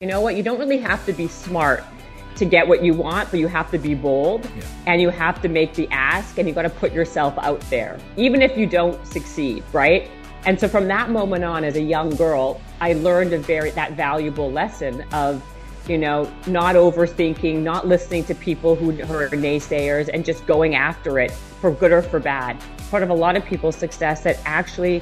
You 0.00 0.08
know 0.08 0.20
what? 0.20 0.36
You 0.36 0.42
don't 0.42 0.58
really 0.58 0.76
have 0.76 1.06
to 1.06 1.14
be 1.14 1.26
smart 1.26 1.82
to 2.34 2.44
get 2.44 2.68
what 2.68 2.84
you 2.84 2.92
want, 2.92 3.30
but 3.30 3.40
you 3.40 3.46
have 3.46 3.70
to 3.70 3.78
be 3.78 3.94
bold 3.94 4.44
yeah. 4.44 4.62
and 4.86 5.00
you 5.00 5.08
have 5.08 5.40
to 5.40 5.48
make 5.48 5.72
the 5.72 5.88
ask 5.88 6.36
and 6.36 6.46
you 6.46 6.52
got 6.52 6.64
to 6.64 6.68
put 6.68 6.92
yourself 6.92 7.32
out 7.38 7.62
there, 7.70 7.98
even 8.18 8.42
if 8.42 8.58
you 8.58 8.66
don't 8.66 9.06
succeed, 9.06 9.64
right? 9.72 10.10
And 10.44 10.60
so 10.60 10.68
from 10.68 10.86
that 10.88 11.08
moment 11.08 11.44
on, 11.44 11.64
as 11.64 11.76
a 11.76 11.80
young 11.80 12.10
girl, 12.10 12.60
I 12.78 12.92
learned 12.92 13.32
a 13.32 13.38
very 13.38 13.70
that 13.70 13.92
valuable 13.92 14.52
lesson 14.52 15.02
of, 15.14 15.42
you 15.88 15.96
know, 15.96 16.30
not 16.46 16.74
overthinking, 16.74 17.62
not 17.62 17.88
listening 17.88 18.24
to 18.24 18.34
people 18.34 18.76
who 18.76 18.90
are 18.90 19.30
naysayers, 19.30 20.10
and 20.12 20.26
just 20.26 20.46
going 20.46 20.74
after 20.74 21.18
it 21.18 21.30
for 21.30 21.70
good 21.70 21.90
or 21.90 22.02
for 22.02 22.20
bad. 22.20 22.62
Part 22.90 23.02
of 23.02 23.08
a 23.08 23.14
lot 23.14 23.34
of 23.34 23.46
people's 23.46 23.76
success 23.76 24.20
that 24.24 24.40
actually 24.44 25.00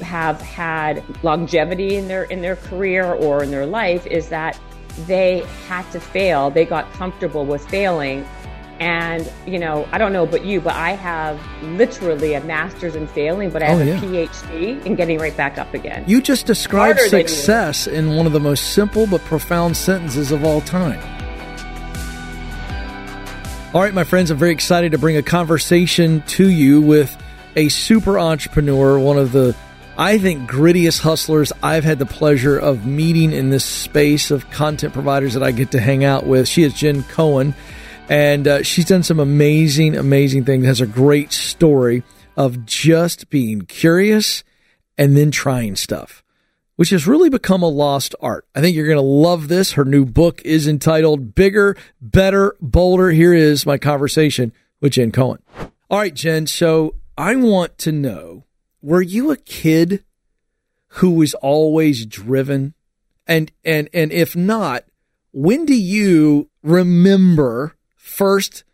have 0.00 0.40
had 0.40 1.04
longevity 1.22 1.96
in 1.96 2.08
their 2.08 2.24
in 2.24 2.42
their 2.42 2.56
career 2.56 3.12
or 3.12 3.42
in 3.42 3.50
their 3.50 3.66
life 3.66 4.06
is 4.06 4.28
that 4.28 4.58
they 5.06 5.40
had 5.66 5.90
to 5.92 6.00
fail. 6.00 6.50
They 6.50 6.64
got 6.64 6.90
comfortable 6.92 7.44
with 7.44 7.66
failing. 7.68 8.26
And, 8.80 9.30
you 9.46 9.58
know, 9.58 9.86
I 9.92 9.98
don't 9.98 10.14
know 10.14 10.22
about 10.22 10.42
you, 10.46 10.58
but 10.62 10.74
I 10.74 10.92
have 10.92 11.38
literally 11.62 12.32
a 12.32 12.40
master's 12.42 12.96
in 12.96 13.06
failing, 13.08 13.50
but 13.50 13.62
I 13.62 13.66
oh, 13.66 13.76
have 13.76 14.02
oh, 14.02 14.10
yeah. 14.10 14.22
a 14.22 14.26
PhD 14.26 14.86
in 14.86 14.94
getting 14.94 15.18
right 15.18 15.36
back 15.36 15.58
up 15.58 15.74
again. 15.74 16.02
You 16.06 16.22
just 16.22 16.46
described 16.46 16.98
Harder 16.98 17.10
success 17.10 17.86
in 17.86 18.16
one 18.16 18.24
of 18.24 18.32
the 18.32 18.40
most 18.40 18.72
simple 18.72 19.06
but 19.06 19.20
profound 19.26 19.76
sentences 19.76 20.32
of 20.32 20.44
all 20.46 20.62
time. 20.62 20.98
All 23.74 23.82
right, 23.82 23.92
my 23.92 24.04
friends, 24.04 24.30
I'm 24.30 24.38
very 24.38 24.50
excited 24.50 24.92
to 24.92 24.98
bring 24.98 25.18
a 25.18 25.22
conversation 25.22 26.22
to 26.22 26.48
you 26.48 26.80
with 26.80 27.14
a 27.56 27.68
super 27.68 28.18
entrepreneur, 28.18 28.98
one 28.98 29.18
of 29.18 29.32
the 29.32 29.54
I 29.98 30.18
think 30.18 30.50
grittiest 30.50 31.00
hustlers 31.00 31.52
I've 31.62 31.84
had 31.84 31.98
the 31.98 32.06
pleasure 32.06 32.58
of 32.58 32.86
meeting 32.86 33.32
in 33.32 33.50
this 33.50 33.64
space 33.64 34.30
of 34.30 34.50
content 34.50 34.94
providers 34.94 35.34
that 35.34 35.42
I 35.42 35.50
get 35.50 35.72
to 35.72 35.80
hang 35.80 36.04
out 36.04 36.26
with. 36.26 36.48
She 36.48 36.62
is 36.62 36.72
Jen 36.72 37.02
Cohen, 37.02 37.54
and 38.08 38.48
uh, 38.48 38.62
she's 38.62 38.86
done 38.86 39.02
some 39.02 39.20
amazing, 39.20 39.96
amazing 39.96 40.44
things. 40.44 40.64
Has 40.64 40.80
a 40.80 40.86
great 40.86 41.32
story 41.32 42.02
of 42.36 42.64
just 42.64 43.28
being 43.28 43.62
curious 43.62 44.42
and 44.96 45.16
then 45.16 45.30
trying 45.30 45.76
stuff, 45.76 46.22
which 46.76 46.90
has 46.90 47.06
really 47.06 47.28
become 47.28 47.62
a 47.62 47.68
lost 47.68 48.14
art. 48.22 48.46
I 48.54 48.60
think 48.62 48.76
you're 48.76 48.86
going 48.86 48.96
to 48.96 49.02
love 49.02 49.48
this. 49.48 49.72
Her 49.72 49.84
new 49.84 50.06
book 50.06 50.40
is 50.44 50.66
entitled 50.66 51.34
Bigger, 51.34 51.76
Better, 52.00 52.56
Bolder. 52.60 53.10
Here 53.10 53.34
is 53.34 53.66
my 53.66 53.76
conversation 53.76 54.52
with 54.80 54.92
Jen 54.92 55.12
Cohen. 55.12 55.42
All 55.90 55.98
right, 55.98 56.14
Jen. 56.14 56.46
So 56.46 56.94
I 57.18 57.36
want 57.36 57.76
to 57.78 57.92
know 57.92 58.44
were 58.82 59.02
you 59.02 59.30
a 59.30 59.36
kid 59.36 60.04
who 60.94 61.10
was 61.10 61.34
always 61.34 62.06
driven? 62.06 62.74
And 63.26 63.52
and 63.64 63.88
and 63.92 64.12
if 64.12 64.34
not, 64.34 64.84
when 65.32 65.64
do 65.64 65.74
you 65.74 66.48
remember 66.62 67.76
first 67.96 68.64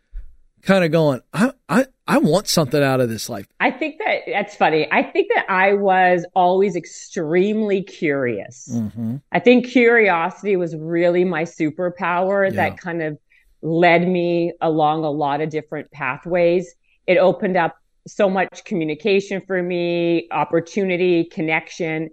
kind 0.61 0.83
of 0.83 0.91
going, 0.91 1.21
I 1.33 1.51
I 1.69 1.85
I 2.07 2.17
want 2.19 2.47
something 2.47 2.81
out 2.81 3.01
of 3.01 3.09
this 3.09 3.29
life? 3.29 3.47
I 3.59 3.71
think 3.71 3.99
that 3.99 4.21
that's 4.27 4.55
funny. 4.55 4.87
I 4.91 5.03
think 5.03 5.29
that 5.35 5.45
I 5.49 5.73
was 5.73 6.25
always 6.35 6.75
extremely 6.75 7.83
curious. 7.83 8.69
Mm-hmm. 8.71 9.17
I 9.31 9.39
think 9.39 9.67
curiosity 9.67 10.55
was 10.55 10.75
really 10.75 11.23
my 11.23 11.43
superpower 11.43 12.49
yeah. 12.49 12.55
that 12.55 12.77
kind 12.79 13.01
of 13.01 13.17
led 13.61 14.07
me 14.07 14.53
along 14.61 15.03
a 15.03 15.11
lot 15.11 15.41
of 15.41 15.49
different 15.49 15.91
pathways. 15.91 16.73
It 17.05 17.17
opened 17.17 17.57
up 17.57 17.77
so 18.07 18.29
much 18.29 18.63
communication 18.65 19.41
for 19.45 19.61
me, 19.61 20.27
opportunity, 20.31 21.25
connection. 21.25 22.09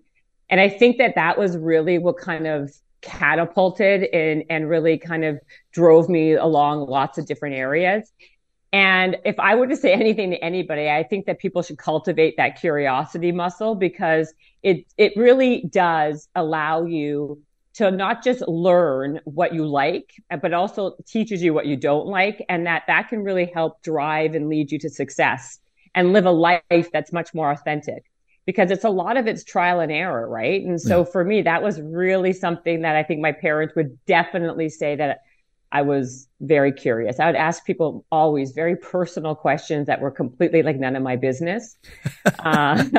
And 0.51 0.61
I 0.61 0.69
think 0.69 0.99
that 0.99 1.15
that 1.15 1.39
was 1.39 1.57
really 1.57 1.99
what 1.99 2.19
kind 2.19 2.47
of 2.47 2.73
catapulted 3.01 4.05
and, 4.13 4.45
and 4.51 4.69
really 4.69 4.99
kind 4.99 5.25
of 5.25 5.39
drove 5.73 6.09
me 6.09 6.33
along 6.33 6.89
lots 6.89 7.19
of 7.19 7.27
different 7.27 7.55
areas. 7.55 8.11
And 8.73 9.19
if 9.25 9.39
I 9.39 9.55
were 9.55 9.69
to 9.69 9.77
say 9.77 9.93
anything 9.95 10.31
to 10.31 10.45
anybody, 10.45 10.91
I 10.91 11.05
think 11.05 11.27
that 11.27 11.39
people 11.39 11.63
should 11.63 11.79
cultivate 11.79 12.37
that 12.37 12.61
curiosity 12.61 13.31
muscle 13.31 13.75
because 13.75 14.35
it, 14.63 14.85
it 14.99 15.13
really 15.17 15.65
does 15.71 16.29
allow 16.35 16.85
you 16.85 17.41
to 17.75 17.91
not 17.91 18.23
just 18.23 18.41
learn 18.47 19.21
what 19.25 19.53
you 19.53 19.67
like, 19.67 20.15
but 20.41 20.53
also 20.53 20.97
teaches 21.07 21.43
you 21.43 21.53
what 21.53 21.67
you 21.67 21.77
don't 21.77 22.07
like. 22.07 22.45
And 22.49 22.67
that 22.67 22.85
that 22.87 23.09
can 23.09 23.23
really 23.23 23.51
help 23.53 23.83
drive 23.83 24.35
and 24.35 24.49
lead 24.49 24.71
you 24.71 24.79
to 24.81 24.89
success 24.89 25.59
and 25.95 26.13
live 26.13 26.27
a 26.27 26.31
life 26.31 26.91
that's 26.93 27.13
much 27.13 27.35
more 27.35 27.51
authentic 27.51 28.05
because 28.47 28.71
it's 28.71 28.85
a 28.85 28.91
lot 28.91 29.17
of 29.17 29.27
it's 29.27 29.45
trial 29.45 29.81
and 29.81 29.91
error, 29.91 30.29
right? 30.29 30.63
And 30.63 30.81
so 30.81 30.99
yeah. 30.99 31.05
for 31.05 31.25
me, 31.25 31.43
that 31.43 31.63
was 31.63 31.81
really 31.81 32.33
something 32.33 32.83
that 32.83 32.95
I 32.95 33.03
think 33.03 33.21
my 33.21 33.33
parents 33.33 33.75
would 33.75 34.05
definitely 34.05 34.69
say 34.69 34.97
that 34.97 35.21
I 35.73 35.83
was 35.83 36.29
very 36.41 36.71
curious. 36.71 37.19
I 37.19 37.27
would 37.27 37.35
ask 37.35 37.65
people 37.65 38.05
always 38.13 38.53
very 38.53 38.77
personal 38.77 39.35
questions 39.35 39.89
that 39.89 40.01
were 40.01 40.13
completely 40.13 40.63
like 40.63 40.77
none 40.77 40.95
of 40.95 41.03
my 41.03 41.17
business. 41.17 41.77
uh, 42.39 42.85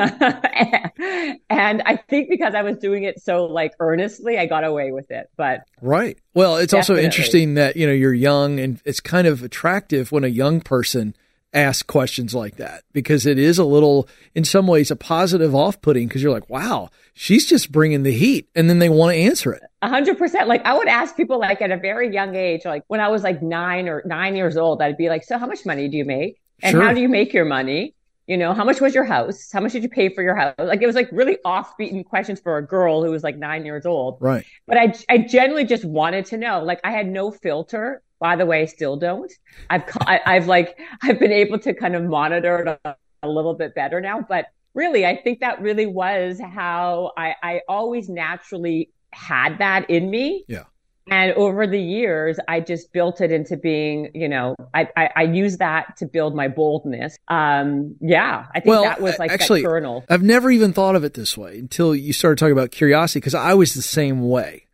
and 1.48 1.82
I 1.86 1.98
think 2.08 2.28
because 2.28 2.54
I 2.54 2.60
was 2.60 2.76
doing 2.76 3.04
it 3.04 3.22
so 3.22 3.44
like 3.44 3.72
earnestly, 3.80 4.36
I 4.36 4.44
got 4.44 4.62
away 4.62 4.92
with 4.92 5.10
it. 5.10 5.30
But 5.38 5.60
right. 5.80 6.18
Well, 6.34 6.56
it's 6.56 6.72
definitely. 6.72 7.04
also 7.04 7.06
interesting 7.06 7.54
that, 7.54 7.76
you 7.76 7.86
know, 7.86 7.94
you're 7.94 8.12
young 8.12 8.60
and 8.60 8.78
it's 8.84 9.00
kind 9.00 9.26
of 9.26 9.42
attractive 9.42 10.12
when 10.12 10.24
a 10.24 10.28
young 10.28 10.60
person 10.60 11.16
ask 11.56 11.86
questions 11.86 12.34
like 12.34 12.56
that 12.56 12.84
because 12.92 13.26
it 13.26 13.38
is 13.38 13.58
a 13.58 13.64
little, 13.64 14.08
in 14.34 14.44
some 14.44 14.66
ways, 14.66 14.90
a 14.90 14.96
positive 14.96 15.54
off 15.54 15.80
putting 15.80 16.06
because 16.06 16.22
you're 16.22 16.32
like, 16.32 16.48
wow, 16.50 16.90
she's 17.14 17.46
just 17.46 17.72
bringing 17.72 18.02
the 18.02 18.12
heat. 18.12 18.48
And 18.54 18.68
then 18.68 18.78
they 18.78 18.88
want 18.88 19.14
to 19.14 19.18
answer 19.18 19.52
it. 19.52 19.62
A 19.82 19.88
hundred 19.88 20.18
percent. 20.18 20.48
Like 20.48 20.64
I 20.64 20.76
would 20.76 20.88
ask 20.88 21.16
people 21.16 21.38
like 21.40 21.62
at 21.62 21.70
a 21.70 21.76
very 21.76 22.12
young 22.12 22.36
age, 22.36 22.64
like 22.64 22.84
when 22.88 23.00
I 23.00 23.08
was 23.08 23.22
like 23.22 23.42
nine 23.42 23.88
or 23.88 24.02
nine 24.04 24.36
years 24.36 24.56
old, 24.56 24.82
I'd 24.82 24.96
be 24.96 25.08
like, 25.08 25.24
so 25.24 25.38
how 25.38 25.46
much 25.46 25.64
money 25.64 25.88
do 25.88 25.96
you 25.96 26.04
make? 26.04 26.40
And 26.62 26.72
sure. 26.72 26.82
how 26.82 26.92
do 26.92 27.00
you 27.00 27.08
make 27.08 27.32
your 27.32 27.44
money? 27.44 27.94
You 28.26 28.36
know, 28.36 28.54
how 28.54 28.64
much 28.64 28.80
was 28.80 28.92
your 28.92 29.04
house? 29.04 29.52
How 29.52 29.60
much 29.60 29.72
did 29.72 29.84
you 29.84 29.88
pay 29.88 30.08
for 30.08 30.20
your 30.22 30.34
house? 30.34 30.54
Like 30.58 30.82
it 30.82 30.86
was 30.86 30.96
like 30.96 31.08
really 31.12 31.38
off-beaten 31.44 32.02
questions 32.02 32.40
for 32.40 32.58
a 32.58 32.66
girl 32.66 33.04
who 33.04 33.10
was 33.10 33.22
like 33.22 33.36
nine 33.36 33.64
years 33.64 33.86
old. 33.86 34.18
Right. 34.20 34.44
But 34.66 34.76
I, 34.78 34.94
I 35.08 35.18
generally 35.18 35.64
just 35.64 35.84
wanted 35.84 36.26
to 36.26 36.36
know. 36.36 36.64
Like 36.64 36.80
I 36.82 36.90
had 36.90 37.06
no 37.06 37.30
filter 37.30 38.02
by 38.18 38.36
the 38.36 38.46
way, 38.46 38.66
still 38.66 38.96
don't. 38.96 39.32
I've, 39.70 39.82
I've 40.06 40.46
like, 40.46 40.78
I've 41.02 41.18
been 41.18 41.32
able 41.32 41.58
to 41.60 41.74
kind 41.74 41.94
of 41.94 42.04
monitor 42.04 42.58
it 42.58 42.80
a, 42.84 42.96
a 43.22 43.28
little 43.28 43.54
bit 43.54 43.74
better 43.74 44.00
now, 44.00 44.24
but 44.26 44.46
really, 44.74 45.06
I 45.06 45.16
think 45.16 45.40
that 45.40 45.60
really 45.60 45.86
was 45.86 46.40
how 46.40 47.12
I, 47.16 47.34
I 47.42 47.60
always 47.68 48.08
naturally 48.08 48.90
had 49.12 49.58
that 49.58 49.88
in 49.90 50.10
me. 50.10 50.44
Yeah. 50.48 50.64
And 51.08 51.32
over 51.34 51.68
the 51.68 51.80
years, 51.80 52.38
I 52.48 52.58
just 52.58 52.92
built 52.92 53.20
it 53.20 53.30
into 53.30 53.56
being, 53.56 54.10
you 54.12 54.28
know, 54.28 54.56
I, 54.74 54.88
I, 54.96 55.10
I 55.14 55.22
use 55.22 55.58
that 55.58 55.96
to 55.98 56.06
build 56.06 56.34
my 56.34 56.48
boldness. 56.48 57.16
Um, 57.28 57.94
yeah, 58.00 58.46
I 58.52 58.58
think 58.58 58.70
well, 58.70 58.82
that 58.82 59.00
was 59.00 59.16
like 59.16 59.30
actually, 59.30 59.62
that 59.62 59.68
kernel. 59.68 60.04
I've 60.10 60.24
never 60.24 60.50
even 60.50 60.72
thought 60.72 60.96
of 60.96 61.04
it 61.04 61.14
this 61.14 61.38
way 61.38 61.58
until 61.58 61.94
you 61.94 62.12
started 62.12 62.38
talking 62.38 62.52
about 62.52 62.72
curiosity 62.72 63.20
because 63.20 63.34
I 63.36 63.54
was 63.54 63.74
the 63.74 63.82
same 63.82 64.28
way. 64.28 64.65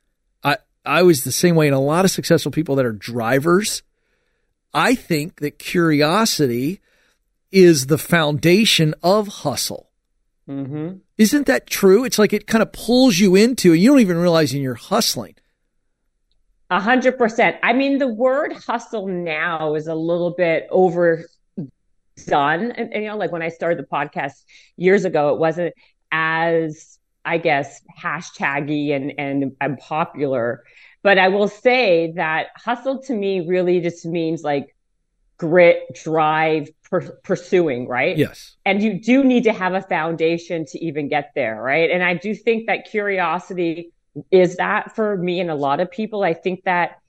I 0.85 1.03
was 1.03 1.25
the 1.25 1.33
same 1.33 1.55
way, 1.55 1.67
and 1.67 1.75
a 1.75 1.81
lot 1.81 2.05
of 2.05 2.11
successful 2.11 2.53
people 2.53 2.77
that 2.77 2.87
are 2.87 2.93
drivers. 2.93 3.83
I 4.75 4.95
think 4.95 5.41
that 5.41 5.59
curiosity 5.59 6.81
is 7.51 7.87
the 7.87 7.99
foundation 7.99 8.95
of 9.03 9.29
hustle. 9.29 9.91
Mm-hmm. 10.49 10.97
Isn't 11.19 11.47
that 11.47 11.67
true? 11.67 12.05
It's 12.05 12.19
like 12.19 12.33
it 12.33 12.47
kind 12.47 12.63
of 12.63 12.73
pulls 12.73 13.19
you 13.19 13.37
into, 13.37 13.73
and 13.73 13.81
you 13.81 13.91
don't 13.91 14.01
even 14.01 14.17
realize 14.17 14.55
you're 14.55 14.75
hustling. 14.75 15.35
A 16.71 16.81
hundred 16.81 17.19
percent. 17.19 17.59
I 17.63 17.75
mean, 17.75 17.99
the 17.99 18.09
word 18.09 18.55
hustle 18.55 19.07
now 19.07 19.75
is 19.75 19.87
a 19.87 19.95
little 19.95 20.31
bit 20.31 20.67
overdone. 20.71 21.27
And, 22.27 22.73
and, 22.77 22.95
you 22.95 23.09
know, 23.09 23.17
like 23.17 23.31
when 23.31 23.43
I 23.43 23.51
started 23.51 23.79
the 23.79 23.87
podcast 23.87 24.43
years 24.77 25.05
ago, 25.05 25.35
it 25.35 25.39
wasn't 25.39 25.75
as 26.11 26.99
I 27.25 27.39
guess, 27.39 27.81
hashtaggy 28.01 28.95
and, 28.95 29.13
and, 29.19 29.57
and 29.61 29.79
popular. 29.79 30.65
But 31.03 31.19
I 31.19 31.29
will 31.29 31.49
say 31.49 32.13
that 32.17 32.49
hustle 32.57 33.03
to 33.05 33.15
me 33.15 33.47
really 33.47 33.81
just 33.81 34.05
means 34.07 34.43
like 34.43 34.75
grit, 35.39 35.79
drive, 36.05 36.69
per- 36.89 37.19
pursuing, 37.25 37.89
right? 37.89 38.17
Yes. 38.17 38.57
And 38.65 38.83
you 38.83 39.01
do 39.01 39.25
need 39.25 39.45
to 39.45 39.53
have 39.53 39.75
a 39.75 39.83
foundation 39.83 40.65
to 40.67 40.85
even 40.85 41.09
get 41.09 41.33
there, 41.35 41.61
right? 41.61 41.91
And 41.91 42.03
I 42.03 42.15
do 42.15 42.35
think 42.35 42.67
that 42.67 42.89
curiosity 42.89 43.93
is 44.31 44.57
that 44.57 44.95
for 44.95 45.17
me 45.17 45.41
and 45.41 45.51
a 45.51 45.55
lot 45.55 45.81
of 45.81 45.91
people. 45.91 46.23
I 46.23 46.35
think 46.35 46.65
that 46.65 47.02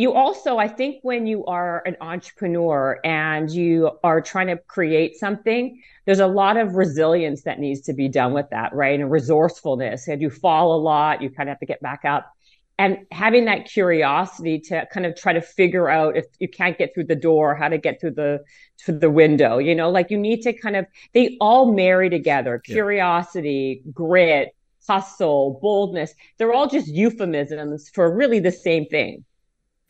you 0.00 0.14
also, 0.14 0.56
I 0.56 0.66
think 0.66 1.00
when 1.02 1.26
you 1.26 1.44
are 1.44 1.82
an 1.84 1.94
entrepreneur 2.00 2.98
and 3.04 3.50
you 3.50 3.90
are 4.02 4.22
trying 4.22 4.46
to 4.46 4.56
create 4.56 5.16
something, 5.16 5.82
there's 6.06 6.20
a 6.20 6.26
lot 6.26 6.56
of 6.56 6.74
resilience 6.74 7.42
that 7.42 7.58
needs 7.58 7.82
to 7.82 7.92
be 7.92 8.08
done 8.08 8.32
with 8.32 8.48
that, 8.48 8.72
right? 8.72 8.98
And 8.98 9.10
resourcefulness. 9.10 10.08
And 10.08 10.22
you 10.22 10.30
fall 10.30 10.74
a 10.74 10.80
lot, 10.80 11.20
you 11.20 11.28
kind 11.28 11.50
of 11.50 11.52
have 11.52 11.60
to 11.60 11.66
get 11.66 11.82
back 11.82 12.06
up. 12.06 12.32
And 12.78 13.00
having 13.12 13.44
that 13.44 13.66
curiosity 13.66 14.58
to 14.60 14.86
kind 14.90 15.04
of 15.04 15.14
try 15.16 15.34
to 15.34 15.42
figure 15.42 15.90
out 15.90 16.16
if 16.16 16.24
you 16.38 16.48
can't 16.48 16.78
get 16.78 16.94
through 16.94 17.04
the 17.04 17.14
door, 17.14 17.54
how 17.54 17.68
to 17.68 17.76
get 17.76 18.00
through 18.00 18.12
the 18.12 18.42
to 18.86 18.92
the 18.92 19.10
window, 19.10 19.58
you 19.58 19.74
know, 19.74 19.90
like 19.90 20.10
you 20.10 20.16
need 20.16 20.40
to 20.44 20.54
kind 20.54 20.76
of 20.76 20.86
they 21.12 21.36
all 21.42 21.74
marry 21.74 22.08
together. 22.08 22.58
Curiosity, 22.58 23.82
yeah. 23.84 23.92
grit, 23.92 24.48
hustle, 24.88 25.58
boldness, 25.60 26.14
they're 26.38 26.54
all 26.54 26.70
just 26.70 26.88
euphemisms 26.88 27.90
for 27.90 28.10
really 28.16 28.40
the 28.40 28.50
same 28.50 28.86
thing. 28.86 29.26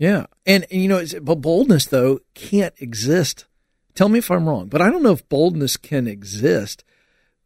Yeah. 0.00 0.26
And, 0.46 0.66
and 0.70 0.82
you 0.82 0.88
know, 0.88 1.04
but 1.20 1.36
boldness, 1.36 1.86
though, 1.86 2.20
can't 2.34 2.74
exist. 2.78 3.44
Tell 3.94 4.08
me 4.08 4.18
if 4.18 4.30
I'm 4.30 4.48
wrong, 4.48 4.68
but 4.68 4.80
I 4.80 4.90
don't 4.90 5.02
know 5.02 5.12
if 5.12 5.28
boldness 5.28 5.76
can 5.76 6.08
exist 6.08 6.84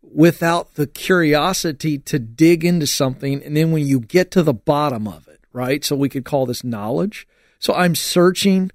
without 0.00 0.74
the 0.74 0.86
curiosity 0.86 1.98
to 1.98 2.20
dig 2.20 2.64
into 2.64 2.86
something. 2.86 3.42
And 3.42 3.56
then 3.56 3.72
when 3.72 3.84
you 3.84 3.98
get 3.98 4.30
to 4.30 4.44
the 4.44 4.54
bottom 4.54 5.08
of 5.08 5.26
it, 5.26 5.40
right? 5.52 5.84
So 5.84 5.96
we 5.96 6.08
could 6.08 6.24
call 6.24 6.46
this 6.46 6.62
knowledge. 6.62 7.26
So 7.58 7.74
I'm 7.74 7.96
searching, 7.96 8.70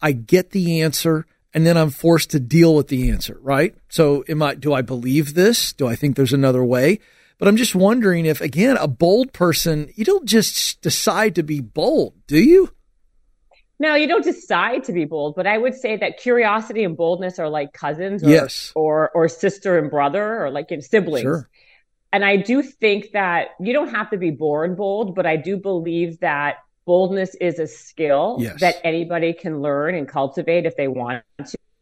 I 0.00 0.12
get 0.12 0.52
the 0.52 0.80
answer, 0.80 1.26
and 1.52 1.66
then 1.66 1.76
I'm 1.76 1.90
forced 1.90 2.30
to 2.30 2.40
deal 2.40 2.74
with 2.74 2.88
the 2.88 3.10
answer, 3.10 3.38
right? 3.42 3.74
So 3.90 4.24
am 4.26 4.42
I, 4.42 4.54
do 4.54 4.72
I 4.72 4.80
believe 4.80 5.34
this? 5.34 5.74
Do 5.74 5.86
I 5.86 5.96
think 5.96 6.16
there's 6.16 6.32
another 6.32 6.64
way? 6.64 6.98
But 7.36 7.48
I'm 7.48 7.58
just 7.58 7.74
wondering 7.74 8.24
if, 8.24 8.40
again, 8.40 8.78
a 8.78 8.88
bold 8.88 9.34
person, 9.34 9.92
you 9.96 10.04
don't 10.06 10.24
just 10.24 10.80
decide 10.80 11.34
to 11.34 11.42
be 11.42 11.60
bold, 11.60 12.14
do 12.26 12.38
you? 12.38 12.70
No, 13.82 13.96
you 13.96 14.06
don't 14.06 14.22
decide 14.22 14.84
to 14.84 14.92
be 14.92 15.04
bold, 15.06 15.34
but 15.34 15.44
I 15.44 15.58
would 15.58 15.74
say 15.74 15.96
that 15.96 16.16
curiosity 16.16 16.84
and 16.84 16.96
boldness 16.96 17.40
are 17.40 17.48
like 17.48 17.72
cousins 17.72 18.22
or 18.22 18.30
yes. 18.30 18.70
or, 18.76 19.10
or 19.10 19.26
sister 19.26 19.76
and 19.76 19.90
brother 19.90 20.44
or 20.44 20.50
like 20.50 20.68
siblings. 20.82 21.22
Sure. 21.22 21.48
And 22.12 22.24
I 22.24 22.36
do 22.36 22.62
think 22.62 23.10
that 23.10 23.48
you 23.58 23.72
don't 23.72 23.88
have 23.88 24.08
to 24.10 24.18
be 24.18 24.30
born 24.30 24.76
bold, 24.76 25.16
but 25.16 25.26
I 25.26 25.34
do 25.34 25.56
believe 25.56 26.20
that 26.20 26.58
boldness 26.84 27.34
is 27.40 27.58
a 27.58 27.66
skill 27.66 28.36
yes. 28.38 28.60
that 28.60 28.76
anybody 28.84 29.32
can 29.32 29.60
learn 29.60 29.96
and 29.96 30.06
cultivate 30.06 30.64
if 30.64 30.76
they 30.76 30.86
want 30.86 31.24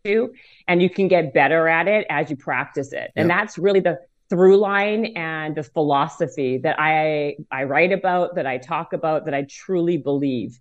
to. 0.05 0.33
And 0.67 0.81
you 0.81 0.89
can 0.89 1.07
get 1.07 1.35
better 1.35 1.69
at 1.69 1.87
it 1.87 2.07
as 2.09 2.31
you 2.31 2.37
practice 2.37 2.95
it. 2.95 3.13
And 3.15 3.29
that's 3.29 3.59
really 3.59 3.81
the 3.81 4.01
through 4.31 4.57
line 4.57 5.05
and 5.17 5.55
the 5.55 5.65
philosophy 5.65 6.57
that 6.59 6.77
I, 6.79 7.37
I 7.51 7.65
write 7.65 7.93
about, 7.93 8.37
that 8.37 8.47
I 8.47 8.57
talk 8.57 8.95
about, 8.95 9.27
that 9.27 9.35
I 9.35 9.43
truly 9.43 9.99
believe. 9.99 10.59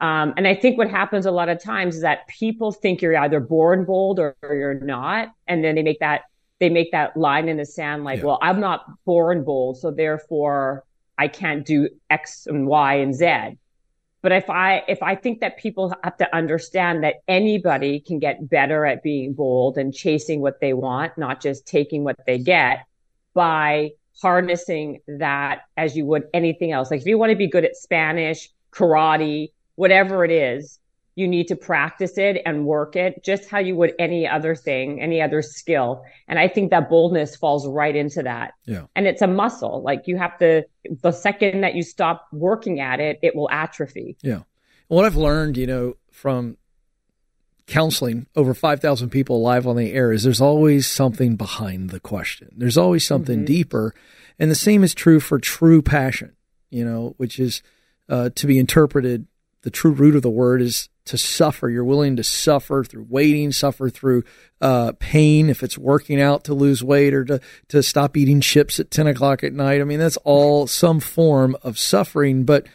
Um, 0.00 0.34
and 0.36 0.46
I 0.46 0.54
think 0.54 0.78
what 0.78 0.90
happens 0.90 1.26
a 1.26 1.30
lot 1.30 1.48
of 1.48 1.62
times 1.62 1.96
is 1.96 2.02
that 2.02 2.28
people 2.28 2.70
think 2.70 3.02
you're 3.02 3.16
either 3.16 3.40
born 3.40 3.84
bold 3.84 4.20
or, 4.20 4.36
or 4.42 4.54
you're 4.54 4.74
not. 4.74 5.28
And 5.46 5.64
then 5.64 5.74
they 5.74 5.82
make 5.82 5.98
that, 6.00 6.22
they 6.60 6.68
make 6.68 6.92
that 6.92 7.16
line 7.16 7.48
in 7.48 7.56
the 7.56 7.66
sand 7.66 8.04
like, 8.04 8.20
yeah. 8.20 8.26
well, 8.26 8.38
I'm 8.40 8.60
not 8.60 8.84
born 9.04 9.42
bold. 9.42 9.78
So 9.78 9.90
therefore 9.90 10.84
I 11.16 11.26
can't 11.28 11.66
do 11.66 11.88
X 12.10 12.46
and 12.46 12.68
Y 12.68 12.94
and 12.94 13.14
Z. 13.14 13.58
But 14.22 14.32
if 14.32 14.50
I, 14.50 14.82
if 14.88 15.02
I 15.02 15.14
think 15.14 15.40
that 15.40 15.58
people 15.58 15.94
have 16.02 16.16
to 16.18 16.36
understand 16.36 17.04
that 17.04 17.16
anybody 17.26 18.00
can 18.00 18.18
get 18.18 18.48
better 18.48 18.84
at 18.84 19.02
being 19.02 19.32
bold 19.32 19.78
and 19.78 19.94
chasing 19.94 20.40
what 20.40 20.60
they 20.60 20.72
want, 20.72 21.16
not 21.16 21.40
just 21.40 21.66
taking 21.66 22.04
what 22.04 22.16
they 22.26 22.38
get 22.38 22.84
by 23.34 23.90
harnessing 24.20 25.00
that 25.06 25.60
as 25.76 25.96
you 25.96 26.04
would 26.06 26.24
anything 26.34 26.72
else. 26.72 26.90
Like 26.90 27.00
if 27.00 27.06
you 27.06 27.18
want 27.18 27.30
to 27.30 27.36
be 27.36 27.48
good 27.48 27.64
at 27.64 27.76
Spanish, 27.76 28.50
karate, 28.72 29.50
whatever 29.78 30.24
it 30.24 30.32
is, 30.32 30.80
you 31.14 31.28
need 31.28 31.46
to 31.46 31.54
practice 31.54 32.18
it 32.18 32.42
and 32.44 32.66
work 32.66 32.96
it 32.96 33.22
just 33.24 33.48
how 33.48 33.58
you 33.58 33.76
would 33.76 33.92
any 33.96 34.26
other 34.26 34.56
thing, 34.56 35.00
any 35.00 35.22
other 35.22 35.40
skill. 35.40 36.04
And 36.26 36.36
I 36.36 36.48
think 36.48 36.70
that 36.70 36.90
boldness 36.90 37.36
falls 37.36 37.66
right 37.66 37.94
into 37.94 38.24
that. 38.24 38.54
Yeah. 38.64 38.86
And 38.96 39.06
it's 39.06 39.22
a 39.22 39.28
muscle. 39.28 39.80
Like 39.82 40.02
you 40.06 40.16
have 40.16 40.36
to, 40.38 40.64
the 41.02 41.12
second 41.12 41.60
that 41.60 41.76
you 41.76 41.84
stop 41.84 42.26
working 42.32 42.80
at 42.80 42.98
it, 42.98 43.20
it 43.22 43.36
will 43.36 43.48
atrophy. 43.50 44.16
Yeah. 44.20 44.42
What 44.88 45.04
I've 45.04 45.16
learned, 45.16 45.56
you 45.56 45.68
know, 45.68 45.96
from 46.10 46.56
counseling 47.68 48.26
over 48.34 48.52
5,000 48.52 49.10
people 49.10 49.40
live 49.40 49.64
on 49.68 49.76
the 49.76 49.92
air 49.92 50.10
is 50.10 50.24
there's 50.24 50.40
always 50.40 50.88
something 50.88 51.36
behind 51.36 51.90
the 51.90 52.00
question. 52.00 52.50
There's 52.56 52.78
always 52.78 53.06
something 53.06 53.38
mm-hmm. 53.38 53.44
deeper. 53.44 53.94
And 54.40 54.50
the 54.50 54.56
same 54.56 54.82
is 54.82 54.92
true 54.92 55.20
for 55.20 55.38
true 55.38 55.82
passion, 55.82 56.34
you 56.68 56.84
know, 56.84 57.14
which 57.16 57.38
is 57.38 57.62
uh, 58.08 58.30
to 58.34 58.46
be 58.48 58.58
interpreted. 58.58 59.26
The 59.62 59.70
true 59.70 59.90
root 59.90 60.14
of 60.14 60.22
the 60.22 60.30
word 60.30 60.62
is 60.62 60.88
to 61.06 61.18
suffer. 61.18 61.68
You're 61.68 61.84
willing 61.84 62.16
to 62.16 62.24
suffer 62.24 62.84
through 62.84 63.06
waiting, 63.08 63.50
suffer 63.50 63.88
through 63.88 64.24
uh, 64.60 64.92
pain 64.98 65.48
if 65.48 65.62
it's 65.62 65.78
working 65.78 66.20
out 66.20 66.44
to 66.44 66.54
lose 66.54 66.84
weight 66.84 67.14
or 67.14 67.24
to, 67.24 67.40
to 67.68 67.82
stop 67.82 68.16
eating 68.16 68.40
chips 68.40 68.78
at 68.78 68.90
10 68.90 69.06
o'clock 69.06 69.42
at 69.42 69.52
night. 69.52 69.80
I 69.80 69.84
mean, 69.84 69.98
that's 69.98 70.18
all 70.18 70.66
some 70.66 71.00
form 71.00 71.56
of 71.62 71.78
suffering, 71.78 72.44
but 72.44 72.66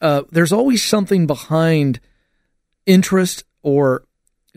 uh, 0.00 0.22
there's 0.30 0.52
always 0.52 0.84
something 0.84 1.26
behind 1.26 2.00
interest 2.86 3.44
or 3.62 4.04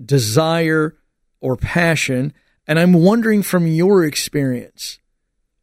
desire 0.03 0.95
or 1.39 1.57
passion. 1.57 2.33
And 2.67 2.77
I'm 2.79 2.93
wondering 2.93 3.41
from 3.41 3.65
your 3.65 4.05
experience 4.05 4.99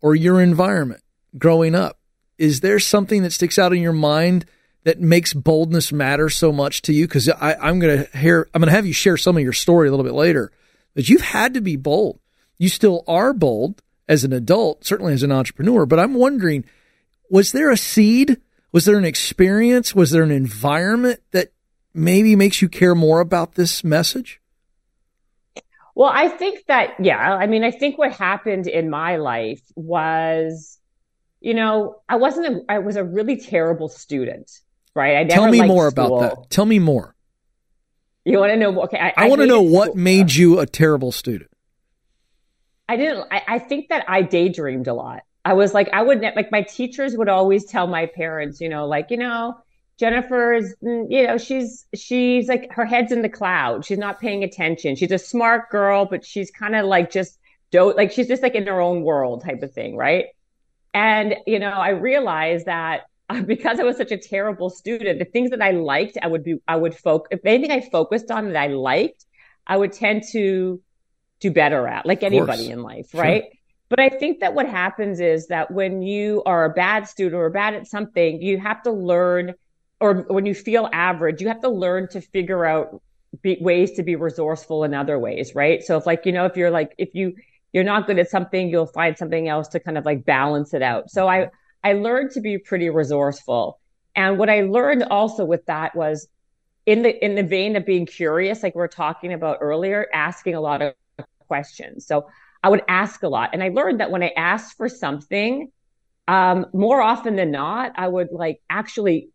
or 0.00 0.14
your 0.14 0.40
environment 0.40 1.02
growing 1.38 1.74
up, 1.74 1.98
is 2.36 2.60
there 2.60 2.78
something 2.78 3.22
that 3.22 3.32
sticks 3.32 3.58
out 3.58 3.72
in 3.72 3.80
your 3.80 3.92
mind 3.92 4.44
that 4.84 5.00
makes 5.00 5.34
boldness 5.34 5.92
matter 5.92 6.28
so 6.28 6.52
much 6.52 6.82
to 6.82 6.92
you? 6.92 7.06
Because 7.06 7.28
I'm 7.40 7.78
going 7.78 8.04
to 8.04 8.16
hear, 8.16 8.48
I'm 8.54 8.62
to 8.62 8.70
have 8.70 8.86
you 8.86 8.92
share 8.92 9.16
some 9.16 9.36
of 9.36 9.42
your 9.42 9.52
story 9.52 9.88
a 9.88 9.90
little 9.90 10.04
bit 10.04 10.14
later. 10.14 10.52
But 10.94 11.08
you've 11.08 11.22
had 11.22 11.54
to 11.54 11.60
be 11.60 11.76
bold. 11.76 12.20
You 12.58 12.68
still 12.68 13.02
are 13.08 13.32
bold 13.32 13.82
as 14.08 14.24
an 14.24 14.32
adult, 14.32 14.84
certainly 14.84 15.12
as 15.12 15.22
an 15.22 15.32
entrepreneur. 15.32 15.86
But 15.86 15.98
I'm 15.98 16.14
wondering, 16.14 16.64
was 17.28 17.52
there 17.52 17.70
a 17.70 17.76
seed? 17.76 18.40
Was 18.72 18.84
there 18.84 18.98
an 18.98 19.04
experience? 19.04 19.94
Was 19.94 20.10
there 20.10 20.22
an 20.22 20.30
environment 20.30 21.20
that 21.32 21.52
maybe 21.94 22.36
makes 22.36 22.60
you 22.60 22.68
care 22.68 22.94
more 22.94 23.20
about 23.20 23.54
this 23.54 23.82
message? 23.82 24.40
Well, 25.94 26.10
I 26.12 26.28
think 26.28 26.66
that, 26.66 26.94
yeah, 26.98 27.34
I 27.34 27.46
mean, 27.46 27.62
I 27.62 27.70
think 27.70 27.98
what 27.98 28.12
happened 28.12 28.66
in 28.66 28.90
my 28.90 29.16
life 29.16 29.62
was, 29.76 30.78
you 31.40 31.54
know, 31.54 32.02
I 32.08 32.16
wasn't, 32.16 32.46
a, 32.46 32.60
I 32.68 32.78
was 32.80 32.96
a 32.96 33.04
really 33.04 33.36
terrible 33.36 33.88
student 33.88 34.50
right? 34.94 35.16
I 35.16 35.22
never 35.24 35.42
Tell 35.42 35.50
me 35.50 35.62
more 35.62 35.90
school. 35.90 36.18
about 36.18 36.20
that. 36.20 36.50
Tell 36.50 36.66
me 36.66 36.78
more. 36.78 37.14
You 38.24 38.38
want 38.38 38.52
to 38.52 38.56
know? 38.56 38.82
Okay, 38.84 38.98
I, 38.98 39.08
I, 39.08 39.12
I 39.16 39.28
want 39.28 39.42
to 39.42 39.46
know 39.46 39.62
what 39.62 39.96
made 39.96 40.34
you 40.34 40.58
a 40.58 40.66
terrible 40.66 41.12
student. 41.12 41.50
I 42.88 42.96
didn't. 42.96 43.26
I, 43.30 43.42
I, 43.46 43.58
think 43.58 43.88
that 43.88 44.04
I 44.08 44.22
daydreamed 44.22 44.88
a 44.88 44.94
lot. 44.94 45.22
I 45.44 45.54
was 45.54 45.74
like, 45.74 45.88
I 45.92 46.02
would 46.02 46.20
like 46.20 46.50
my 46.50 46.62
teachers 46.62 47.16
would 47.16 47.28
always 47.28 47.64
tell 47.64 47.86
my 47.86 48.06
parents, 48.06 48.60
you 48.60 48.68
know, 48.68 48.86
like 48.86 49.10
you 49.10 49.16
know, 49.16 49.58
Jennifer's, 49.98 50.74
mm, 50.82 51.06
you 51.10 51.26
know, 51.26 51.38
she's 51.38 51.86
she's 51.94 52.48
like 52.48 52.72
her 52.72 52.84
head's 52.84 53.12
in 53.12 53.22
the 53.22 53.28
cloud. 53.28 53.84
She's 53.84 53.98
not 53.98 54.20
paying 54.20 54.42
attention. 54.42 54.96
She's 54.96 55.12
a 55.12 55.18
smart 55.18 55.70
girl, 55.70 56.06
but 56.06 56.24
she's 56.24 56.50
kind 56.50 56.74
of 56.74 56.86
like 56.86 57.10
just 57.10 57.38
do 57.70 57.94
like 57.94 58.10
she's 58.10 58.28
just 58.28 58.42
like 58.42 58.54
in 58.54 58.66
her 58.66 58.80
own 58.80 59.02
world 59.02 59.44
type 59.44 59.62
of 59.62 59.72
thing, 59.72 59.96
right? 59.96 60.26
And 60.94 61.36
you 61.46 61.58
know, 61.58 61.70
I 61.70 61.90
realized 61.90 62.66
that 62.66 63.02
because 63.46 63.80
I 63.80 63.84
was 63.84 63.96
such 63.96 64.12
a 64.12 64.18
terrible 64.18 64.70
student, 64.70 65.18
the 65.18 65.24
things 65.24 65.50
that 65.50 65.62
I 65.62 65.70
liked, 65.70 66.18
I 66.20 66.26
would 66.26 66.44
be, 66.44 66.56
I 66.68 66.76
would 66.76 66.94
focus, 66.94 67.28
if 67.30 67.46
anything 67.46 67.70
I 67.70 67.80
focused 67.80 68.30
on 68.30 68.52
that 68.52 68.56
I 68.56 68.66
liked, 68.68 69.24
I 69.66 69.76
would 69.76 69.92
tend 69.92 70.24
to 70.32 70.80
do 71.40 71.50
better 71.50 71.86
at, 71.88 72.06
like 72.06 72.22
anybody 72.22 72.70
in 72.70 72.82
life, 72.82 73.10
sure. 73.10 73.20
right? 73.22 73.44
But 73.88 74.00
I 74.00 74.08
think 74.08 74.40
that 74.40 74.54
what 74.54 74.68
happens 74.68 75.20
is 75.20 75.48
that 75.48 75.70
when 75.70 76.02
you 76.02 76.42
are 76.44 76.64
a 76.64 76.70
bad 76.70 77.08
student 77.08 77.36
or 77.36 77.48
bad 77.50 77.74
at 77.74 77.86
something, 77.86 78.42
you 78.42 78.58
have 78.58 78.82
to 78.82 78.90
learn, 78.90 79.54
or 80.00 80.14
when 80.28 80.46
you 80.46 80.54
feel 80.54 80.88
average, 80.92 81.40
you 81.40 81.48
have 81.48 81.60
to 81.60 81.68
learn 81.68 82.08
to 82.08 82.20
figure 82.20 82.64
out 82.64 83.02
be, 83.42 83.56
ways 83.60 83.92
to 83.92 84.02
be 84.02 84.16
resourceful 84.16 84.84
in 84.84 84.94
other 84.94 85.18
ways, 85.18 85.54
right? 85.54 85.82
So 85.82 85.96
if 85.96 86.06
like, 86.06 86.26
you 86.26 86.32
know, 86.32 86.44
if 86.44 86.56
you're 86.56 86.70
like, 86.70 86.94
if 86.98 87.14
you, 87.14 87.36
you're 87.72 87.84
not 87.84 88.06
good 88.06 88.18
at 88.18 88.30
something, 88.30 88.68
you'll 88.68 88.86
find 88.86 89.16
something 89.16 89.48
else 89.48 89.68
to 89.68 89.80
kind 89.80 89.96
of 89.96 90.04
like 90.04 90.24
balance 90.24 90.74
it 90.74 90.82
out. 90.82 91.10
So 91.10 91.28
I, 91.28 91.50
I 91.84 91.92
learned 91.92 92.32
to 92.32 92.40
be 92.40 92.58
pretty 92.58 92.90
resourceful. 92.90 93.78
And 94.16 94.38
what 94.38 94.48
I 94.48 94.62
learned 94.62 95.04
also 95.04 95.44
with 95.44 95.66
that 95.66 95.94
was 95.94 96.26
in 96.86 97.02
the 97.02 97.24
in 97.24 97.34
the 97.34 97.42
vein 97.42 97.76
of 97.76 97.86
being 97.86 98.06
curious, 98.06 98.62
like 98.62 98.74
we 98.74 98.82
are 98.82 98.88
talking 98.88 99.32
about 99.32 99.58
earlier, 99.60 100.06
asking 100.12 100.54
a 100.54 100.60
lot 100.60 100.82
of 100.82 100.94
questions. 101.46 102.06
So 102.06 102.28
I 102.62 102.70
would 102.70 102.82
ask 102.88 103.22
a 103.22 103.28
lot. 103.28 103.50
And 103.52 103.62
I 103.62 103.68
learned 103.68 104.00
that 104.00 104.10
when 104.10 104.22
I 104.22 104.32
asked 104.36 104.76
for 104.76 104.88
something, 104.88 105.70
um, 106.26 106.66
more 106.72 107.02
often 107.02 107.36
than 107.36 107.50
not, 107.50 107.92
I 107.96 108.08
would 108.08 108.28
like 108.32 108.60
actually 108.70 109.28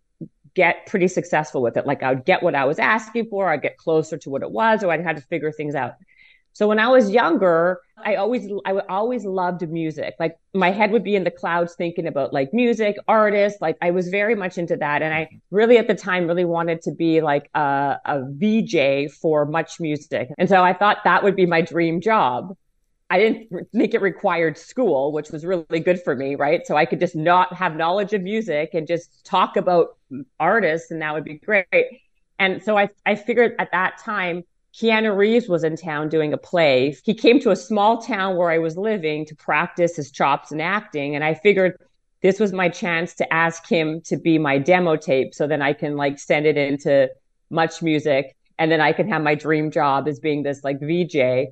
get 0.56 0.88
pretty 0.88 1.08
successful 1.08 1.62
with 1.62 1.77
it. 1.77 1.86
Like 1.86 2.01
I 2.01 2.13
would 2.13 2.25
get 2.25 2.41
what 2.41 2.56
I 2.56 2.65
was 2.65 2.79
asking 2.79 3.27
for, 3.29 3.50
I'd 3.50 3.62
get 3.62 3.77
closer 3.77 4.18
to 4.18 4.29
what 4.29 4.41
it 4.41 4.50
was, 4.51 4.84
or 4.84 4.91
I'd 4.91 5.03
had 5.03 5.18
to 5.18 5.22
figure 5.24 5.51
things 5.51 5.75
out. 5.75 5.94
So 6.60 6.68
when 6.68 6.78
I 6.78 6.89
was 6.89 7.10
younger, 7.10 7.80
uh-huh. 7.98 8.10
I 8.10 8.16
always, 8.16 8.51
I 8.66 8.74
always 8.89 9.24
loved 9.24 9.66
music. 9.70 10.16
Like 10.20 10.38
my 10.54 10.72
head 10.72 10.92
would 10.92 11.06
be 11.06 11.16
in 11.16 11.24
the 11.24 11.32
clouds 11.32 11.74
thinking 11.75 12.06
about 12.06 12.34
like 12.34 12.54
music, 12.54 12.98
artists. 13.08 13.62
Like 13.62 13.78
I 13.82 13.92
was 13.92 14.10
very 14.10 14.36
much 14.36 14.58
into 14.58 14.75
that. 14.75 15.01
And 15.01 15.13
I 15.13 15.24
mm-hmm. 15.24 15.56
really 15.56 15.78
at 15.78 15.88
the 15.88 15.96
time 15.96 16.28
really 16.28 16.44
wanted 16.44 16.82
to 16.82 16.92
be 16.92 17.22
like 17.22 17.50
a, 17.54 17.96
a 18.04 18.24
VJ 18.25 19.10
for 19.10 19.48
MuchMusic. 19.48 20.32
And 20.38 20.50
so 20.50 20.62
I 20.62 20.74
thought 20.74 20.98
that 21.06 21.24
would 21.24 21.38
be 21.38 21.46
my 21.46 21.62
dream 21.62 22.01
job. 22.01 22.58
I 23.10 23.20
didn't 23.20 23.70
think 23.72 23.94
it 23.94 24.01
required 24.01 24.58
school, 24.58 25.13
which 25.13 25.30
was 25.30 25.46
really 25.46 25.80
good 25.80 26.04
for 26.04 26.13
me, 26.13 26.36
right? 26.36 26.68
So 26.68 26.75
I 26.75 26.84
could 26.84 27.00
just 27.00 27.16
not 27.16 27.54
have 27.54 27.78
knowledge 27.78 28.12
of 28.12 28.22
music 28.22 28.72
and 28.74 28.86
just 28.86 29.25
talk 29.25 29.56
about 29.56 29.96
artists 30.42 30.92
and 30.92 31.01
that 31.01 31.13
would 31.13 31.24
be 31.24 31.36
great. 31.36 31.68
And 32.38 32.62
so 32.62 32.78
I, 32.78 32.89
I 33.06 33.16
figured 33.16 33.56
at 33.60 33.72
that 33.72 33.98
time, 34.00 34.44
Keanu 34.76 35.16
Reeves 35.16 35.48
was 35.48 35.64
in 35.64 35.76
town 35.76 36.10
doing 36.10 36.34
a 36.34 36.38
play. 36.38 36.96
He 37.04 37.14
came 37.14 37.40
to 37.42 37.52
a 37.52 37.56
small 37.56 38.02
town 38.02 38.38
where 38.38 38.52
I 38.52 38.60
was 38.60 38.78
living 38.78 39.26
to 39.26 39.36
practice 39.36 39.96
his 39.96 40.12
chops 40.12 40.52
in 40.52 40.62
acting. 40.62 41.16
And 41.16 41.24
I 41.24 41.34
figured 41.34 41.80
this 42.22 42.40
was 42.40 42.54
my 42.54 42.70
chance 42.70 43.14
to 43.16 43.34
ask 43.34 43.68
him 43.68 44.02
to 44.02 44.18
be 44.18 44.38
my 44.38 44.58
demo 44.58 44.96
tape 44.96 45.34
so 45.34 45.48
then 45.48 45.62
I 45.62 45.74
can 45.74 45.96
like 45.96 46.20
send 46.20 46.46
it 46.46 46.58
into 46.58 47.10
MuchMusic 47.52 48.32
and 48.60 48.70
then 48.72 48.82
I 48.82 48.92
can 48.92 49.08
have 49.08 49.24
my 49.24 49.36
dream 49.36 49.72
job 49.72 50.08
as 50.08 50.20
being 50.20 50.44
this 50.44 50.64
like 50.64 50.80
VJ. 50.82 51.48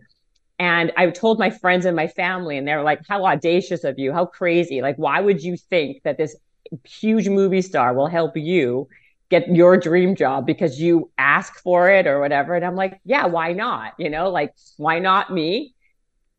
And 0.60 0.92
I 0.98 1.10
told 1.10 1.40
my 1.40 1.50
friends 1.50 1.86
and 1.86 1.96
my 1.96 2.08
family, 2.08 2.58
and 2.58 2.68
they 2.68 2.76
were 2.76 2.84
like, 2.84 3.02
How 3.08 3.26
audacious 3.26 3.84
of 3.84 3.98
you, 3.98 4.12
how 4.12 4.26
crazy. 4.26 4.82
Like, 4.82 4.98
why 4.98 5.22
would 5.22 5.42
you 5.42 5.56
think 5.56 6.04
that 6.04 6.18
this 6.18 6.36
huge 6.84 7.30
movie 7.30 7.62
star 7.62 7.94
will 7.94 8.08
help 8.08 8.36
you 8.36 8.90
get 9.30 9.48
your 9.54 9.78
dream 9.78 10.16
job 10.16 10.46
because 10.46 10.80
you 10.80 11.12
ask 11.18 11.60
for 11.62 11.90
it 11.90 12.08
or 12.08 12.20
whatever? 12.20 12.56
And 12.56 12.66
I'm 12.66 12.76
like, 12.76 13.00
Yeah, 13.06 13.26
why 13.26 13.54
not? 13.54 13.94
You 13.98 14.10
know, 14.10 14.30
like, 14.30 14.54
why 14.78 15.00
not 15.00 15.32
me? 15.32 15.74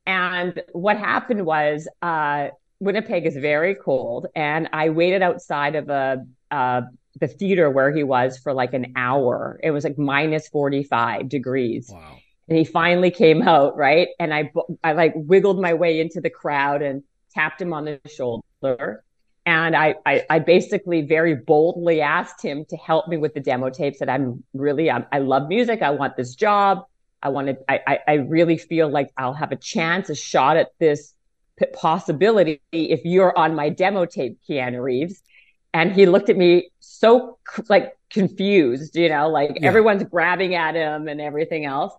And 0.07 0.61
what 0.73 0.97
happened 0.97 1.45
was, 1.45 1.87
uh, 2.01 2.49
Winnipeg 2.81 3.27
is 3.27 3.37
very 3.37 3.75
cold, 3.75 4.29
and 4.37 4.69
I 4.73 4.91
waited 4.91 5.21
outside 5.21 5.75
of 5.75 5.89
a, 5.89 6.25
uh, 6.51 6.83
the 7.21 7.29
theater 7.29 7.71
where 7.71 7.93
he 7.93 8.05
was 8.05 8.39
for 8.39 8.53
like 8.53 8.73
an 8.73 8.93
hour. 8.97 9.59
It 9.63 9.71
was 9.71 9.85
like 9.85 9.99
minus 9.99 10.49
45 10.49 11.29
degrees. 11.29 11.91
Wow. 11.93 12.19
And 12.49 12.57
he 12.57 12.65
finally 12.65 13.11
came 13.11 13.43
out, 13.43 13.77
right? 13.77 14.09
And 14.19 14.33
I, 14.33 14.51
I 14.83 14.93
like 14.93 15.13
wiggled 15.17 15.61
my 15.61 15.75
way 15.75 16.01
into 16.01 16.21
the 16.21 16.31
crowd 16.31 16.83
and 16.83 17.03
tapped 17.35 17.61
him 17.61 17.73
on 17.73 17.85
the 17.85 18.01
shoulder. 18.09 19.05
And 19.49 19.75
I, 19.75 19.95
I, 20.05 20.27
I 20.29 20.39
basically 20.41 21.01
very 21.01 21.35
boldly 21.35 22.03
asked 22.03 22.43
him 22.43 22.67
to 22.67 22.77
help 22.77 23.09
me 23.09 23.17
with 23.17 23.33
the 23.33 23.41
demo 23.41 23.71
tapes 23.71 24.01
that 24.01 24.11
I'm 24.11 24.45
really, 24.53 24.91
I'm, 24.91 25.07
I 25.11 25.21
love 25.21 25.49
music. 25.49 25.81
I 25.81 25.89
want 25.89 26.19
this 26.19 26.35
job. 26.35 26.85
I 27.23 27.31
wanted, 27.31 27.57
I, 27.67 27.81
I, 27.87 27.99
I 28.07 28.13
really 28.17 28.59
feel 28.59 28.91
like 28.91 29.09
I'll 29.17 29.33
have 29.33 29.51
a 29.51 29.57
chance, 29.57 30.11
a 30.11 30.15
shot 30.15 30.59
at 30.59 30.73
this 30.79 31.15
possibility 31.73 32.61
if 32.73 33.07
you're 33.07 33.37
on 33.39 33.55
my 33.55 33.71
demo 33.71 34.05
tape, 34.05 34.39
Keanu 34.47 34.83
Reeves. 34.83 35.23
And 35.73 35.93
he 35.93 36.05
looked 36.05 36.29
at 36.29 36.37
me 36.37 36.69
so 36.81 37.39
like 37.71 37.97
confused, 38.11 38.97
you 38.97 39.09
know, 39.09 39.31
like 39.31 39.53
yeah. 39.55 39.67
everyone's 39.67 40.05
grabbing 40.05 40.57
at 40.57 40.75
him 40.75 41.09
and 41.09 41.23
everything 41.23 41.65
else. 41.65 41.95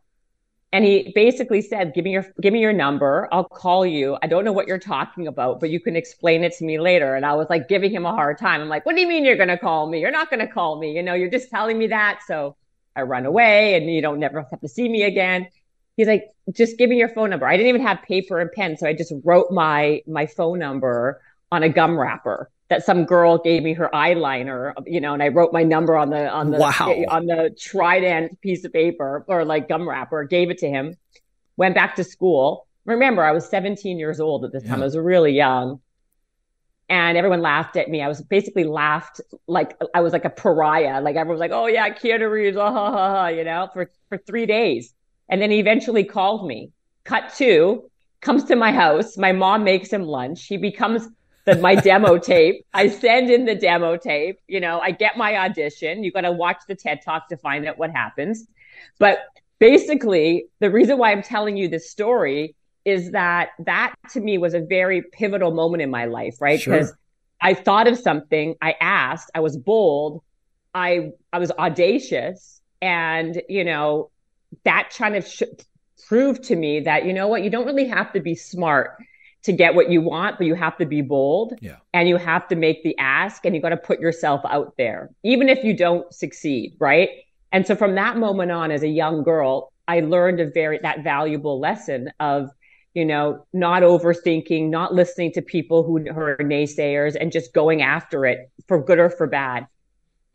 And 0.71 0.85
he 0.85 1.11
basically 1.15 1.61
said, 1.61 1.93
give 1.95 2.03
me 2.05 2.11
your, 2.11 2.25
give 2.41 2.53
me 2.53 2.61
your 2.61 2.73
number. 2.73 3.27
I'll 3.31 3.43
call 3.43 3.85
you. 3.85 4.17
I 4.21 4.27
don't 4.27 4.45
know 4.45 4.51
what 4.51 4.67
you're 4.67 4.77
talking 4.77 5.27
about, 5.27 5.59
but 5.59 5.71
you 5.71 5.79
can 5.79 5.95
explain 5.95 6.43
it 6.43 6.53
to 6.57 6.65
me 6.65 6.79
later. 6.79 7.15
And 7.15 7.25
I 7.25 7.33
was 7.33 7.49
like 7.49 7.67
giving 7.67 7.91
him 7.91 8.05
a 8.05 8.11
hard 8.11 8.38
time. 8.38 8.61
I'm 8.61 8.69
like, 8.69 8.85
what 8.85 8.95
do 8.95 9.01
you 9.01 9.07
mean 9.07 9.25
you're 9.25 9.35
going 9.35 9.49
to 9.49 9.57
call 9.57 9.89
me? 9.89 9.99
You're 9.99 10.11
not 10.11 10.29
going 10.29 10.45
to 10.45 10.47
call 10.47 10.79
me. 10.79 10.95
You 10.95 11.01
know, 11.01 11.15
you're 11.15 11.31
just 11.31 11.49
telling 11.49 11.77
me 11.79 11.88
that. 11.88 12.19
So 12.27 12.55
I 12.95 13.01
run 13.01 13.25
away 13.25 13.75
and 13.75 13.91
you 13.91 14.01
don't 14.01 14.19
never 14.19 14.45
have 14.51 14.61
to 14.61 14.67
see 14.67 14.88
me 14.88 15.03
again 15.03 15.47
he's 15.99 16.07
like, 16.07 16.29
just 16.53 16.77
give 16.77 16.89
me 16.89 16.95
your 16.95 17.09
phone 17.09 17.29
number. 17.29 17.45
I 17.45 17.57
didn't 17.57 17.67
even 17.67 17.81
have 17.81 18.01
paper 18.03 18.39
and 18.39 18.49
pen. 18.49 18.77
So 18.77 18.88
I 18.88 18.93
just 18.93 19.11
wrote 19.25 19.51
my, 19.51 20.01
my 20.07 20.27
phone 20.27 20.57
number 20.57 21.21
on 21.51 21.61
a 21.61 21.67
gum 21.67 21.99
wrapper 21.99 22.49
that 22.69 22.85
some 22.85 23.05
girl 23.05 23.39
gave 23.39 23.63
me 23.63 23.73
her 23.73 23.89
eyeliner, 23.93 24.73
you 24.85 25.01
know, 25.01 25.13
and 25.13 25.23
I 25.23 25.29
wrote 25.29 25.51
my 25.51 25.63
number 25.63 25.97
on 25.97 26.11
the, 26.11 26.29
on 26.29 26.51
the, 26.51 26.59
wow. 26.59 27.03
on 27.09 27.25
the 27.25 27.55
Trident 27.59 28.39
piece 28.41 28.63
of 28.63 28.71
paper 28.71 29.25
or 29.27 29.43
like 29.43 29.67
gum 29.67 29.89
wrapper, 29.89 30.23
gave 30.23 30.51
it 30.51 30.59
to 30.59 30.69
him, 30.69 30.95
went 31.57 31.73
back 31.73 31.95
to 31.95 32.03
school. 32.03 32.67
Remember, 32.85 33.23
I 33.23 33.31
was 33.31 33.49
17 33.49 33.97
years 33.97 34.19
old 34.19 34.45
at 34.45 34.51
this 34.51 34.63
time. 34.63 34.81
I 34.81 34.85
was 34.85 34.97
really 34.97 35.33
young. 35.33 35.81
And 36.89 37.17
everyone 37.17 37.41
laughed 37.41 37.75
at 37.75 37.88
me. 37.89 38.01
I 38.01 38.07
was 38.07 38.21
basically 38.21 38.63
laughed 38.63 39.21
like 39.45 39.77
I 39.93 40.01
was 40.01 40.11
like 40.11 40.25
a 40.25 40.29
pariah. 40.31 41.01
Like 41.01 41.15
everyone 41.15 41.35
was 41.35 41.39
like, 41.39 41.51
"Oh 41.51 41.67
yeah, 41.67 41.88
Keanu 41.89 42.31
Reeves," 42.31 42.57
ah, 42.57 42.71
ha, 42.71 42.91
ha, 42.91 43.11
ha, 43.11 43.27
you 43.27 43.43
know, 43.43 43.69
for 43.73 43.91
for 44.07 44.17
three 44.17 44.47
days. 44.47 44.95
And 45.29 45.39
then 45.39 45.51
he 45.51 45.59
eventually 45.59 46.03
called 46.03 46.47
me. 46.47 46.71
Cut 47.03 47.31
to, 47.35 47.89
comes 48.21 48.43
to 48.45 48.55
my 48.55 48.71
house. 48.71 49.17
My 49.17 49.31
mom 49.31 49.63
makes 49.63 49.93
him 49.93 50.01
lunch. 50.01 50.47
He 50.47 50.57
becomes 50.57 51.07
the, 51.49 51.61
my 51.61 51.75
demo 51.75 52.17
tape. 52.17 52.65
I 52.73 52.89
send 52.89 53.29
in 53.29 53.45
the 53.45 53.55
demo 53.55 53.97
tape. 53.97 54.39
You 54.47 54.59
know, 54.59 54.79
I 54.79 54.91
get 54.91 55.17
my 55.17 55.37
audition. 55.37 56.03
You 56.03 56.11
got 56.11 56.21
to 56.21 56.31
watch 56.31 56.57
the 56.67 56.75
TED 56.75 57.01
Talk 57.03 57.29
to 57.29 57.37
find 57.37 57.67
out 57.67 57.77
what 57.77 57.91
happens. 57.91 58.47
But 58.97 59.19
basically, 59.59 60.45
the 60.59 60.69
reason 60.69 60.97
why 60.97 61.11
I'm 61.11 61.23
telling 61.23 61.57
you 61.57 61.67
this 61.67 61.89
story 61.89 62.55
is 62.85 63.11
that 63.11 63.49
that 63.65 63.93
to 64.11 64.19
me 64.19 64.37
was 64.37 64.53
a 64.53 64.61
very 64.61 65.01
pivotal 65.01 65.51
moment 65.51 65.81
in 65.81 65.91
my 65.91 66.05
life, 66.05 66.37
right? 66.39 66.59
Because 66.59 66.87
sure. 66.87 66.99
I 67.41 67.53
thought 67.53 67.87
of 67.87 67.97
something, 67.97 68.55
I 68.61 68.75
asked, 68.79 69.29
I 69.35 69.41
was 69.41 69.57
bold, 69.57 70.23
I 70.73 71.11
I 71.31 71.39
was 71.39 71.51
audacious, 71.51 72.61
and 72.81 73.41
you 73.49 73.63
know, 73.63 74.11
that 74.63 74.93
kind 74.97 75.15
of 75.15 75.27
sh- 75.27 75.43
proved 76.07 76.43
to 76.45 76.55
me 76.55 76.81
that 76.81 77.05
you 77.05 77.13
know 77.13 77.27
what 77.27 77.43
you 77.43 77.49
don't 77.49 77.65
really 77.65 77.87
have 77.87 78.13
to 78.13 78.19
be 78.19 78.35
smart 78.35 78.97
to 79.43 79.53
get 79.53 79.75
what 79.75 79.89
you 79.89 80.01
want 80.01 80.38
but 80.38 80.48
you 80.48 80.55
have 80.55 80.77
to 80.77 80.86
be 80.86 81.01
bold 81.01 81.53
yeah. 81.62 81.77
and 81.93 82.08
you 82.10 82.17
have 82.17 82.48
to 82.48 82.55
make 82.55 82.84
the 82.84 82.98
ask 82.98 83.46
and 83.46 83.55
you 83.55 83.62
got 83.62 83.69
to 83.69 83.77
put 83.77 84.00
yourself 84.00 84.41
out 84.50 84.74
there 84.77 85.10
even 85.24 85.50
if 85.50 85.63
you 85.63 85.75
don't 85.75 86.13
succeed 86.13 86.75
right 86.79 87.10
and 87.51 87.65
so 87.65 87.75
from 87.75 87.96
that 87.96 88.17
moment 88.17 88.51
on 88.51 88.72
as 88.72 88.84
a 88.84 88.88
young 88.88 89.24
girl 89.24 89.72
i 89.88 90.00
learned 90.00 90.39
a 90.39 90.50
very 90.50 90.79
that 90.81 91.03
valuable 91.03 91.60
lesson 91.60 92.12
of 92.19 92.50
you 92.93 93.05
know 93.05 93.46
not 93.53 93.81
overthinking 93.81 94.69
not 94.69 94.93
listening 94.93 95.31
to 95.31 95.41
people 95.41 95.84
who 95.84 95.98
are 96.10 96.38
naysayers 96.38 97.15
and 97.19 97.31
just 97.31 97.53
going 97.53 97.81
after 97.81 98.25
it 98.25 98.51
for 98.67 98.84
good 98.84 99.00
or 99.00 99.10
for 99.10 99.27
bad 99.27 99.67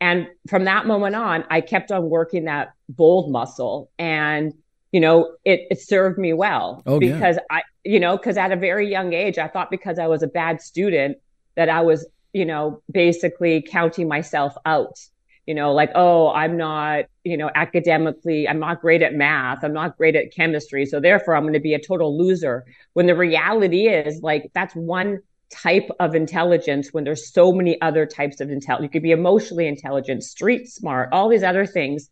and 0.01 0.27
from 0.49 0.65
that 0.65 0.85
moment 0.85 1.15
on, 1.15 1.45
I 1.49 1.61
kept 1.61 1.91
on 1.91 2.09
working 2.09 2.45
that 2.45 2.73
bold 2.89 3.31
muscle 3.31 3.89
and, 3.97 4.53
you 4.95 5.01
know, 5.01 5.35
it, 5.43 5.67
it 5.69 5.81
served 5.81 6.17
me 6.17 6.31
well 6.31 6.81
oh, 6.85 7.01
because 7.01 7.35
yeah. 7.35 7.57
I, 7.57 7.63
you 7.83 7.99
know, 7.99 8.17
cause 8.17 8.37
at 8.37 8.53
a 8.53 8.55
very 8.55 8.89
young 8.89 9.11
age, 9.11 9.37
I 9.37 9.49
thought 9.49 9.69
because 9.69 9.99
I 9.99 10.07
was 10.07 10.23
a 10.23 10.27
bad 10.27 10.61
student 10.61 11.17
that 11.55 11.67
I 11.67 11.81
was, 11.81 12.07
you 12.31 12.45
know, 12.45 12.81
basically 12.89 13.61
counting 13.61 14.07
myself 14.07 14.55
out, 14.65 14.97
you 15.45 15.53
know, 15.53 15.73
like, 15.73 15.91
oh, 15.95 16.31
I'm 16.31 16.55
not, 16.55 17.07
you 17.25 17.35
know, 17.35 17.51
academically, 17.53 18.47
I'm 18.47 18.61
not 18.61 18.79
great 18.79 19.01
at 19.01 19.13
math. 19.13 19.65
I'm 19.65 19.73
not 19.73 19.97
great 19.97 20.15
at 20.15 20.33
chemistry. 20.33 20.85
So 20.85 21.01
therefore 21.01 21.35
I'm 21.35 21.43
going 21.43 21.51
to 21.51 21.59
be 21.59 21.73
a 21.73 21.79
total 21.79 22.17
loser. 22.17 22.63
When 22.93 23.05
the 23.05 23.15
reality 23.17 23.89
is 23.89 24.21
like, 24.21 24.49
that's 24.53 24.75
one 24.77 25.19
type 25.49 25.89
of 25.99 26.15
intelligence 26.15 26.93
when 26.93 27.03
there's 27.03 27.33
so 27.33 27.51
many 27.51 27.81
other 27.81 28.05
types 28.05 28.39
of 28.39 28.49
intelligence. 28.49 28.85
You 28.85 28.89
could 28.91 29.03
be 29.03 29.11
emotionally 29.11 29.67
intelligent, 29.67 30.23
street 30.23 30.69
smart, 30.69 31.09
all 31.11 31.27
these 31.27 31.43
other 31.43 31.65
things 31.65 32.09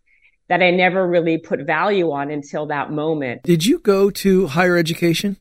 that 0.49 0.61
I 0.61 0.71
never 0.71 1.07
really 1.07 1.37
put 1.37 1.61
value 1.61 2.11
on 2.11 2.29
until 2.29 2.67
that 2.67 2.91
moment. 2.91 3.43
Did 3.43 3.65
you 3.65 3.79
go 3.79 4.09
to 4.09 4.47
higher 4.47 4.77
education? 4.77 5.37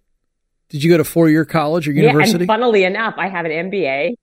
Did 0.68 0.82
you 0.82 0.90
go 0.90 0.96
to 0.96 1.04
four 1.04 1.28
year 1.28 1.44
college 1.44 1.86
or 1.88 1.92
university? 1.92 2.32
Yeah, 2.32 2.38
and 2.38 2.46
funnily 2.46 2.84
enough, 2.84 3.14
I 3.18 3.28
have 3.28 3.44
an 3.44 3.70
MBA. 3.70 4.14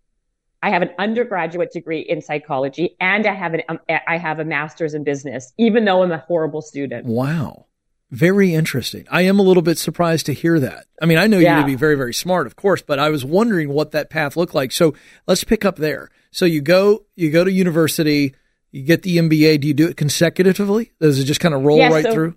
I 0.61 0.69
have 0.71 0.81
an 0.81 0.89
undergraduate 0.97 1.71
degree 1.71 2.01
in 2.01 2.21
psychology, 2.21 2.97
and 2.99 3.25
I 3.25 3.33
have 3.33 3.53
an 3.53 3.61
um, 3.69 3.79
I 4.07 4.17
have 4.17 4.39
a 4.39 4.45
master's 4.45 4.93
in 4.93 5.03
business. 5.03 5.53
Even 5.57 5.85
though 5.85 6.03
I'm 6.03 6.11
a 6.11 6.17
horrible 6.17 6.61
student. 6.61 7.05
Wow. 7.05 7.67
Very 8.11 8.55
interesting. 8.55 9.05
I 9.11 9.21
am 9.21 9.37
a 9.37 9.43
little 9.43 9.61
bit 9.61 9.77
surprised 9.77 10.25
to 10.25 10.33
hear 10.33 10.59
that. 10.59 10.85
I 10.99 11.05
mean, 11.05 11.19
I 11.19 11.27
know 11.27 11.37
yeah. 11.37 11.57
you 11.57 11.61
to 11.61 11.67
be 11.67 11.75
very, 11.75 11.93
very 11.93 12.13
smart, 12.13 12.47
of 12.47 12.55
course, 12.55 12.81
but 12.81 12.97
I 12.97 13.09
was 13.09 13.23
wondering 13.23 13.69
what 13.69 13.91
that 13.91 14.09
path 14.09 14.35
looked 14.35 14.55
like. 14.55 14.71
So 14.71 14.95
let's 15.27 15.43
pick 15.43 15.63
up 15.63 15.75
there. 15.75 16.09
So 16.31 16.45
you 16.45 16.61
go, 16.61 17.05
you 17.15 17.29
go 17.29 17.43
to 17.43 17.51
university, 17.51 18.33
you 18.71 18.83
get 18.83 19.03
the 19.03 19.17
MBA. 19.17 19.61
Do 19.61 19.67
you 19.67 19.73
do 19.73 19.87
it 19.87 19.97
consecutively? 19.97 20.91
Does 20.99 21.19
it 21.19 21.25
just 21.25 21.39
kind 21.39 21.53
of 21.53 21.63
roll 21.63 21.77
yeah, 21.77 21.89
right 21.89 22.03
so, 22.03 22.13
through? 22.13 22.35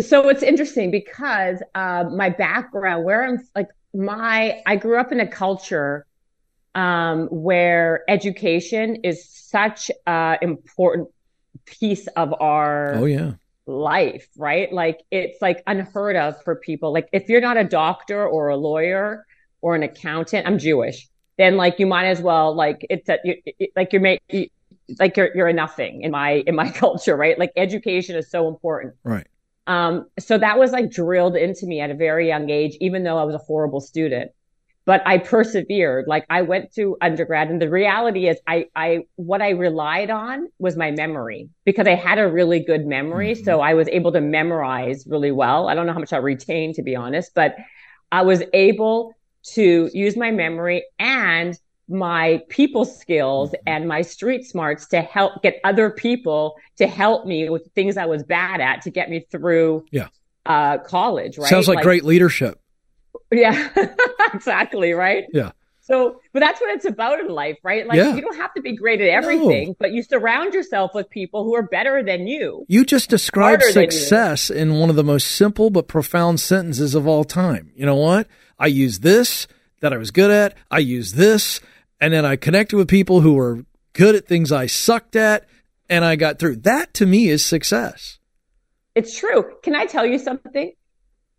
So 0.00 0.28
it's 0.28 0.42
interesting 0.42 0.90
because 0.90 1.62
uh, 1.74 2.04
my 2.10 2.30
background, 2.30 3.04
where 3.04 3.24
I'm 3.24 3.46
like 3.54 3.68
my, 3.92 4.60
I 4.66 4.76
grew 4.76 4.98
up 4.98 5.12
in 5.12 5.20
a 5.20 5.26
culture 5.26 6.06
um, 6.74 7.28
where 7.28 8.04
education 8.08 8.96
is 9.04 9.28
such 9.28 9.90
an 10.06 10.38
important 10.42 11.08
piece 11.66 12.08
of 12.08 12.34
our 12.40 12.94
oh 12.96 13.04
yeah 13.04 13.32
life, 13.66 14.28
right? 14.36 14.72
Like 14.72 15.00
it's 15.10 15.40
like 15.40 15.62
unheard 15.66 16.16
of 16.16 16.42
for 16.42 16.56
people. 16.56 16.92
Like 16.92 17.08
if 17.12 17.28
you're 17.28 17.40
not 17.40 17.56
a 17.56 17.64
doctor 17.64 18.26
or 18.26 18.48
a 18.48 18.56
lawyer 18.56 19.24
or 19.60 19.74
an 19.74 19.82
accountant, 19.82 20.46
I'm 20.46 20.58
Jewish, 20.58 21.08
then 21.38 21.56
like 21.56 21.78
you 21.78 21.86
might 21.86 22.06
as 22.06 22.20
well 22.20 22.54
like 22.54 22.86
it's 22.90 23.08
a, 23.08 23.18
you, 23.24 23.36
it, 23.46 23.70
like 23.76 23.92
you're 23.92 24.02
made, 24.02 24.20
you, 24.28 24.48
like 24.98 25.16
you're 25.16 25.30
you're 25.34 25.48
a 25.48 25.52
nothing 25.52 26.02
in 26.02 26.10
my 26.10 26.42
in 26.46 26.54
my 26.54 26.70
culture, 26.82 27.16
right? 27.16 27.38
Like 27.38 27.52
education 27.56 28.16
is 28.16 28.30
so 28.30 28.48
important. 28.48 28.94
Right. 29.04 29.26
Um 29.66 30.06
so 30.18 30.38
that 30.38 30.58
was 30.58 30.72
like 30.72 30.90
drilled 30.90 31.36
into 31.36 31.66
me 31.66 31.80
at 31.80 31.90
a 31.90 31.94
very 31.94 32.28
young 32.28 32.50
age 32.50 32.76
even 32.80 33.04
though 33.04 33.18
I 33.18 33.24
was 33.24 33.34
a 33.34 33.38
horrible 33.38 33.80
student 33.80 34.30
but 34.86 35.02
I 35.06 35.18
persevered. 35.18 36.06
Like 36.06 36.26
I 36.28 36.42
went 36.42 36.72
to 36.74 36.96
undergrad 37.00 37.48
and 37.48 37.60
the 37.60 37.70
reality 37.70 38.28
is 38.28 38.38
I, 38.46 38.66
I, 38.76 39.00
what 39.16 39.40
I 39.40 39.50
relied 39.50 40.10
on 40.10 40.48
was 40.58 40.76
my 40.76 40.90
memory 40.90 41.48
because 41.64 41.86
I 41.86 41.94
had 41.94 42.18
a 42.18 42.28
really 42.28 42.60
good 42.60 42.86
memory. 42.86 43.32
Mm-hmm. 43.32 43.44
So 43.44 43.60
I 43.60 43.74
was 43.74 43.88
able 43.88 44.12
to 44.12 44.20
memorize 44.20 45.06
really 45.06 45.32
well. 45.32 45.68
I 45.68 45.74
don't 45.74 45.86
know 45.86 45.92
how 45.92 46.00
much 46.00 46.12
I 46.12 46.18
retained 46.18 46.74
to 46.74 46.82
be 46.82 46.94
honest, 46.94 47.32
but 47.34 47.56
I 48.12 48.22
was 48.22 48.42
able 48.52 49.14
to 49.54 49.90
use 49.92 50.16
my 50.16 50.30
memory 50.30 50.84
and 50.98 51.58
my 51.88 52.42
people 52.48 52.84
skills 52.84 53.50
mm-hmm. 53.50 53.62
and 53.66 53.88
my 53.88 54.02
street 54.02 54.46
smarts 54.46 54.86
to 54.86 55.02
help 55.02 55.42
get 55.42 55.60
other 55.64 55.90
people 55.90 56.56
to 56.76 56.86
help 56.86 57.26
me 57.26 57.48
with 57.48 57.68
things 57.74 57.96
I 57.96 58.06
was 58.06 58.22
bad 58.22 58.60
at 58.60 58.82
to 58.82 58.90
get 58.90 59.10
me 59.10 59.26
through 59.30 59.84
yeah. 59.90 60.08
uh, 60.46 60.78
college, 60.78 61.38
right? 61.38 61.48
Sounds 61.48 61.68
like, 61.68 61.76
like 61.76 61.84
great 61.84 62.04
leadership. 62.04 62.60
Yeah, 63.30 63.68
exactly. 64.34 64.92
Right. 64.92 65.24
Yeah. 65.32 65.52
So, 65.80 66.18
but 66.32 66.40
that's 66.40 66.62
what 66.62 66.74
it's 66.74 66.86
about 66.86 67.20
in 67.20 67.28
life, 67.28 67.58
right? 67.62 67.86
Like 67.86 67.98
yeah. 67.98 68.14
you 68.14 68.22
don't 68.22 68.38
have 68.38 68.54
to 68.54 68.62
be 68.62 68.74
great 68.74 69.02
at 69.02 69.08
everything, 69.08 69.68
no. 69.68 69.76
but 69.78 69.92
you 69.92 70.02
surround 70.02 70.54
yourself 70.54 70.94
with 70.94 71.10
people 71.10 71.44
who 71.44 71.54
are 71.54 71.62
better 71.62 72.02
than 72.02 72.26
you. 72.26 72.64
You 72.68 72.86
just 72.86 73.10
described 73.10 73.62
success 73.64 74.48
in 74.48 74.76
one 74.76 74.88
of 74.88 74.96
the 74.96 75.04
most 75.04 75.28
simple 75.32 75.68
but 75.68 75.86
profound 75.86 76.40
sentences 76.40 76.94
of 76.94 77.06
all 77.06 77.22
time. 77.22 77.70
You 77.76 77.84
know 77.84 77.96
what? 77.96 78.28
I 78.58 78.68
use 78.68 79.00
this 79.00 79.46
that 79.80 79.92
I 79.92 79.98
was 79.98 80.10
good 80.10 80.30
at. 80.30 80.56
I 80.70 80.78
use 80.78 81.12
this, 81.12 81.60
and 82.04 82.12
then 82.12 82.26
I 82.26 82.36
connected 82.36 82.76
with 82.76 82.88
people 82.88 83.22
who 83.22 83.32
were 83.32 83.64
good 83.94 84.14
at 84.14 84.26
things 84.26 84.52
I 84.52 84.66
sucked 84.66 85.16
at, 85.16 85.46
and 85.88 86.04
I 86.04 86.16
got 86.16 86.38
through. 86.38 86.56
That 86.56 86.92
to 86.94 87.06
me 87.06 87.28
is 87.28 87.42
success. 87.42 88.18
It's 88.94 89.18
true. 89.18 89.56
Can 89.62 89.74
I 89.74 89.86
tell 89.86 90.04
you 90.04 90.18
something? 90.18 90.72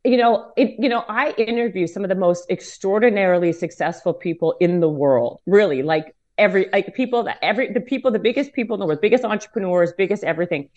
you 0.04 0.18
know, 0.18 0.52
it, 0.56 0.76
you 0.80 0.90
know, 0.90 1.04
I 1.08 1.32
interview 1.32 1.86
some 1.88 2.04
of 2.04 2.10
the 2.10 2.16
most 2.16 2.50
extraordinarily 2.50 3.52
successful 3.52 4.14
people 4.14 4.56
in 4.60 4.80
the 4.80 4.90
world. 4.90 5.42
Really, 5.46 5.84
like 5.84 6.16
every 6.38 6.68
like 6.74 6.96
people 6.96 7.24
that 7.24 7.38
every 7.44 7.72
the 7.72 7.80
people, 7.80 8.10
the 8.10 8.20
biggest 8.20 8.54
people 8.54 8.74
in 8.74 8.80
the 8.80 8.88
world, 8.88 9.02
biggest 9.02 9.24
entrepreneurs, 9.24 9.94
biggest 9.96 10.24
everything. 10.24 10.70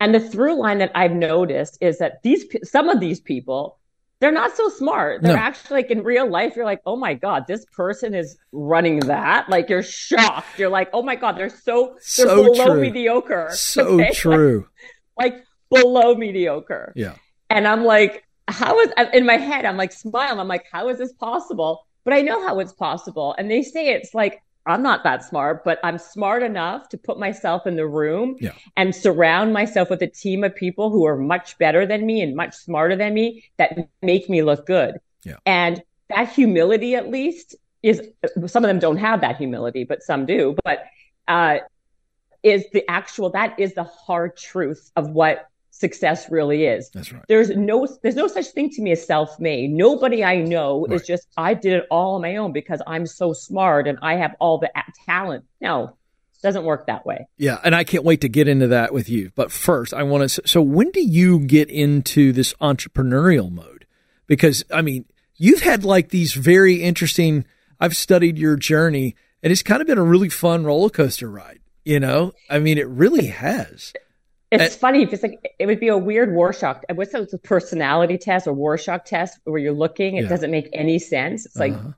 And 0.00 0.14
the 0.14 0.20
through 0.20 0.58
line 0.60 0.78
that 0.78 0.92
I've 0.94 1.12
noticed 1.12 1.78
is 1.80 1.98
that 1.98 2.22
these 2.22 2.44
some 2.64 2.90
of 2.90 3.00
these 3.00 3.20
people, 3.20 3.78
they're 4.20 4.32
not 4.32 4.56
so 4.56 4.68
smart. 4.68 5.22
They're 5.22 5.36
no. 5.36 5.42
actually 5.42 5.82
like 5.82 5.90
in 5.90 6.02
real 6.02 6.28
life, 6.28 6.54
you're 6.54 6.64
like, 6.64 6.82
oh 6.86 6.96
my 6.96 7.14
god, 7.14 7.46
this 7.46 7.64
person 7.74 8.14
is 8.14 8.36
running 8.52 9.00
that. 9.00 9.48
Like 9.48 9.68
you're 9.68 9.82
shocked. 9.82 10.58
You're 10.58 10.68
like, 10.68 10.90
oh 10.92 11.02
my 11.02 11.16
god, 11.16 11.36
they're 11.38 11.48
so 11.48 11.94
they're 11.94 12.28
so 12.28 12.44
below 12.44 12.66
true. 12.66 12.80
mediocre. 12.80 13.48
So 13.52 13.86
okay? 14.00 14.12
true. 14.12 14.68
Like, 15.18 15.32
like 15.32 15.44
below 15.82 16.14
mediocre. 16.14 16.92
Yeah. 16.94 17.14
And 17.48 17.66
I'm 17.66 17.84
like, 17.84 18.24
how 18.50 18.78
is 18.80 18.90
in 19.12 19.24
my 19.24 19.36
head 19.36 19.64
i'm 19.64 19.76
like 19.76 19.92
smiling 19.92 20.38
i'm 20.38 20.48
like 20.48 20.66
how 20.70 20.88
is 20.88 20.98
this 20.98 21.12
possible 21.14 21.86
but 22.04 22.12
i 22.12 22.20
know 22.20 22.46
how 22.46 22.58
it's 22.58 22.72
possible 22.72 23.34
and 23.38 23.50
they 23.50 23.62
say 23.62 23.88
it's 23.88 24.14
like 24.14 24.42
i'm 24.66 24.82
not 24.82 25.02
that 25.04 25.24
smart 25.24 25.64
but 25.64 25.78
i'm 25.82 25.98
smart 25.98 26.42
enough 26.42 26.88
to 26.88 26.98
put 26.98 27.18
myself 27.18 27.66
in 27.66 27.76
the 27.76 27.86
room 27.86 28.36
yeah. 28.40 28.52
and 28.76 28.94
surround 28.94 29.52
myself 29.52 29.90
with 29.90 30.02
a 30.02 30.06
team 30.06 30.44
of 30.44 30.54
people 30.54 30.90
who 30.90 31.06
are 31.06 31.16
much 31.16 31.56
better 31.58 31.86
than 31.86 32.04
me 32.04 32.20
and 32.20 32.36
much 32.36 32.54
smarter 32.54 32.96
than 32.96 33.14
me 33.14 33.44
that 33.56 33.88
make 34.02 34.28
me 34.28 34.42
look 34.42 34.66
good 34.66 34.96
yeah. 35.24 35.36
and 35.46 35.82
that 36.08 36.28
humility 36.28 36.94
at 36.94 37.10
least 37.10 37.54
is 37.82 38.02
some 38.46 38.64
of 38.64 38.68
them 38.68 38.78
don't 38.78 38.98
have 38.98 39.20
that 39.20 39.36
humility 39.36 39.84
but 39.84 40.02
some 40.02 40.26
do 40.26 40.54
but 40.64 40.84
uh 41.28 41.58
is 42.42 42.64
the 42.72 42.88
actual 42.90 43.30
that 43.30 43.58
is 43.58 43.74
the 43.74 43.84
hard 43.84 44.36
truth 44.36 44.90
of 44.96 45.10
what 45.10 45.49
success 45.80 46.30
really 46.30 46.66
is. 46.66 46.90
That's 46.90 47.12
right. 47.12 47.24
There's 47.28 47.50
no 47.50 47.88
there's 48.02 48.14
no 48.14 48.28
such 48.28 48.48
thing 48.48 48.70
to 48.70 48.82
me 48.82 48.92
as 48.92 49.04
self-made. 49.04 49.70
Nobody 49.70 50.22
I 50.22 50.36
know 50.36 50.86
right. 50.86 51.00
is 51.00 51.06
just 51.06 51.26
I 51.36 51.54
did 51.54 51.72
it 51.72 51.86
all 51.90 52.16
on 52.16 52.22
my 52.22 52.36
own 52.36 52.52
because 52.52 52.82
I'm 52.86 53.06
so 53.06 53.32
smart 53.32 53.88
and 53.88 53.98
I 54.02 54.14
have 54.16 54.34
all 54.38 54.58
the 54.58 54.70
talent. 55.06 55.44
No. 55.60 55.96
Doesn't 56.42 56.64
work 56.64 56.86
that 56.86 57.04
way. 57.04 57.28
Yeah, 57.36 57.58
and 57.62 57.74
I 57.74 57.84
can't 57.84 58.02
wait 58.02 58.22
to 58.22 58.28
get 58.28 58.48
into 58.48 58.68
that 58.68 58.94
with 58.94 59.10
you. 59.10 59.30
But 59.34 59.52
first, 59.52 59.92
I 59.92 60.04
want 60.04 60.30
to 60.30 60.48
so 60.48 60.62
when 60.62 60.90
do 60.90 61.02
you 61.02 61.40
get 61.40 61.68
into 61.68 62.32
this 62.32 62.54
entrepreneurial 62.62 63.50
mode? 63.50 63.86
Because 64.26 64.64
I 64.72 64.80
mean, 64.80 65.04
you've 65.36 65.60
had 65.60 65.84
like 65.84 66.08
these 66.08 66.32
very 66.32 66.76
interesting 66.76 67.44
I've 67.78 67.96
studied 67.96 68.38
your 68.38 68.56
journey 68.56 69.16
and 69.42 69.50
it's 69.50 69.62
kind 69.62 69.80
of 69.80 69.86
been 69.86 69.98
a 69.98 70.02
really 70.02 70.28
fun 70.28 70.64
roller 70.64 70.90
coaster 70.90 71.30
ride, 71.30 71.60
you 71.84 71.98
know? 71.98 72.32
I 72.48 72.58
mean, 72.58 72.76
it 72.76 72.88
really 72.88 73.26
has. 73.26 73.92
It's 74.50 74.62
and, 74.62 74.72
funny 74.72 75.04
because 75.04 75.22
like 75.22 75.54
it 75.58 75.66
would 75.66 75.78
be 75.78 75.88
a 75.88 75.98
weird 75.98 76.30
Rorschach. 76.30 76.82
What's 76.94 77.14
a 77.14 77.38
personality 77.38 78.18
test 78.18 78.46
or 78.46 78.54
Rorschach 78.54 79.04
test 79.04 79.38
where 79.44 79.60
you're 79.60 79.72
looking? 79.72 80.16
It 80.16 80.24
yeah. 80.24 80.28
doesn't 80.28 80.50
make 80.50 80.68
any 80.72 80.98
sense. 80.98 81.46
It's 81.46 81.56
like 81.56 81.72
uh-huh. 81.72 81.92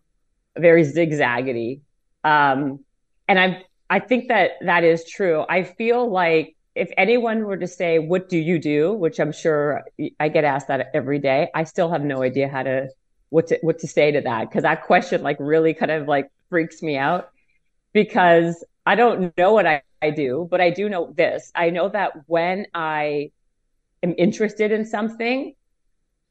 very 0.58 0.84
zigzaggy. 0.84 1.80
Um, 2.24 2.80
and 3.26 3.38
I 3.38 3.64
I 3.88 4.00
think 4.00 4.28
that 4.28 4.52
that 4.62 4.84
is 4.84 5.04
true. 5.08 5.44
I 5.48 5.64
feel 5.64 6.10
like 6.10 6.56
if 6.74 6.90
anyone 6.96 7.44
were 7.44 7.56
to 7.56 7.66
say, 7.66 7.98
"What 7.98 8.28
do 8.28 8.38
you 8.38 8.58
do?" 8.58 8.92
which 8.92 9.18
I'm 9.18 9.32
sure 9.32 9.84
I 10.20 10.28
get 10.28 10.44
asked 10.44 10.68
that 10.68 10.90
every 10.92 11.18
day, 11.18 11.48
I 11.54 11.64
still 11.64 11.90
have 11.90 12.02
no 12.02 12.22
idea 12.22 12.48
how 12.48 12.62
to 12.64 12.88
what 13.30 13.46
to 13.46 13.58
what 13.62 13.78
to 13.78 13.88
say 13.88 14.10
to 14.12 14.20
that 14.20 14.50
because 14.50 14.62
that 14.62 14.82
question 14.84 15.22
like 15.22 15.38
really 15.40 15.72
kind 15.72 15.90
of 15.90 16.06
like 16.06 16.30
freaks 16.50 16.82
me 16.82 16.98
out 16.98 17.30
because 17.94 18.62
I 18.84 18.94
don't 18.94 19.36
know 19.38 19.52
what 19.52 19.66
I, 19.66 19.82
I 20.00 20.10
do, 20.10 20.48
but 20.50 20.60
I 20.60 20.70
do 20.70 20.88
know 20.88 21.12
this. 21.16 21.52
I 21.54 21.70
know 21.70 21.88
that 21.88 22.12
when 22.26 22.66
I 22.74 23.30
am 24.02 24.14
interested 24.18 24.72
in 24.72 24.84
something, 24.84 25.54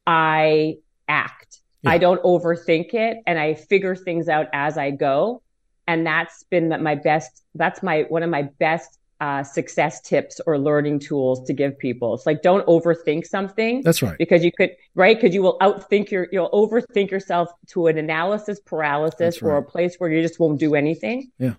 I 0.06 0.76
act. 1.08 1.62
Yeah. 1.82 1.92
I 1.92 1.98
don't 1.98 2.22
overthink 2.22 2.94
it 2.94 3.18
and 3.26 3.38
I 3.38 3.54
figure 3.54 3.96
things 3.96 4.28
out 4.28 4.48
as 4.52 4.76
I 4.76 4.90
go. 4.90 5.42
And 5.88 6.06
that's 6.06 6.44
been 6.44 6.68
my 6.82 6.94
best, 6.94 7.42
that's 7.54 7.82
my, 7.82 8.02
one 8.08 8.22
of 8.22 8.30
my 8.30 8.42
best 8.42 8.98
uh, 9.20 9.42
success 9.42 10.00
tips 10.00 10.40
or 10.46 10.58
learning 10.58 10.98
tools 10.98 11.44
to 11.46 11.52
give 11.52 11.78
people. 11.78 12.14
It's 12.14 12.26
like, 12.26 12.42
don't 12.42 12.66
overthink 12.66 13.24
something. 13.26 13.82
That's 13.82 14.02
right. 14.02 14.18
Because 14.18 14.44
you 14.44 14.52
could, 14.52 14.70
right? 14.94 15.16
Because 15.16 15.34
you 15.34 15.42
will 15.42 15.58
outthink 15.60 16.10
your, 16.10 16.28
you'll 16.32 16.50
overthink 16.50 17.10
yourself 17.10 17.48
to 17.68 17.86
an 17.86 17.98
analysis 17.98 18.60
paralysis 18.60 19.40
right. 19.40 19.48
or 19.48 19.56
a 19.58 19.62
place 19.62 19.96
where 19.98 20.10
you 20.10 20.22
just 20.22 20.38
won't 20.38 20.58
do 20.58 20.74
anything. 20.74 21.30
Yeah. 21.38 21.54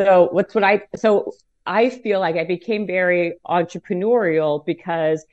So 0.00 0.28
what's 0.32 0.54
what 0.54 0.64
I 0.64 0.82
so 0.96 1.32
I 1.66 1.90
feel 1.90 2.20
like 2.20 2.36
I 2.36 2.44
became 2.44 2.86
very 2.86 3.34
entrepreneurial 3.46 4.64
because 4.64 5.24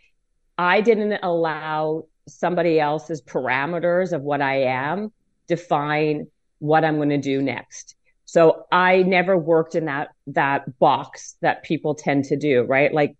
I 0.58 0.82
didn't 0.82 1.20
allow 1.24 2.06
somebody 2.28 2.80
else's 2.80 3.22
parameters 3.22 4.14
of 4.14 4.22
what 4.22 4.42
I 4.42 4.64
am 4.64 5.12
define 5.48 6.28
what 6.60 6.86
I'm 6.86 6.98
going 6.98 7.10
to 7.10 7.18
do 7.18 7.42
next. 7.42 7.96
So 8.26 8.66
I 8.72 9.04
never 9.04 9.38
worked 9.38 9.76
in 9.76 9.86
that 9.86 10.10
that 10.28 10.78
box 10.80 11.36
that 11.42 11.64
people 11.64 11.96
tend 11.96 12.26
to 12.26 12.38
do, 12.38 12.62
right? 12.64 12.94
Like 12.94 13.16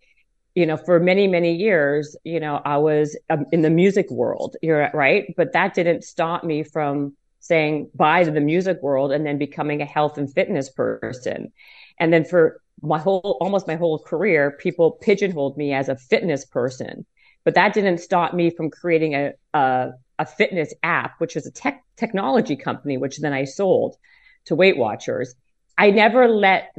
you 0.54 0.66
know, 0.66 0.76
for 0.78 1.00
many, 1.00 1.28
many 1.28 1.56
years, 1.56 2.16
you 2.26 2.40
know, 2.40 2.62
I 2.66 2.78
was 2.78 3.18
um, 3.30 3.46
in 3.54 3.62
the 3.62 3.70
music 3.70 4.12
world, 4.12 4.58
you're 4.62 4.90
right. 4.94 5.34
But 5.38 5.54
that 5.54 5.74
didn't 5.74 6.04
stop 6.04 6.44
me 6.44 6.64
from 6.64 7.16
saying 7.42 7.90
bye 7.94 8.24
to 8.24 8.32
the 8.32 8.40
music 8.40 8.82
world 8.82 9.12
and 9.12 9.26
then 9.26 9.38
becoming 9.38 9.82
a 9.82 9.86
health 9.86 10.18
and 10.18 10.32
fitness 10.32 10.70
person. 10.70 11.52
And 12.00 12.14
then 12.14 12.24
for 12.24 12.62
my 12.82 13.00
whole, 13.00 13.38
almost 13.42 13.68
my 13.68 13.76
whole 13.76 14.00
career, 14.00 14.52
people 14.52 14.92
pigeonholed 14.92 15.58
me 15.58 15.74
as 15.74 15.90
a 15.90 15.98
fitness 15.98 16.46
person. 16.46 17.06
But 17.44 17.56
that 17.56 17.74
didn't 17.74 17.98
stop 17.98 18.34
me 18.34 18.52
from 18.52 18.70
creating 18.70 19.16
a, 19.16 19.34
a, 19.54 19.92
a 20.20 20.26
fitness 20.26 20.74
app, 20.84 21.20
which 21.20 21.36
was 21.36 21.46
a 21.48 21.52
tech 21.52 21.84
technology 21.98 22.56
company, 22.56 22.98
which 22.98 23.20
then 23.20 23.34
I 23.34 23.46
sold 23.46 23.98
to 24.46 24.56
Weight 24.56 24.78
Watchers. 24.78 25.34
I 25.78 25.90
never 25.90 26.28
let 26.28 26.76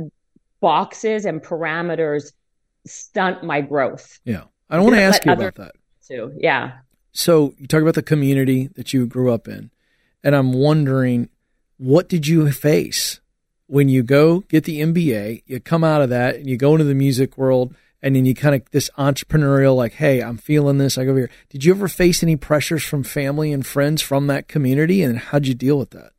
boxes 0.60 1.24
and 1.24 1.42
parameters 1.42 2.32
stunt 2.86 3.42
my 3.42 3.60
growth. 3.60 4.20
Yeah. 4.24 4.44
I 4.70 4.76
don't 4.76 4.84
want 4.84 4.96
to 4.96 5.02
ask 5.02 5.24
you 5.24 5.32
about 5.32 5.56
that. 5.56 5.72
Too. 6.06 6.32
Yeah. 6.38 6.78
So 7.12 7.54
you 7.58 7.66
talk 7.66 7.82
about 7.82 7.94
the 7.94 8.02
community 8.02 8.68
that 8.74 8.92
you 8.92 9.06
grew 9.06 9.32
up 9.32 9.48
in. 9.48 9.70
And 10.24 10.36
I'm 10.36 10.52
wondering, 10.52 11.28
what 11.78 12.08
did 12.08 12.26
you 12.26 12.50
face 12.52 13.20
when 13.66 13.88
you 13.88 14.02
go 14.02 14.40
get 14.40 14.64
the 14.64 14.80
MBA? 14.80 15.42
You 15.46 15.60
come 15.60 15.84
out 15.84 16.02
of 16.02 16.10
that 16.10 16.36
and 16.36 16.48
you 16.48 16.56
go 16.56 16.72
into 16.72 16.84
the 16.84 16.94
music 16.94 17.36
world, 17.36 17.74
and 18.02 18.16
then 18.16 18.24
you 18.24 18.34
kind 18.34 18.54
of 18.54 18.62
this 18.70 18.90
entrepreneurial, 18.98 19.76
like, 19.76 19.94
hey, 19.94 20.22
I'm 20.22 20.36
feeling 20.36 20.78
this. 20.78 20.98
I 20.98 21.04
go 21.04 21.10
over 21.10 21.20
here. 21.20 21.30
Did 21.48 21.64
you 21.64 21.72
ever 21.72 21.88
face 21.88 22.22
any 22.22 22.36
pressures 22.36 22.84
from 22.84 23.04
family 23.04 23.52
and 23.52 23.64
friends 23.66 24.02
from 24.02 24.26
that 24.26 24.48
community, 24.48 25.02
and 25.02 25.18
how'd 25.18 25.46
you 25.46 25.54
deal 25.54 25.78
with 25.78 25.90
that? 25.90 26.12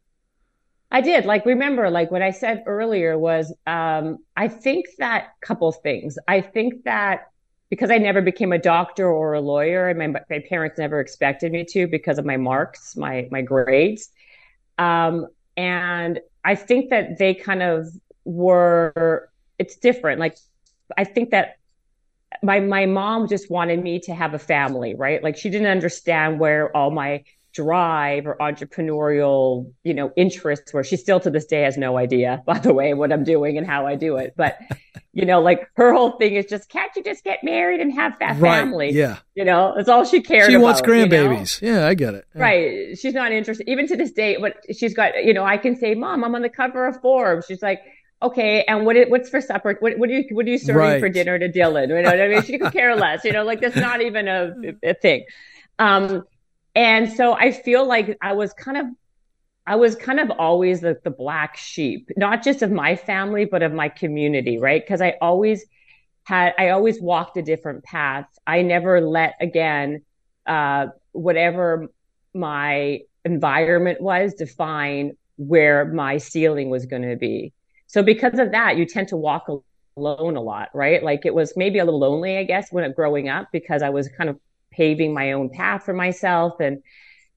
I 0.94 1.02
did. 1.02 1.26
Like, 1.26 1.46
remember, 1.46 1.90
like 1.90 2.12
what 2.12 2.22
I 2.22 2.30
said 2.30 2.64
earlier 2.68 3.18
was, 3.18 3.52
um, 3.66 4.20
I 4.38 4.48
think 4.48 4.86
that 5.00 5.30
couple 5.42 5.72
things. 5.72 6.18
I 6.28 6.42
think 6.42 6.84
that 6.84 7.30
because 7.74 7.90
I 7.90 7.98
never 7.98 8.22
became 8.22 8.54
a 8.54 8.60
doctor 8.60 9.08
or 9.10 9.34
a 9.34 9.42
lawyer, 9.42 9.90
and 9.90 9.98
my, 9.98 10.22
my 10.30 10.44
parents 10.48 10.78
never 10.78 11.00
expected 11.00 11.52
me 11.52 11.66
to 11.72 11.88
because 11.88 12.20
of 12.20 12.26
my 12.26 12.38
marks, 12.38 12.96
my 12.96 13.28
my 13.32 13.42
grades, 13.42 14.10
um, 14.78 15.26
and 15.58 16.20
I 16.46 16.54
think 16.54 16.92
that 16.92 17.18
they 17.18 17.34
kind 17.34 17.64
of 17.64 17.88
were. 18.26 19.28
It's 19.58 19.76
different. 19.78 20.20
Like 20.20 20.38
I 20.96 21.04
think 21.04 21.32
that 21.32 21.56
my 22.44 22.60
my 22.60 22.86
mom 22.86 23.28
just 23.28 23.50
wanted 23.50 23.82
me 23.82 24.02
to 24.02 24.14
have 24.14 24.36
a 24.36 24.40
family, 24.40 24.94
right? 24.94 25.24
Like 25.24 25.36
she 25.36 25.50
didn't 25.50 25.66
understand 25.66 26.40
where 26.40 26.70
all 26.78 26.92
my 26.92 27.24
drive 27.54 28.26
or 28.26 28.36
entrepreneurial, 28.38 29.72
you 29.84 29.94
know, 29.94 30.12
interests 30.18 30.74
where 30.74 30.84
She 30.84 30.98
still 30.98 31.20
to 31.20 31.30
this 31.30 31.46
day 31.46 31.62
has 31.62 31.78
no 31.78 31.98
idea, 31.98 32.42
by 32.48 32.60
the 32.60 32.74
way, 32.74 32.94
what 32.94 33.14
I'm 33.14 33.24
doing 33.24 33.58
and 33.58 33.66
how 33.66 33.86
I 33.86 33.96
do 33.96 34.18
it. 34.18 34.34
But, 34.36 34.60
you 35.14 35.26
know, 35.26 35.42
like 35.42 35.70
her 35.76 35.94
whole 35.94 36.18
thing 36.18 36.36
is 36.36 36.46
just, 36.46 36.70
can't 36.70 36.92
you 36.96 37.04
just 37.04 37.24
get 37.24 37.44
married 37.44 37.80
and 37.80 37.94
have 37.94 38.18
that 38.20 38.40
right. 38.40 38.60
family? 38.60 38.92
Yeah. 38.92 39.20
You 39.36 39.46
know, 39.46 39.74
that's 39.76 39.90
all 39.90 40.04
she 40.04 40.22
cares 40.22 40.48
She 40.48 40.56
about, 40.56 40.64
wants 40.64 40.82
grandbabies. 40.82 41.62
You 41.62 41.72
know? 41.72 41.80
Yeah, 41.80 41.88
I 41.88 41.94
get 41.94 42.16
it. 42.16 42.26
Yeah. 42.36 42.42
Right. 42.42 42.98
She's 42.98 43.14
not 43.14 43.32
interested, 43.32 43.70
even 43.70 43.88
to 43.88 43.96
this 43.96 44.12
day, 44.12 44.38
but 44.40 44.58
she's 44.76 44.94
got, 44.94 45.24
you 45.24 45.34
know, 45.34 45.46
I 45.46 45.58
can 45.58 45.76
say, 45.76 45.94
mom, 45.94 46.24
I'm 46.24 46.36
on 46.36 46.42
the 46.42 46.50
cover 46.50 46.88
of 46.88 47.00
Forbes. 47.02 47.46
She's 47.46 47.62
like, 47.62 47.82
okay, 48.22 48.64
and 48.64 48.86
what 48.86 48.96
what's 49.10 49.30
for 49.30 49.42
supper? 49.42 49.76
What, 49.80 49.98
what 49.98 50.08
do 50.08 50.16
you 50.16 50.24
what 50.32 50.46
are 50.46 50.50
you 50.50 50.58
serving 50.58 50.80
right. 50.80 51.00
for 51.00 51.10
dinner 51.10 51.38
to 51.38 51.50
Dylan? 51.50 51.90
You 51.90 52.02
know 52.02 52.10
what 52.10 52.22
I 52.22 52.28
mean? 52.30 52.42
She 52.44 52.58
could 52.58 52.72
care 52.72 52.96
less. 52.96 53.26
You 53.26 53.34
know, 53.34 53.44
like 53.44 53.60
that's 53.60 53.76
not 53.76 54.02
even 54.02 54.30
a, 54.30 54.54
a 54.82 54.94
thing. 54.94 55.26
Um, 55.78 56.24
and 56.76 57.12
so 57.12 57.34
I 57.34 57.52
feel 57.52 57.88
like 57.88 58.18
I 58.22 58.34
was 58.34 58.54
kind 58.54 58.78
of 58.78 58.86
I 59.66 59.76
was 59.78 59.96
kind 59.96 60.20
of 60.20 60.30
always 60.32 60.82
the, 60.82 61.00
the 61.04 61.10
black 61.10 61.56
sheep, 61.56 62.10
not 62.18 62.44
just 62.44 62.62
of 62.62 62.72
my 62.72 62.96
family, 62.96 63.46
but 63.46 63.64
of 63.64 63.72
my 63.72 63.88
community, 63.88 64.58
right? 64.58 64.84
Because 64.84 65.02
I 65.02 65.16
always 65.22 65.66
had, 66.26 66.54
I 66.58 66.70
always 66.70 67.02
walked 67.02 67.38
a 67.38 67.42
different 67.42 67.84
path. 67.84 68.26
I 68.46 68.62
never 68.62 69.00
let, 69.00 69.36
again, 69.40 70.02
uh, 70.46 70.88
whatever 71.14 71.88
my 72.34 73.02
environment 73.24 74.02
was 74.02 74.34
define 74.34 75.16
where 75.38 75.86
my 75.86 76.18
ceiling 76.18 76.70
was 76.70 76.86
going 76.86 77.04
to 77.04 77.16
be. 77.16 77.54
So 77.88 78.04
because 78.04 78.40
of 78.40 78.52
that, 78.52 78.76
you 78.78 78.86
tend 78.86 79.08
to 79.10 79.18
walk 79.18 79.48
alone 79.96 80.36
a 80.36 80.42
lot, 80.42 80.70
right? 80.74 81.02
Like 81.02 81.26
it 81.26 81.34
was 81.34 81.54
maybe 81.56 81.80
a 81.80 81.86
little 81.86 82.00
lonely, 82.00 82.38
I 82.38 82.44
guess, 82.44 82.68
when 82.72 82.92
growing 82.92 83.30
up 83.30 83.48
because 83.54 83.82
I 83.82 83.92
was 83.92 84.10
kind 84.10 84.30
of 84.30 84.40
paving 84.74 85.14
my 85.14 85.34
own 85.34 85.50
path 85.50 85.86
for 85.86 85.94
myself 85.94 86.60
and 86.60 86.84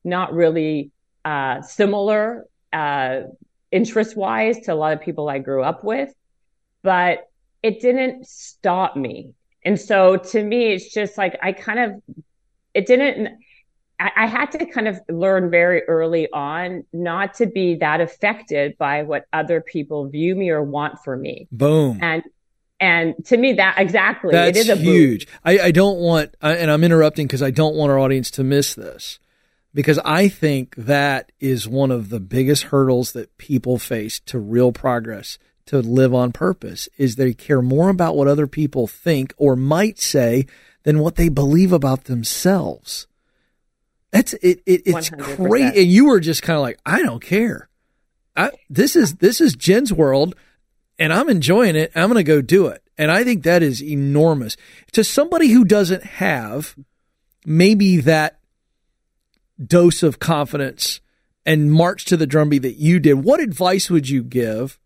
not 0.03 0.33
really 0.33 0.91
uh, 1.25 1.61
similar 1.63 2.47
uh, 2.73 3.21
interest 3.71 4.17
wise 4.17 4.61
to 4.61 4.73
a 4.73 4.75
lot 4.75 4.93
of 4.93 5.01
people 5.01 5.29
I 5.29 5.39
grew 5.39 5.63
up 5.63 5.85
with, 5.85 6.13
but 6.83 7.29
it 7.63 7.81
didn't 7.81 8.27
stop 8.27 8.97
me. 8.97 9.33
And 9.65 9.81
so 9.81 10.17
to 10.17 10.43
me, 10.43 10.73
it's 10.73 10.93
just 10.93 11.19
like 11.19 11.37
I 11.43 11.53
kind 11.53 11.81
of, 11.81 12.03
it 12.73 12.87
didn't, 12.87 13.39
I, 13.99 14.11
I 14.17 14.27
had 14.27 14.53
to 14.53 14.65
kind 14.67 14.87
of 14.87 15.01
learn 15.09 15.51
very 15.51 15.83
early 15.83 16.29
on 16.33 16.85
not 16.93 17.35
to 17.35 17.47
be 17.47 17.77
that 17.77 18.01
affected 18.01 18.79
by 18.79 19.03
what 19.03 19.25
other 19.33 19.61
people 19.61 20.09
view 20.09 20.37
me 20.37 20.51
or 20.51 20.63
want 20.63 21.03
for 21.03 21.17
me. 21.17 21.49
Boom. 21.51 21.99
And 22.01 22.23
and 22.79 23.15
to 23.27 23.37
me, 23.37 23.55
that 23.55 23.77
exactly 23.79 24.33
that's 24.33 24.57
it 24.57 24.61
is 24.61 24.69
a 24.69 24.77
huge. 24.77 25.27
I, 25.45 25.59
I, 25.59 25.71
don't 25.71 25.99
want, 25.99 26.35
and 26.43 26.71
I'm 26.71 26.85
interrupting 26.85 27.27
because 27.27 27.43
I 27.43 27.51
don't 27.51 27.75
want 27.75 27.91
our 27.91 27.99
audience 27.99 28.31
to 28.33 28.45
miss 28.45 28.75
this 28.75 29.19
because 29.73 29.99
I 30.05 30.29
think 30.29 30.75
that 30.77 31.33
is 31.41 31.69
one 31.69 31.91
of 31.91 32.11
the 32.11 32.21
biggest 32.21 32.65
hurdles 32.65 33.13
that 33.13 33.37
people 33.39 33.79
face 33.79 34.21
to 34.21 34.39
real 34.39 34.73
progress, 34.73 35.39
to 35.67 35.81
live 35.81 36.15
on 36.15 36.33
purpose, 36.33 36.89
is 36.97 37.17
they 37.17 37.33
care 37.33 37.63
more 37.63 37.89
about 37.89 38.17
what 38.17 38.29
other 38.29 38.47
people 38.47 38.87
think 38.87 39.33
or 39.37 39.57
might 39.57 39.99
say 39.99 40.47
than 40.85 40.99
what 40.99 41.17
they 41.17 41.29
believe 41.29 41.73
about 41.73 42.05
themselves. 42.05 43.07
That's 44.11 44.33
it. 44.35 44.63
it 44.67 44.83
it's 44.87 45.11
100%. 45.11 45.77
and 45.77 45.87
you 45.87 46.07
were 46.07 46.21
just 46.21 46.43
kind 46.43 46.57
of 46.57 46.63
like, 46.63 46.79
I 46.87 47.03
don't 47.03 47.23
care. 47.23 47.69
I, 48.37 48.51
this 48.69 48.97
is 48.97 49.17
this 49.17 49.41
is 49.41 49.55
Jen's 49.55 49.93
world, 49.93 50.35
and 50.99 51.13
I'm 51.13 51.29
enjoying 51.29 51.77
it. 51.77 51.93
I'm 51.95 52.11
going 52.11 52.17
to 52.17 52.25
go 52.25 52.41
do 52.41 52.67
it, 52.69 52.83
and 52.97 53.11
I 53.11 53.25
think 53.25 53.45
that 53.45 53.63
is 53.63 53.83
enormous 53.83 54.57
to 54.93 55.05
somebody 55.05 55.49
who 55.49 55.65
doesn't 55.65 56.05
have 56.05 56.75
maybe 57.45 57.99
that 57.99 58.41
dose 59.65 60.03
of 60.03 60.19
confidence 60.19 61.01
and 61.47 61.73
march 61.73 62.05
to 62.07 62.17
the 62.17 62.27
drumbeat 62.27 62.63
that 62.63 62.77
you 62.77 62.99
did, 62.99 63.25
what 63.25 63.41
advice 63.41 63.89
would 63.89 64.09
you 64.09 64.23
give 64.23 64.79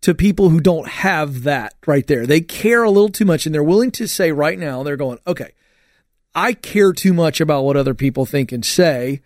to 0.00 0.14
people 0.14 0.50
who 0.50 0.60
don't 0.60 0.88
have 0.88 1.44
that 1.44 1.74
right 1.86 2.06
there? 2.06 2.26
They 2.26 2.40
care 2.40 2.82
a 2.82 2.90
little 2.90 3.08
too 3.08 3.24
much 3.24 3.46
and 3.46 3.54
they're 3.54 3.62
willing 3.62 3.92
to 3.92 4.08
say 4.08 4.32
right 4.32 4.58
now, 4.58 4.82
they're 4.82 4.96
going, 4.96 5.18
okay, 5.26 5.52
I 6.34 6.52
care 6.52 6.92
too 6.92 7.14
much 7.14 7.40
about 7.40 7.64
what 7.64 7.76
other 7.76 7.94
people 7.94 8.26
think 8.26 8.52
and 8.52 8.64
say. 8.64 9.22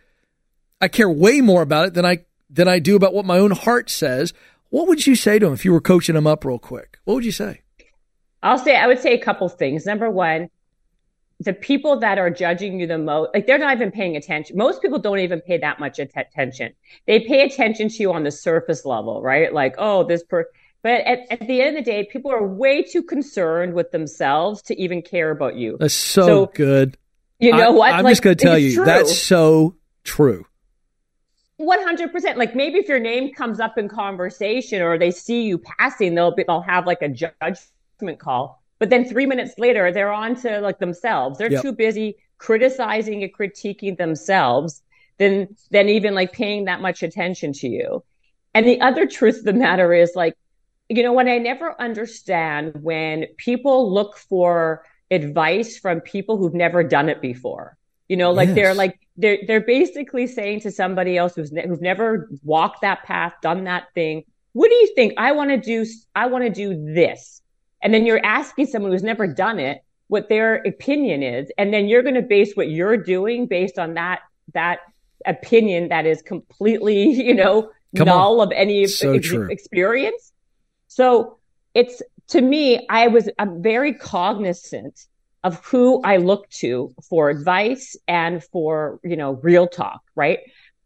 I 0.81 0.89
care 0.89 1.11
way 1.11 1.41
more 1.41 1.63
about 1.63 1.87
it 1.87 1.95
than 1.95 2.05
I 2.05 2.25
than 2.51 2.69
I 2.69 2.81
do 2.81 2.97
about 2.97 3.15
what 3.15 3.25
my 3.25 3.39
own 3.39 3.53
heart 3.53 3.89
says. 3.89 4.35
What 4.73 4.89
would 4.89 5.07
you 5.07 5.17
say 5.17 5.39
to 5.39 5.45
them 5.45 5.53
if 5.53 5.67
you 5.67 5.73
were 5.73 5.83
coaching 5.83 6.15
them 6.15 6.27
up 6.27 6.47
real 6.47 6.59
quick? 6.59 6.99
What 7.05 7.17
would 7.17 7.27
you 7.27 7.31
say? 7.31 7.61
I'll 8.43 8.57
say 8.57 8.75
I 8.75 8.87
would 8.87 9.01
say 9.01 9.13
a 9.13 9.23
couple 9.23 9.47
things. 9.51 9.85
Number 9.85 10.09
one, 10.09 10.49
the 11.41 11.53
people 11.53 12.01
that 12.01 12.17
are 12.17 12.31
judging 12.31 12.81
you 12.81 12.87
the 12.87 12.97
most, 12.97 13.33
like 13.35 13.47
they're 13.47 13.59
not 13.59 13.77
even 13.77 13.91
paying 13.91 14.17
attention. 14.17 14.57
Most 14.57 14.81
people 14.81 14.99
don't 14.99 15.19
even 15.19 15.43
pay 15.43 15.59
that 15.59 15.79
much 15.79 15.99
attention. 15.99 16.73
They 17.07 17.21
pay 17.21 17.45
attention 17.45 17.91
to 17.91 17.97
you 17.97 18.15
on 18.15 18.25
the 18.25 18.31
surface 18.31 18.87
level, 18.87 19.21
right? 19.21 19.53
Like, 19.53 19.75
oh, 19.77 20.05
this 20.05 20.25
per, 20.25 20.47
but 20.81 21.03
at, 21.03 21.19
at 21.31 21.47
the 21.47 21.61
end 21.61 21.77
of 21.77 21.85
the 21.85 21.91
day, 21.91 22.09
people 22.11 22.31
are 22.33 22.43
way 22.43 22.83
too 22.83 23.03
concerned 23.03 23.75
with 23.75 23.91
themselves 23.91 24.63
to 24.63 24.81
even 24.81 25.03
care 25.03 25.31
about 25.31 25.55
you. 25.55 25.77
That's 25.81 25.93
so, 25.93 26.27
so 26.27 26.47
good. 26.47 26.97
You 27.39 27.53
know 27.53 27.69
I, 27.69 27.77
what? 27.77 27.93
I'm 27.93 28.05
like, 28.05 28.13
just 28.13 28.23
going 28.23 28.39
to 28.39 28.43
tell 28.43 28.57
you, 28.57 28.77
true. 28.77 28.87
that's 28.87 29.19
so 29.19 29.77
true. 30.03 30.47
100%. 31.63 32.37
Like 32.37 32.55
maybe 32.55 32.79
if 32.79 32.89
your 32.89 33.01
name 33.01 33.33
comes 33.33 33.61
up 33.61 33.79
in 33.79 33.89
conversation 33.89 34.83
or 34.83 34.99
they 34.99 35.11
see 35.11 35.43
you 35.43 35.59
passing, 35.59 36.15
they'll 36.15 36.35
be, 36.35 36.45
they'll 36.45 36.63
have 36.63 36.87
like 36.87 37.03
a 37.03 37.09
judgment 37.09 38.19
call 38.19 38.63
but 38.83 38.91
then 38.91 39.05
three 39.05 39.27
minutes 39.27 39.55
later, 39.59 39.93
they're 39.93 40.11
on 40.11 40.35
to 40.41 40.59
like 40.59 40.81
themselves. 40.81 41.39
They're 41.39 41.53
yep. 41.53 41.63
too 41.63 41.71
busy 41.71 42.17
criticizing 42.39 43.23
and 43.23 43.33
critiquing 43.33 43.97
themselves 43.97 44.83
than 45.19 45.55
than 45.71 45.89
even 45.89 46.17
like 46.17 46.33
paying 46.33 46.65
that 46.65 46.81
much 46.81 47.05
attention 47.05 47.53
to 47.53 47.69
you. 47.69 48.03
And 48.55 48.67
the 48.67 48.81
other 48.81 49.07
truth 49.07 49.39
of 49.39 49.45
the 49.45 49.53
matter 49.53 49.95
is 49.95 50.15
like, 50.17 50.35
you 50.89 51.05
know, 51.05 51.13
what 51.13 51.29
I 51.29 51.39
never 51.39 51.81
understand 51.81 52.73
when 52.83 53.27
people 53.37 53.95
look 53.95 54.17
for 54.17 54.83
advice 55.13 55.79
from 55.79 56.01
people 56.01 56.37
who've 56.37 56.53
never 56.53 56.83
done 56.83 57.09
it 57.09 57.21
before. 57.21 57.79
You 58.13 58.19
know, 58.19 58.31
like 58.31 58.49
yes. 58.49 58.57
they're 58.57 58.75
like 58.75 59.01
they're 59.17 59.39
they're 59.47 59.63
basically 59.63 60.27
saying 60.27 60.61
to 60.61 60.71
somebody 60.71 61.17
else 61.17 61.35
who's 61.35 61.51
ne- 61.51 61.67
who've 61.67 61.81
never 61.81 62.29
walked 62.43 62.83
that 62.83 63.05
path, 63.05 63.33
done 63.41 63.65
that 63.65 63.85
thing. 63.95 64.25
What 64.53 64.69
do 64.69 64.75
you 64.75 64.93
think? 64.95 65.15
I 65.17 65.33
want 65.33 65.49
to 65.49 65.57
do. 65.57 65.87
I 66.15 66.27
want 66.27 66.45
to 66.45 66.51
do 66.51 66.93
this. 66.95 67.41
And 67.83 67.95
then 67.95 68.05
you're 68.05 68.21
asking 68.23 68.67
someone 68.67 68.93
who's 68.93 69.03
never 69.03 69.27
done 69.27 69.59
it 69.59 69.83
what 70.09 70.29
their 70.29 70.57
opinion 70.57 71.23
is. 71.23 71.51
And 71.57 71.73
then 71.73 71.89
you're 71.89 72.03
going 72.03 72.17
to 72.17 72.21
base 72.37 72.53
what 72.53 72.69
you're 72.69 72.99
doing 72.99 73.47
based 73.47 73.79
on 73.79 73.95
that, 73.95 74.21
that 74.53 74.81
opinion 75.25 75.89
that 75.89 76.05
is 76.05 76.21
completely, 76.21 77.05
you 77.29 77.33
know, 77.33 77.71
Come 77.97 78.09
null 78.09 78.43
on. 78.43 78.49
of 78.49 78.53
any 78.55 78.89
so 78.89 79.15
ex- 79.15 79.33
experience. 79.33 80.35
So 80.89 81.39
it's 81.73 82.03
to 82.29 82.43
me, 82.43 82.87
I 82.91 83.09
was 83.09 83.31
I'm 83.39 83.63
very 83.63 83.95
cognizant 83.95 85.07
of 85.45 85.65
who 85.65 86.01
I 86.03 86.19
look 86.19 86.49
to 86.51 86.95
for 87.09 87.29
advice 87.29 87.97
and 88.07 88.43
for, 88.45 89.01
you 89.03 89.17
know, 89.17 89.33
real 89.43 89.67
talk, 89.67 90.01
right? 90.15 90.39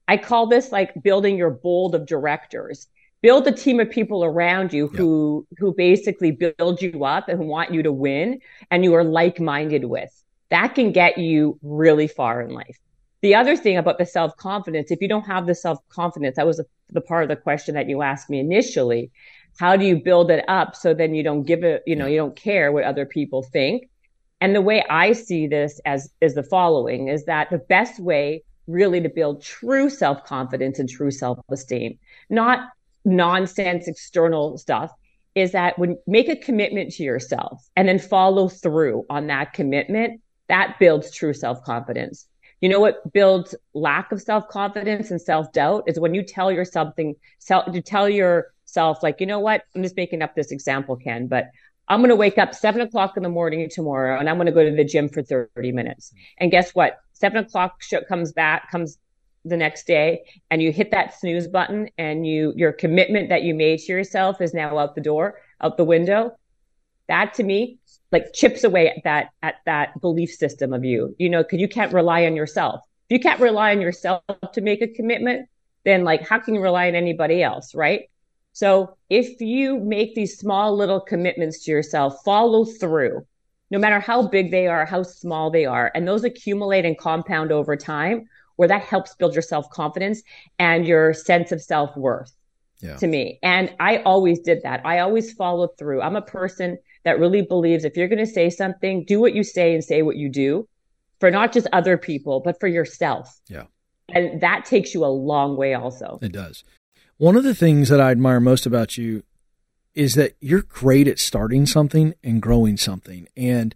I 0.08 0.16
call 0.16 0.46
this 0.46 0.72
like 0.72 1.02
building 1.02 1.36
your 1.36 1.50
bold 1.50 1.94
of 1.94 2.06
directors. 2.06 2.86
Build 3.22 3.46
a 3.46 3.52
team 3.52 3.80
of 3.80 3.90
people 3.90 4.24
around 4.24 4.72
you 4.72 4.88
who 4.88 5.46
who 5.58 5.74
basically 5.74 6.30
build 6.30 6.80
you 6.80 7.04
up 7.04 7.28
and 7.28 7.40
want 7.40 7.72
you 7.72 7.82
to 7.82 7.92
win 7.92 8.40
and 8.70 8.84
you 8.84 8.94
are 8.94 9.04
like-minded 9.04 9.84
with. 9.84 10.10
That 10.50 10.74
can 10.74 10.92
get 10.92 11.18
you 11.18 11.58
really 11.62 12.06
far 12.06 12.40
in 12.40 12.50
life. 12.50 12.78
The 13.22 13.34
other 13.34 13.56
thing 13.56 13.78
about 13.78 13.98
the 13.98 14.06
self-confidence 14.06 14.90
if 14.90 15.00
you 15.00 15.08
don't 15.08 15.26
have 15.26 15.46
the 15.46 15.54
self-confidence 15.54 16.36
that 16.36 16.46
was 16.46 16.62
the 16.90 17.00
part 17.00 17.24
of 17.24 17.28
the 17.28 17.36
question 17.36 17.74
that 17.74 17.88
you 17.88 18.02
asked 18.02 18.30
me 18.30 18.38
initially. 18.38 19.10
How 19.58 19.76
do 19.76 19.84
you 19.84 19.96
build 19.96 20.30
it 20.30 20.44
up 20.48 20.76
so 20.76 20.94
then 20.94 21.14
you 21.14 21.24
don't 21.24 21.42
give 21.42 21.64
it 21.64 21.82
you 21.86 21.96
know 21.96 22.06
you 22.06 22.16
don't 22.16 22.36
care 22.36 22.70
what 22.70 22.84
other 22.84 23.06
people 23.06 23.42
think 23.42 23.88
and 24.40 24.54
the 24.54 24.62
way 24.62 24.84
i 24.90 25.12
see 25.12 25.46
this 25.46 25.80
as 25.84 26.10
is 26.20 26.34
the 26.34 26.42
following 26.42 27.08
is 27.08 27.24
that 27.24 27.50
the 27.50 27.58
best 27.58 27.98
way 28.00 28.42
really 28.66 29.00
to 29.00 29.08
build 29.08 29.42
true 29.42 29.88
self-confidence 29.88 30.78
and 30.78 30.88
true 30.88 31.10
self-esteem 31.10 31.98
not 32.28 32.68
nonsense 33.04 33.86
external 33.86 34.58
stuff 34.58 34.92
is 35.36 35.52
that 35.52 35.78
when 35.78 35.98
make 36.06 36.28
a 36.28 36.34
commitment 36.34 36.90
to 36.90 37.04
yourself 37.04 37.68
and 37.76 37.86
then 37.86 37.98
follow 37.98 38.48
through 38.48 39.04
on 39.10 39.26
that 39.26 39.52
commitment, 39.52 40.20
that 40.48 40.78
builds 40.80 41.14
true 41.14 41.34
self-confidence. 41.34 42.26
You 42.62 42.70
know 42.70 42.80
what 42.80 43.12
builds 43.12 43.54
lack 43.74 44.12
of 44.12 44.22
self-confidence 44.22 45.10
and 45.10 45.20
self-doubt 45.20 45.84
is 45.86 46.00
when 46.00 46.14
you 46.14 46.22
tell 46.22 46.50
yourself 46.50 46.88
something, 46.88 47.14
self, 47.38 47.70
to 47.70 47.82
tell 47.82 48.08
yourself 48.08 49.02
like, 49.02 49.20
you 49.20 49.26
know 49.26 49.38
what, 49.38 49.62
I'm 49.74 49.82
just 49.82 49.96
making 49.96 50.22
up 50.22 50.34
this 50.34 50.50
example, 50.50 50.96
Ken, 50.96 51.26
but 51.26 51.50
I'm 51.88 52.00
going 52.00 52.10
to 52.10 52.16
wake 52.16 52.38
up 52.38 52.54
seven 52.54 52.80
o'clock 52.80 53.16
in 53.16 53.22
the 53.22 53.28
morning 53.28 53.68
tomorrow 53.70 54.18
and 54.18 54.28
I'm 54.28 54.36
going 54.36 54.46
to 54.46 54.52
go 54.52 54.68
to 54.68 54.74
the 54.74 54.84
gym 54.84 55.08
for 55.08 55.22
30 55.22 55.72
minutes. 55.72 56.12
And 56.38 56.50
guess 56.50 56.74
what? 56.74 56.98
Seven 57.12 57.38
o'clock 57.38 57.80
comes 58.08 58.32
back, 58.32 58.70
comes 58.70 58.98
the 59.46 59.56
next 59.56 59.86
day 59.86 60.24
and 60.50 60.60
you 60.60 60.72
hit 60.72 60.90
that 60.90 61.18
snooze 61.18 61.46
button 61.46 61.88
and 61.98 62.26
you 62.26 62.52
your 62.56 62.72
commitment 62.72 63.28
that 63.28 63.42
you 63.42 63.54
made 63.54 63.78
to 63.78 63.92
yourself 63.92 64.40
is 64.40 64.52
now 64.52 64.76
out 64.76 64.94
the 64.94 65.00
door 65.00 65.40
out 65.60 65.76
the 65.76 65.84
window 65.84 66.36
that 67.08 67.32
to 67.34 67.44
me 67.44 67.78
like 68.10 68.32
chips 68.34 68.64
away 68.64 68.88
at 68.88 69.04
that 69.04 69.28
at 69.42 69.56
that 69.64 70.00
belief 70.00 70.30
system 70.30 70.72
of 70.72 70.84
you 70.84 71.14
you 71.18 71.30
know 71.30 71.42
because 71.42 71.60
you 71.60 71.68
can't 71.68 71.92
rely 71.92 72.26
on 72.26 72.34
yourself 72.34 72.80
if 73.08 73.14
you 73.14 73.20
can't 73.20 73.40
rely 73.40 73.70
on 73.70 73.80
yourself 73.80 74.22
to 74.52 74.60
make 74.60 74.82
a 74.82 74.88
commitment 74.88 75.48
then 75.84 76.02
like 76.02 76.26
how 76.26 76.40
can 76.40 76.54
you 76.54 76.60
rely 76.60 76.88
on 76.88 76.96
anybody 76.96 77.42
else 77.42 77.74
right 77.74 78.10
so 78.56 78.96
if 79.10 79.40
you 79.40 79.78
make 79.80 80.14
these 80.14 80.38
small 80.38 80.76
little 80.76 81.00
commitments 81.00 81.64
to 81.64 81.70
yourself 81.70 82.14
follow 82.24 82.64
through 82.64 83.24
no 83.70 83.78
matter 83.78 84.00
how 84.00 84.26
big 84.26 84.50
they 84.50 84.66
are 84.66 84.86
how 84.86 85.02
small 85.02 85.50
they 85.50 85.64
are 85.64 85.90
and 85.94 86.06
those 86.06 86.24
accumulate 86.24 86.84
and 86.84 86.98
compound 86.98 87.52
over 87.52 87.76
time 87.76 88.26
where 88.56 88.68
that 88.68 88.82
helps 88.82 89.14
build 89.14 89.34
your 89.34 89.42
self 89.42 89.68
confidence 89.70 90.22
and 90.58 90.86
your 90.86 91.12
sense 91.12 91.52
of 91.52 91.62
self 91.62 91.96
worth 91.96 92.32
yeah. 92.80 92.96
to 92.96 93.06
me. 93.06 93.38
And 93.42 93.74
I 93.80 93.98
always 93.98 94.40
did 94.40 94.62
that. 94.62 94.84
I 94.84 94.98
always 94.98 95.32
followed 95.32 95.76
through. 95.78 96.02
I'm 96.02 96.16
a 96.16 96.22
person 96.22 96.78
that 97.04 97.18
really 97.18 97.42
believes 97.42 97.84
if 97.84 97.96
you're 97.96 98.08
going 98.08 98.18
to 98.18 98.26
say 98.26 98.50
something, 98.50 99.04
do 99.04 99.20
what 99.20 99.34
you 99.34 99.44
say 99.44 99.74
and 99.74 99.84
say 99.84 100.02
what 100.02 100.16
you 100.16 100.28
do 100.28 100.68
for 101.20 101.30
not 101.30 101.52
just 101.52 101.66
other 101.72 101.96
people, 101.96 102.40
but 102.40 102.58
for 102.60 102.66
yourself. 102.66 103.38
Yeah. 103.48 103.64
And 104.08 104.40
that 104.40 104.64
takes 104.64 104.94
you 104.94 105.04
a 105.04 105.06
long 105.06 105.56
way 105.56 105.74
also. 105.74 106.18
It 106.22 106.32
does. 106.32 106.64
One 107.18 107.36
of 107.36 107.44
the 107.44 107.54
things 107.54 107.88
that 107.88 108.00
I 108.00 108.10
admire 108.10 108.40
most 108.40 108.66
about 108.66 108.98
you 108.98 109.22
is 109.94 110.14
that 110.16 110.36
you're 110.38 110.62
great 110.62 111.08
at 111.08 111.18
starting 111.18 111.64
something 111.64 112.14
and 112.22 112.42
growing 112.42 112.76
something. 112.76 113.26
And 113.34 113.74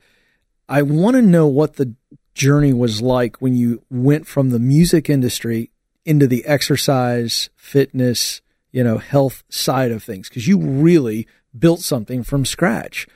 I 0.69 0.83
want 0.83 1.17
to 1.17 1.23
know 1.23 1.47
what 1.47 1.77
the 1.77 1.95
journey 2.35 2.75
was 2.75 3.01
like 3.01 3.41
when 3.41 3.55
you 3.55 3.83
went 3.89 4.27
from 4.27 4.51
the 4.51 4.59
music 4.59 5.09
industry 5.09 5.71
into 6.05 6.27
the 6.27 6.45
exercise, 6.45 7.49
fitness, 7.57 8.43
you 8.73 8.85
know, 8.85 8.99
health 8.99 9.43
side 9.49 9.91
of 9.91 10.03
things 10.03 10.29
because 10.29 10.47
you 10.47 10.59
really 10.61 11.27
built 11.59 11.81
something 11.81 12.23
from 12.23 12.45
scratch. 12.45 13.07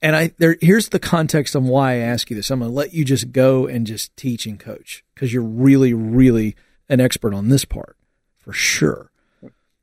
And 0.00 0.16
I 0.16 0.32
there 0.38 0.56
here's 0.62 0.88
the 0.88 0.98
context 0.98 1.54
on 1.54 1.66
why 1.66 1.92
I 1.92 1.96
ask 1.96 2.30
you 2.30 2.36
this. 2.36 2.50
I'm 2.50 2.60
going 2.60 2.70
to 2.70 2.74
let 2.74 2.94
you 2.94 3.04
just 3.04 3.30
go 3.30 3.66
and 3.66 3.86
just 3.86 4.16
teach 4.16 4.46
and 4.46 4.58
coach 4.58 5.04
because 5.14 5.32
you're 5.34 5.42
really 5.42 5.92
really 5.92 6.56
an 6.88 7.00
expert 7.00 7.34
on 7.34 7.48
this 7.48 7.64
part 7.64 7.96
for 8.38 8.52
sure 8.52 9.10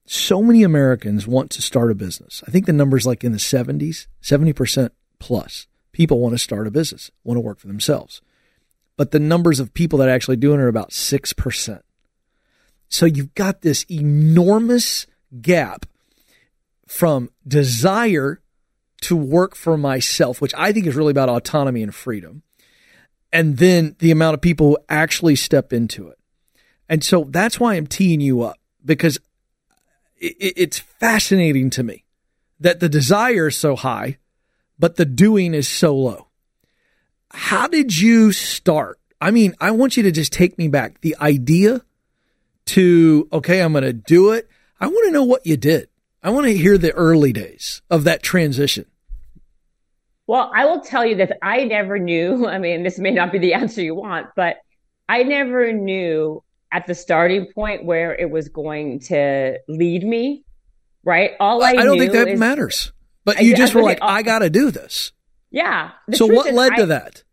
so 0.06 0.42
many 0.42 0.64
Americans 0.64 1.28
want 1.28 1.50
to 1.52 1.62
start 1.62 1.92
a 1.92 1.96
business. 1.96 2.44
I 2.48 2.52
think 2.52 2.66
the 2.66 2.74
number's 2.74 3.06
like 3.06 3.24
in 3.24 3.32
the 3.32 3.38
70s, 3.38 4.08
70% 4.22 4.90
plus. 5.20 5.68
People 5.92 6.20
want 6.20 6.34
to 6.34 6.40
start 6.40 6.68
a 6.68 6.72
business, 6.72 7.12
want 7.24 7.38
to 7.38 7.42
work 7.42 7.60
for 7.60 7.68
themselves. 7.68 8.22
But 8.98 9.12
the 9.12 9.20
numbers 9.20 9.60
of 9.60 9.74
people 9.74 10.00
that 10.00 10.10
are 10.10 10.12
actually 10.12 10.38
do 10.38 10.54
it 10.54 10.60
are 10.60 10.68
about 10.68 10.92
6%. 10.92 11.82
So 12.90 13.06
you've 13.06 13.34
got 13.34 13.62
this 13.62 13.86
enormous 13.90 15.08
gap 15.42 15.86
from 16.88 17.30
desire 17.48 18.42
to 19.02 19.16
work 19.16 19.56
for 19.56 19.78
myself, 19.78 20.42
which 20.42 20.54
I 20.56 20.72
think 20.72 20.86
is 20.86 20.96
really 20.96 21.12
about 21.12 21.30
autonomy 21.30 21.82
and 21.82 21.94
freedom, 21.94 22.44
and 23.32 23.58
then 23.58 23.96
the 24.00 24.12
amount 24.12 24.36
of 24.36 24.42
people 24.42 24.68
who 24.68 24.78
actually 24.90 25.36
step 25.36 25.74
into 25.74 26.08
it. 26.08 26.20
And 26.88 27.04
so 27.04 27.26
that's 27.30 27.60
why 27.60 27.76
I'm 27.76 27.88
teeing 27.88 28.22
you 28.22 28.42
up 28.44 28.60
because 28.86 29.18
it's 30.24 30.80
fascinating 30.80 31.70
to 31.72 31.84
me 31.84 32.06
that 32.60 32.80
the 32.80 32.90
desire 32.90 33.48
is 33.48 33.58
so 33.58 33.76
high, 33.76 34.18
but 34.80 34.96
the 34.96 35.06
doing 35.06 35.54
is 35.54 35.68
so 35.68 35.96
low. 35.96 36.28
How 37.32 37.68
did 37.68 37.98
you 37.98 38.32
start? 38.32 39.00
I 39.20 39.32
mean, 39.32 39.54
I 39.60 39.72
want 39.72 39.98
you 39.98 40.04
to 40.04 40.12
just 40.12 40.32
take 40.32 40.58
me 40.58 40.68
back. 40.68 41.02
The 41.02 41.16
idea 41.20 41.82
to, 42.68 43.28
okay, 43.34 43.62
I'm 43.62 43.74
going 43.74 43.84
to 43.84 43.94
do 43.94 44.32
it. 44.32 44.50
I 44.80 44.88
want 44.88 45.08
to 45.08 45.12
know 45.12 45.24
what 45.24 45.46
you 45.46 45.58
did. 45.58 45.90
I 46.22 46.30
want 46.30 46.46
to 46.46 46.56
hear 46.56 46.78
the 46.78 46.94
early 46.94 47.34
days 47.34 47.82
of 47.90 48.06
that 48.06 48.24
transition. 48.24 48.86
Well, 50.26 50.52
I 50.56 50.66
will 50.66 50.80
tell 50.80 51.06
you 51.06 51.16
that 51.18 51.38
I 51.42 51.66
never 51.66 52.00
knew. 52.00 52.48
I 52.48 52.60
mean, 52.60 52.84
this 52.84 52.98
may 52.98 53.12
not 53.12 53.32
be 53.32 53.40
the 53.40 53.56
answer 53.56 53.82
you 53.82 53.96
want, 53.96 54.28
but 54.36 54.58
I 55.10 55.24
never 55.24 55.74
knew 55.74 56.44
at 56.74 56.88
the 56.88 56.96
starting 56.96 57.46
point 57.54 57.86
where 57.86 58.16
it 58.16 58.32
was 58.32 58.50
going 58.50 59.00
to 59.00 59.60
lead 59.70 60.04
me, 60.04 60.44
right? 61.04 61.32
All 61.40 61.64
I, 61.64 61.70
I 61.70 61.74
don't 61.76 62.00
think 62.00 62.14
that 62.14 62.28
is, 62.28 62.40
matters. 62.40 62.92
But 63.24 63.42
you 63.42 63.54
I, 63.54 63.56
just 63.56 63.76
I 63.76 63.78
were 63.78 63.84
like, 63.84 64.00
I 64.02 64.24
got 64.24 64.40
to 64.40 64.50
do 64.50 64.72
this. 64.72 65.12
Yeah. 65.52 65.92
So 66.14 66.26
what 66.26 66.52
led 66.52 66.76
to 66.78 66.88
that? 66.88 67.24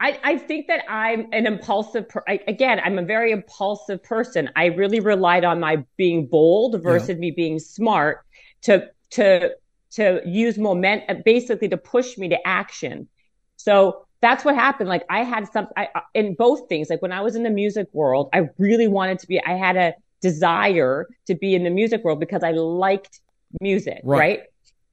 I, 0.00 0.18
I 0.22 0.36
think 0.36 0.66
that 0.66 0.82
I'm 0.90 1.28
an 1.32 1.46
impulsive, 1.46 2.08
per- 2.08 2.24
I, 2.28 2.40
again, 2.48 2.80
I'm 2.84 2.98
a 2.98 3.02
very 3.02 3.30
impulsive 3.30 4.02
person. 4.02 4.50
I 4.56 4.66
really 4.66 5.00
relied 5.00 5.44
on 5.44 5.60
my 5.60 5.84
being 5.96 6.26
bold 6.26 6.82
versus 6.82 7.10
yeah. 7.10 7.14
me 7.14 7.30
being 7.30 7.60
smart 7.60 8.26
to, 8.62 8.90
to, 9.12 9.52
to 9.92 10.20
use 10.26 10.58
moment, 10.58 11.04
basically 11.24 11.68
to 11.68 11.76
push 11.76 12.18
me 12.18 12.28
to 12.30 12.46
action. 12.46 13.08
So 13.56 14.05
that's 14.26 14.44
what 14.44 14.56
happened. 14.56 14.88
Like 14.88 15.04
I 15.08 15.22
had 15.22 15.50
some 15.52 15.68
I, 15.76 15.88
uh, 15.94 16.00
in 16.12 16.34
both 16.34 16.68
things. 16.68 16.90
Like 16.90 17.00
when 17.00 17.12
I 17.12 17.20
was 17.20 17.36
in 17.36 17.44
the 17.44 17.50
music 17.50 17.86
world, 17.92 18.28
I 18.32 18.48
really 18.58 18.88
wanted 18.88 19.20
to 19.20 19.28
be. 19.28 19.40
I 19.44 19.52
had 19.52 19.76
a 19.76 19.94
desire 20.20 21.06
to 21.28 21.34
be 21.36 21.54
in 21.54 21.62
the 21.62 21.70
music 21.70 22.02
world 22.02 22.18
because 22.18 22.42
I 22.42 22.50
liked 22.50 23.20
music, 23.60 24.00
right? 24.02 24.18
right? 24.18 24.40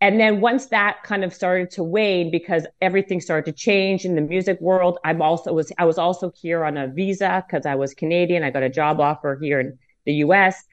And 0.02 0.20
then 0.20 0.40
once 0.40 0.68
that 0.68 1.02
kind 1.04 1.24
of 1.24 1.34
started 1.34 1.72
to 1.72 1.84
wane 1.84 2.30
because 2.30 2.68
everything 2.80 3.22
started 3.22 3.46
to 3.46 3.58
change 3.58 4.06
in 4.06 4.14
the 4.16 4.22
music 4.22 4.62
world, 4.62 5.00
I'm 5.04 5.22
also 5.22 5.52
was 5.52 5.72
I 5.80 5.86
was 5.86 5.98
also 5.98 6.32
here 6.40 6.64
on 6.64 6.78
a 6.78 6.88
visa 6.88 7.44
because 7.48 7.66
I 7.66 7.74
was 7.74 7.96
Canadian. 7.96 8.44
I 8.44 8.52
got 8.52 8.64
a 8.64 8.70
job 8.70 9.00
offer 9.00 9.40
here 9.42 9.60
in 9.60 9.80
the 10.06 10.14
US. 10.26 10.64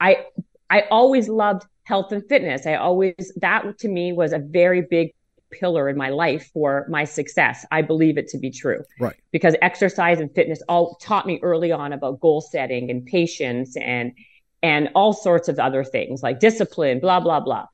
I 0.00 0.26
I 0.70 0.86
always 0.90 1.28
loved 1.28 1.66
health 1.84 2.10
and 2.10 2.26
fitness. 2.28 2.66
I 2.66 2.74
always 2.74 3.32
that 3.36 3.78
to 3.78 3.88
me 3.88 4.12
was 4.12 4.32
a 4.32 4.40
very 4.40 4.80
big 4.80 5.12
pillar 5.52 5.88
in 5.88 5.96
my 5.96 6.08
life 6.08 6.50
for 6.52 6.86
my 6.88 7.04
success. 7.04 7.64
I 7.70 7.82
believe 7.82 8.18
it 8.18 8.28
to 8.28 8.38
be 8.38 8.50
true. 8.50 8.82
Right. 8.98 9.14
Because 9.30 9.54
exercise 9.62 10.20
and 10.20 10.34
fitness 10.34 10.62
all 10.68 10.96
taught 10.96 11.26
me 11.26 11.38
early 11.42 11.72
on 11.72 11.92
about 11.92 12.20
goal 12.20 12.40
setting 12.40 12.90
and 12.90 13.04
patience 13.06 13.76
and 13.76 14.12
and 14.62 14.90
all 14.94 15.12
sorts 15.12 15.48
of 15.48 15.58
other 15.58 15.84
things 15.84 16.22
like 16.22 16.40
discipline, 16.40 17.00
blah 17.00 17.20
blah 17.20 17.40
blah. 17.40 17.66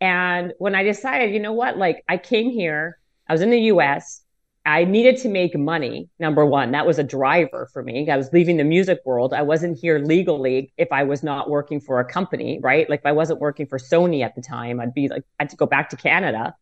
And 0.00 0.52
when 0.58 0.74
I 0.74 0.82
decided, 0.82 1.32
you 1.32 1.40
know 1.40 1.52
what, 1.52 1.78
like 1.78 2.02
I 2.08 2.16
came 2.16 2.50
here, 2.50 2.98
I 3.28 3.32
was 3.32 3.42
in 3.42 3.50
the 3.50 3.60
US, 3.60 4.22
I 4.64 4.84
needed 4.84 5.16
to 5.18 5.28
make 5.28 5.56
money. 5.56 6.08
Number 6.18 6.46
one, 6.46 6.72
that 6.72 6.86
was 6.86 6.98
a 6.98 7.02
driver 7.04 7.68
for 7.72 7.82
me. 7.82 8.08
I 8.08 8.16
was 8.16 8.32
leaving 8.32 8.56
the 8.56 8.64
music 8.64 9.00
world. 9.04 9.32
I 9.32 9.42
wasn't 9.42 9.78
here 9.78 9.98
legally 9.98 10.72
if 10.76 10.88
I 10.92 11.02
was 11.02 11.22
not 11.22 11.50
working 11.50 11.80
for 11.80 11.98
a 11.98 12.04
company, 12.04 12.60
right? 12.62 12.88
Like 12.88 13.00
if 13.00 13.06
I 13.06 13.12
wasn't 13.12 13.40
working 13.40 13.66
for 13.66 13.78
Sony 13.78 14.24
at 14.24 14.36
the 14.36 14.42
time, 14.42 14.80
I'd 14.80 14.94
be 14.94 15.08
like, 15.08 15.24
I 15.40 15.44
had 15.44 15.50
to 15.50 15.56
go 15.56 15.66
back 15.66 15.90
to 15.90 15.96
Canada. 15.96 16.54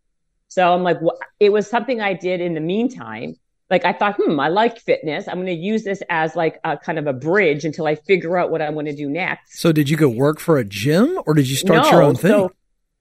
So 0.50 0.74
I'm 0.74 0.82
like, 0.82 1.00
well, 1.00 1.16
it 1.38 1.52
was 1.52 1.70
something 1.70 2.00
I 2.00 2.12
did 2.12 2.40
in 2.40 2.54
the 2.54 2.60
meantime. 2.60 3.36
Like 3.70 3.84
I 3.84 3.92
thought, 3.92 4.16
hmm, 4.16 4.40
I 4.40 4.48
like 4.48 4.80
fitness. 4.80 5.28
I'm 5.28 5.36
going 5.36 5.46
to 5.46 5.52
use 5.52 5.84
this 5.84 6.02
as 6.10 6.34
like 6.34 6.58
a 6.64 6.76
kind 6.76 6.98
of 6.98 7.06
a 7.06 7.12
bridge 7.12 7.64
until 7.64 7.86
I 7.86 7.94
figure 7.94 8.36
out 8.36 8.50
what 8.50 8.60
I 8.60 8.68
want 8.70 8.88
to 8.88 8.94
do 8.94 9.08
next. 9.08 9.60
So 9.60 9.70
did 9.70 9.88
you 9.88 9.96
go 9.96 10.08
work 10.08 10.40
for 10.40 10.58
a 10.58 10.64
gym 10.64 11.20
or 11.24 11.34
did 11.34 11.48
you 11.48 11.54
start 11.54 11.84
no, 11.84 11.90
your 11.90 12.02
own 12.02 12.16
thing? 12.16 12.32
So, 12.32 12.52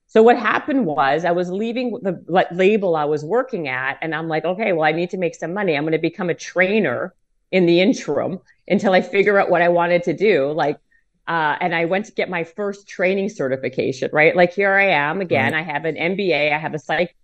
so 0.06 0.22
what 0.22 0.38
happened 0.38 0.86
was 0.86 1.24
I 1.24 1.32
was 1.32 1.50
leaving 1.50 1.98
the 2.02 2.24
like, 2.28 2.46
label 2.52 2.94
I 2.94 3.04
was 3.04 3.24
working 3.24 3.66
at 3.66 3.98
and 4.00 4.14
I'm 4.14 4.28
like, 4.28 4.44
okay, 4.44 4.72
well, 4.72 4.84
I 4.84 4.92
need 4.92 5.10
to 5.10 5.18
make 5.18 5.34
some 5.34 5.52
money. 5.52 5.76
I'm 5.76 5.82
going 5.82 5.92
to 5.92 5.98
become 5.98 6.30
a 6.30 6.34
trainer 6.34 7.14
in 7.50 7.66
the 7.66 7.80
interim 7.80 8.38
until 8.68 8.92
I 8.92 9.00
figure 9.00 9.40
out 9.40 9.50
what 9.50 9.60
I 9.60 9.70
wanted 9.70 10.04
to 10.04 10.12
do. 10.12 10.52
Like, 10.52 10.78
uh, 11.26 11.56
and 11.60 11.74
I 11.74 11.86
went 11.86 12.06
to 12.06 12.12
get 12.12 12.30
my 12.30 12.44
first 12.44 12.88
training 12.88 13.28
certification, 13.28 14.10
right? 14.12 14.36
Like 14.36 14.52
here 14.52 14.72
I 14.72 14.90
am 14.90 15.20
again. 15.20 15.52
Right. 15.52 15.60
I 15.60 15.62
have 15.62 15.84
an 15.84 15.96
MBA. 15.96 16.52
I 16.52 16.58
have 16.58 16.74
a 16.74 16.78
psych 16.78 17.16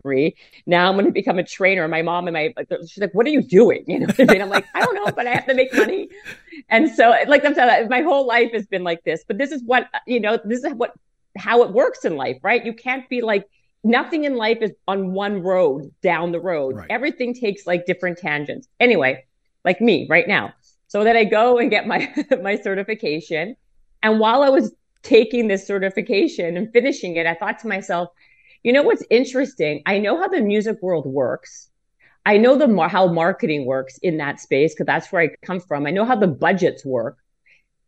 degree. 0.00 0.36
Now 0.66 0.88
I'm 0.88 0.94
going 0.94 1.06
to 1.06 1.12
become 1.12 1.38
a 1.38 1.44
trainer. 1.44 1.86
My 1.88 2.02
mom 2.02 2.26
and 2.26 2.34
my, 2.34 2.54
she's 2.86 2.98
like, 2.98 3.14
what 3.14 3.26
are 3.26 3.30
you 3.30 3.42
doing? 3.42 3.84
You 3.90 4.00
know 4.00 4.06
I 4.18 4.24
mean? 4.24 4.42
I'm 4.42 4.48
like, 4.48 4.66
I 4.74 4.80
don't 4.80 4.94
know, 4.94 5.10
but 5.12 5.26
I 5.26 5.30
have 5.30 5.46
to 5.46 5.54
make 5.54 5.74
money. 5.74 6.08
And 6.68 6.90
so 6.90 7.14
like 7.26 7.44
I'm 7.44 7.54
saying, 7.54 7.88
my 7.88 8.02
whole 8.02 8.26
life 8.26 8.52
has 8.52 8.66
been 8.66 8.84
like 8.84 9.02
this, 9.04 9.24
but 9.26 9.36
this 9.36 9.50
is 9.50 9.62
what, 9.64 9.88
you 10.06 10.20
know, 10.20 10.38
this 10.44 10.62
is 10.62 10.72
what, 10.74 10.92
how 11.36 11.62
it 11.62 11.72
works 11.72 12.04
in 12.04 12.16
life, 12.16 12.38
right? 12.42 12.64
You 12.64 12.72
can't 12.72 13.08
be 13.08 13.20
like, 13.20 13.48
nothing 13.82 14.24
in 14.24 14.36
life 14.36 14.58
is 14.60 14.70
on 14.86 15.12
one 15.12 15.42
road 15.42 15.90
down 16.02 16.32
the 16.32 16.40
road. 16.40 16.76
Right. 16.76 16.86
Everything 16.90 17.34
takes 17.34 17.66
like 17.66 17.84
different 17.86 18.18
tangents. 18.18 18.68
Anyway, 18.78 19.24
like 19.64 19.80
me 19.80 20.06
right 20.08 20.28
now. 20.28 20.52
So 20.86 21.04
then 21.04 21.16
I 21.16 21.24
go 21.24 21.58
and 21.58 21.70
get 21.70 21.86
my, 21.86 22.12
my 22.42 22.56
certification. 22.56 23.56
And 24.02 24.20
while 24.20 24.42
I 24.42 24.48
was 24.50 24.72
taking 25.02 25.48
this 25.48 25.66
certification 25.66 26.56
and 26.56 26.72
finishing 26.72 27.16
it, 27.16 27.26
I 27.26 27.34
thought 27.34 27.58
to 27.60 27.68
myself, 27.68 28.10
you 28.62 28.72
know 28.72 28.82
what's 28.82 29.04
interesting? 29.10 29.82
I 29.86 29.98
know 29.98 30.18
how 30.18 30.28
the 30.28 30.40
music 30.40 30.78
world 30.82 31.06
works. 31.06 31.70
I 32.26 32.36
know 32.36 32.56
the 32.56 32.88
how 32.88 33.06
marketing 33.12 33.64
works 33.64 33.98
in 33.98 34.18
that 34.18 34.40
space 34.40 34.74
because 34.74 34.86
that's 34.86 35.10
where 35.10 35.22
I 35.22 35.30
come 35.42 35.60
from. 35.60 35.86
I 35.86 35.90
know 35.90 36.04
how 36.04 36.16
the 36.16 36.26
budgets 36.26 36.84
work. 36.84 37.16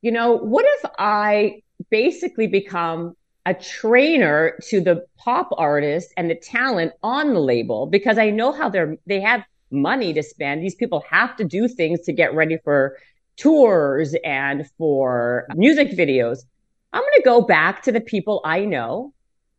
You 0.00 0.10
know, 0.10 0.36
what 0.36 0.64
if 0.66 0.90
I 0.98 1.62
basically 1.90 2.46
become 2.46 3.14
a 3.44 3.54
trainer 3.54 4.56
to 4.68 4.80
the 4.80 5.04
pop 5.18 5.48
artists 5.58 6.12
and 6.16 6.30
the 6.30 6.34
talent 6.34 6.92
on 7.02 7.34
the 7.34 7.40
label 7.40 7.86
because 7.86 8.16
I 8.16 8.30
know 8.30 8.52
how 8.52 8.68
they're 8.68 8.96
they 9.06 9.20
have 9.20 9.42
money 9.70 10.12
to 10.12 10.22
spend. 10.22 10.62
These 10.62 10.76
people 10.76 11.04
have 11.10 11.36
to 11.36 11.44
do 11.44 11.66
things 11.66 12.02
to 12.02 12.12
get 12.12 12.34
ready 12.34 12.58
for 12.62 12.96
tours 13.36 14.14
and 14.24 14.68
for 14.78 15.46
music 15.54 15.90
videos. 15.90 16.40
I'm 16.92 17.00
going 17.00 17.12
to 17.16 17.22
go 17.24 17.42
back 17.42 17.82
to 17.84 17.92
the 17.92 18.00
people 18.00 18.42
I 18.44 18.64
know 18.64 19.14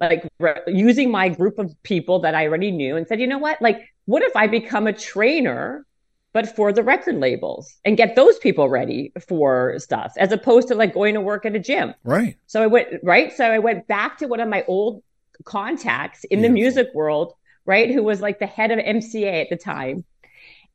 like 0.09 0.27
re- 0.39 0.61
using 0.67 1.11
my 1.11 1.29
group 1.29 1.59
of 1.59 1.71
people 1.83 2.19
that 2.19 2.35
I 2.35 2.47
already 2.47 2.71
knew 2.71 2.95
and 2.95 3.07
said, 3.07 3.19
you 3.19 3.27
know 3.27 3.37
what? 3.37 3.61
Like, 3.61 3.79
what 4.05 4.23
if 4.23 4.35
I 4.35 4.47
become 4.47 4.87
a 4.87 4.93
trainer, 4.93 5.85
but 6.33 6.55
for 6.55 6.73
the 6.73 6.83
record 6.83 7.15
labels 7.15 7.75
and 7.85 7.95
get 7.95 8.15
those 8.15 8.39
people 8.39 8.67
ready 8.67 9.13
for 9.27 9.75
stuff 9.77 10.13
as 10.17 10.31
opposed 10.31 10.67
to 10.69 10.75
like 10.75 10.93
going 10.93 11.13
to 11.13 11.21
work 11.21 11.45
at 11.45 11.55
a 11.55 11.59
gym. 11.59 11.93
Right. 12.03 12.35
So 12.47 12.61
I 12.63 12.67
went, 12.67 12.87
right. 13.03 13.31
So 13.31 13.45
I 13.45 13.59
went 13.59 13.87
back 13.87 14.17
to 14.17 14.27
one 14.27 14.39
of 14.39 14.49
my 14.49 14.63
old 14.67 15.03
contacts 15.45 16.23
in 16.23 16.39
Beautiful. 16.39 16.49
the 16.49 16.53
music 16.53 16.87
world, 16.95 17.33
right. 17.65 17.89
Who 17.91 18.03
was 18.03 18.19
like 18.19 18.39
the 18.39 18.47
head 18.47 18.71
of 18.71 18.79
MCA 18.79 19.41
at 19.43 19.49
the 19.49 19.57
time. 19.57 20.05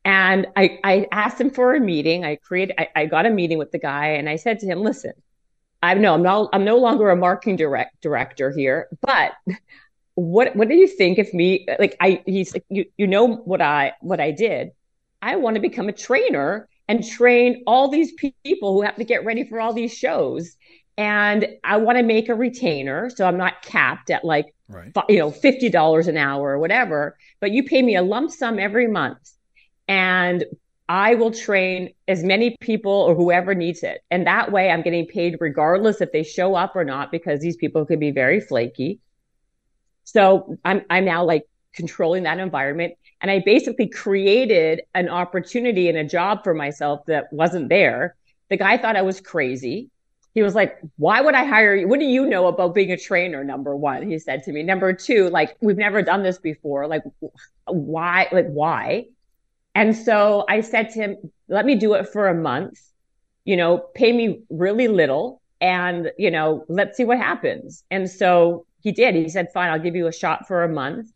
And 0.05 0.47
I, 0.55 0.79
I 0.83 1.07
asked 1.11 1.41
him 1.41 1.51
for 1.51 1.75
a 1.75 1.79
meeting. 1.79 2.23
I 2.23 2.37
created, 2.37 2.75
I, 2.77 2.87
I 2.95 3.05
got 3.05 3.25
a 3.25 3.29
meeting 3.29 3.57
with 3.57 3.71
the 3.71 3.79
guy 3.79 4.11
and 4.11 4.29
I 4.29 4.37
said 4.37 4.59
to 4.59 4.65
him, 4.65 4.79
listen, 4.79 5.11
I 5.81 5.93
know 5.93 6.13
I'm 6.13 6.23
not 6.23 6.49
I'm 6.53 6.65
no 6.65 6.77
longer 6.77 7.09
a 7.09 7.15
marketing 7.15 7.55
direct 7.55 8.01
director 8.01 8.51
here, 8.51 8.87
but 9.01 9.33
what 10.15 10.55
what 10.55 10.67
do 10.67 10.75
you 10.75 10.87
think 10.87 11.17
if 11.17 11.33
me 11.33 11.65
like 11.79 11.95
I 12.01 12.21
he's 12.25 12.53
like 12.53 12.65
you 12.69 12.85
you 12.97 13.07
know 13.07 13.27
what 13.27 13.61
I 13.61 13.93
what 14.01 14.19
I 14.19 14.31
did? 14.31 14.71
I 15.21 15.35
want 15.37 15.55
to 15.55 15.61
become 15.61 15.89
a 15.89 15.93
trainer 15.93 16.67
and 16.89 17.07
train 17.07 17.63
all 17.67 17.87
these 17.87 18.11
people 18.43 18.73
who 18.73 18.81
have 18.81 18.95
to 18.95 19.03
get 19.03 19.23
ready 19.23 19.43
for 19.43 19.61
all 19.61 19.73
these 19.73 19.93
shows. 19.93 20.57
And 20.97 21.47
I 21.63 21.77
want 21.77 21.97
to 21.97 22.03
make 22.03 22.29
a 22.29 22.35
retainer. 22.35 23.09
So 23.11 23.25
I'm 23.25 23.37
not 23.37 23.61
capped 23.61 24.09
at 24.09 24.25
like, 24.25 24.53
right. 24.67 24.91
you 25.07 25.19
know, 25.19 25.29
$50 25.29 26.07
an 26.07 26.17
hour 26.17 26.49
or 26.49 26.59
whatever, 26.59 27.17
but 27.39 27.51
you 27.51 27.63
pay 27.63 27.81
me 27.81 27.95
a 27.95 28.01
lump 28.01 28.31
sum 28.31 28.57
every 28.57 28.87
month. 28.87 29.19
And 29.87 30.43
I 30.89 31.13
will 31.13 31.29
train 31.29 31.93
as 32.07 32.23
many 32.23 32.57
people 32.59 32.91
or 32.91 33.13
whoever 33.13 33.53
needs 33.53 33.83
it. 33.83 34.01
And 34.09 34.25
that 34.25 34.51
way 34.51 34.71
I'm 34.71 34.81
getting 34.81 35.05
paid 35.05 35.37
regardless 35.39 36.01
if 36.01 36.11
they 36.11 36.23
show 36.23 36.55
up 36.55 36.75
or 36.75 36.83
not, 36.83 37.11
because 37.11 37.41
these 37.41 37.55
people 37.55 37.85
could 37.85 37.99
be 37.99 38.09
very 38.09 38.41
flaky. 38.41 38.99
So 40.03 40.57
I'm, 40.65 40.83
I'm 40.89 41.05
now 41.05 41.23
like 41.23 41.43
controlling 41.73 42.23
that 42.23 42.39
environment. 42.39 42.95
And 43.21 43.29
I 43.29 43.43
basically 43.45 43.87
created 43.87 44.81
an 44.95 45.09
opportunity 45.09 45.89
and 45.89 45.97
a 45.97 46.03
job 46.03 46.43
for 46.43 46.55
myself 46.55 47.05
that 47.05 47.31
wasn't 47.31 47.69
there. 47.69 48.15
The 48.49 48.57
guy 48.57 48.75
thought 48.77 48.95
I 48.95 49.03
was 49.03 49.21
crazy. 49.21 49.91
He 50.33 50.41
was 50.41 50.55
like, 50.55 50.79
why 50.97 51.21
would 51.21 51.35
I 51.35 51.45
hire 51.45 51.75
you? 51.75 51.87
What 51.87 51.99
do 51.99 52.05
you 52.05 52.25
know 52.25 52.47
about 52.47 52.73
being 52.73 52.91
a 52.91 52.97
trainer? 52.97 53.43
Number 53.43 53.75
one, 53.75 54.09
he 54.09 54.17
said 54.17 54.41
to 54.43 54.51
me. 54.51 54.63
Number 54.63 54.93
two, 54.93 55.29
like, 55.29 55.55
we've 55.61 55.77
never 55.77 56.01
done 56.01 56.23
this 56.23 56.39
before. 56.39 56.87
Like, 56.87 57.03
why? 57.65 58.27
Like, 58.31 58.47
why? 58.47 59.05
And 59.75 59.95
so 59.95 60.45
I 60.49 60.61
said 60.61 60.89
to 60.91 60.99
him, 60.99 61.31
let 61.47 61.65
me 61.65 61.75
do 61.75 61.93
it 61.93 62.09
for 62.09 62.27
a 62.27 62.35
month, 62.35 62.79
you 63.45 63.55
know, 63.55 63.77
pay 63.95 64.11
me 64.11 64.41
really 64.49 64.87
little 64.87 65.41
and, 65.61 66.11
you 66.17 66.31
know, 66.31 66.65
let's 66.67 66.97
see 66.97 67.05
what 67.05 67.17
happens. 67.17 67.83
And 67.91 68.09
so 68.09 68.65
he 68.81 68.91
did. 68.91 69.15
He 69.15 69.29
said, 69.29 69.51
fine, 69.53 69.69
I'll 69.69 69.79
give 69.79 69.95
you 69.95 70.07
a 70.07 70.13
shot 70.13 70.47
for 70.47 70.63
a 70.63 70.69
month. 70.69 71.11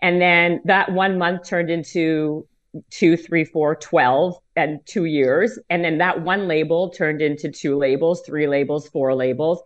And 0.00 0.20
then 0.20 0.60
that 0.64 0.92
one 0.92 1.18
month 1.18 1.48
turned 1.48 1.70
into 1.70 2.46
two, 2.90 3.16
three, 3.16 3.44
four, 3.44 3.74
12 3.76 4.36
and 4.56 4.80
two 4.86 5.04
years. 5.04 5.58
And 5.70 5.84
then 5.84 5.98
that 5.98 6.22
one 6.22 6.48
label 6.48 6.90
turned 6.90 7.22
into 7.22 7.50
two 7.50 7.76
labels, 7.76 8.22
three 8.24 8.46
labels, 8.46 8.88
four 8.88 9.14
labels. 9.14 9.62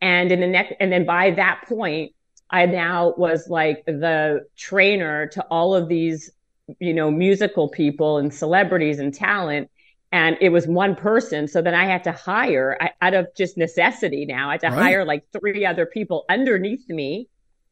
And 0.00 0.32
in 0.32 0.40
the 0.40 0.46
next, 0.46 0.74
and 0.80 0.92
then 0.92 1.04
by 1.04 1.30
that 1.32 1.64
point, 1.68 2.12
I 2.50 2.66
now 2.66 3.14
was 3.16 3.48
like 3.48 3.84
the 3.86 4.46
trainer 4.56 5.28
to 5.28 5.42
all 5.50 5.74
of 5.74 5.88
these, 5.88 6.30
you 6.78 6.94
know, 6.94 7.10
musical 7.10 7.68
people 7.68 8.18
and 8.18 8.32
celebrities 8.32 8.98
and 8.98 9.12
talent. 9.14 9.70
And 10.12 10.36
it 10.40 10.48
was 10.48 10.66
one 10.66 10.96
person. 10.96 11.46
So 11.46 11.62
then 11.62 11.74
I 11.74 11.84
had 11.84 12.02
to 12.04 12.12
hire 12.12 12.76
I, 12.80 12.90
out 13.00 13.14
of 13.14 13.28
just 13.36 13.56
necessity 13.56 14.26
now. 14.26 14.48
I 14.48 14.52
had 14.52 14.60
to 14.62 14.66
right. 14.68 14.78
hire 14.78 15.04
like 15.04 15.24
three 15.32 15.64
other 15.64 15.86
people 15.86 16.24
underneath 16.28 16.88
me 16.88 17.28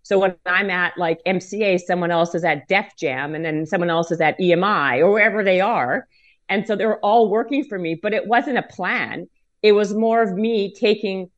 so 0.09 0.19
when 0.19 0.37
I'm 0.47 0.71
at 0.71 0.97
like 0.97 1.21
MCA, 1.27 1.81
someone 1.81 2.11
else 2.11 2.35
is 2.35 2.43
at 2.43 2.67
Def 2.67 2.97
Jam 2.97 3.35
and 3.35 3.45
then 3.45 3.67
someone 3.67 3.91
else 3.91 4.11
is 4.11 4.23
at 4.23 4.39
EMI 4.39 5.01
or 5.01 5.11
wherever 5.11 5.45
they 5.45 5.61
are. 5.61 6.09
And 6.49 6.67
so 6.67 6.77
they're 6.77 6.99
all 7.01 7.29
working 7.29 7.63
for 7.63 7.79
me, 7.79 7.95
but 7.95 8.15
it 8.15 8.27
wasn't 8.27 8.57
a 8.57 8.63
plan. 8.63 9.29
It 9.63 9.73
was 9.73 9.93
more 9.93 10.23
of 10.23 10.33
me 10.33 10.73
taking 10.73 11.31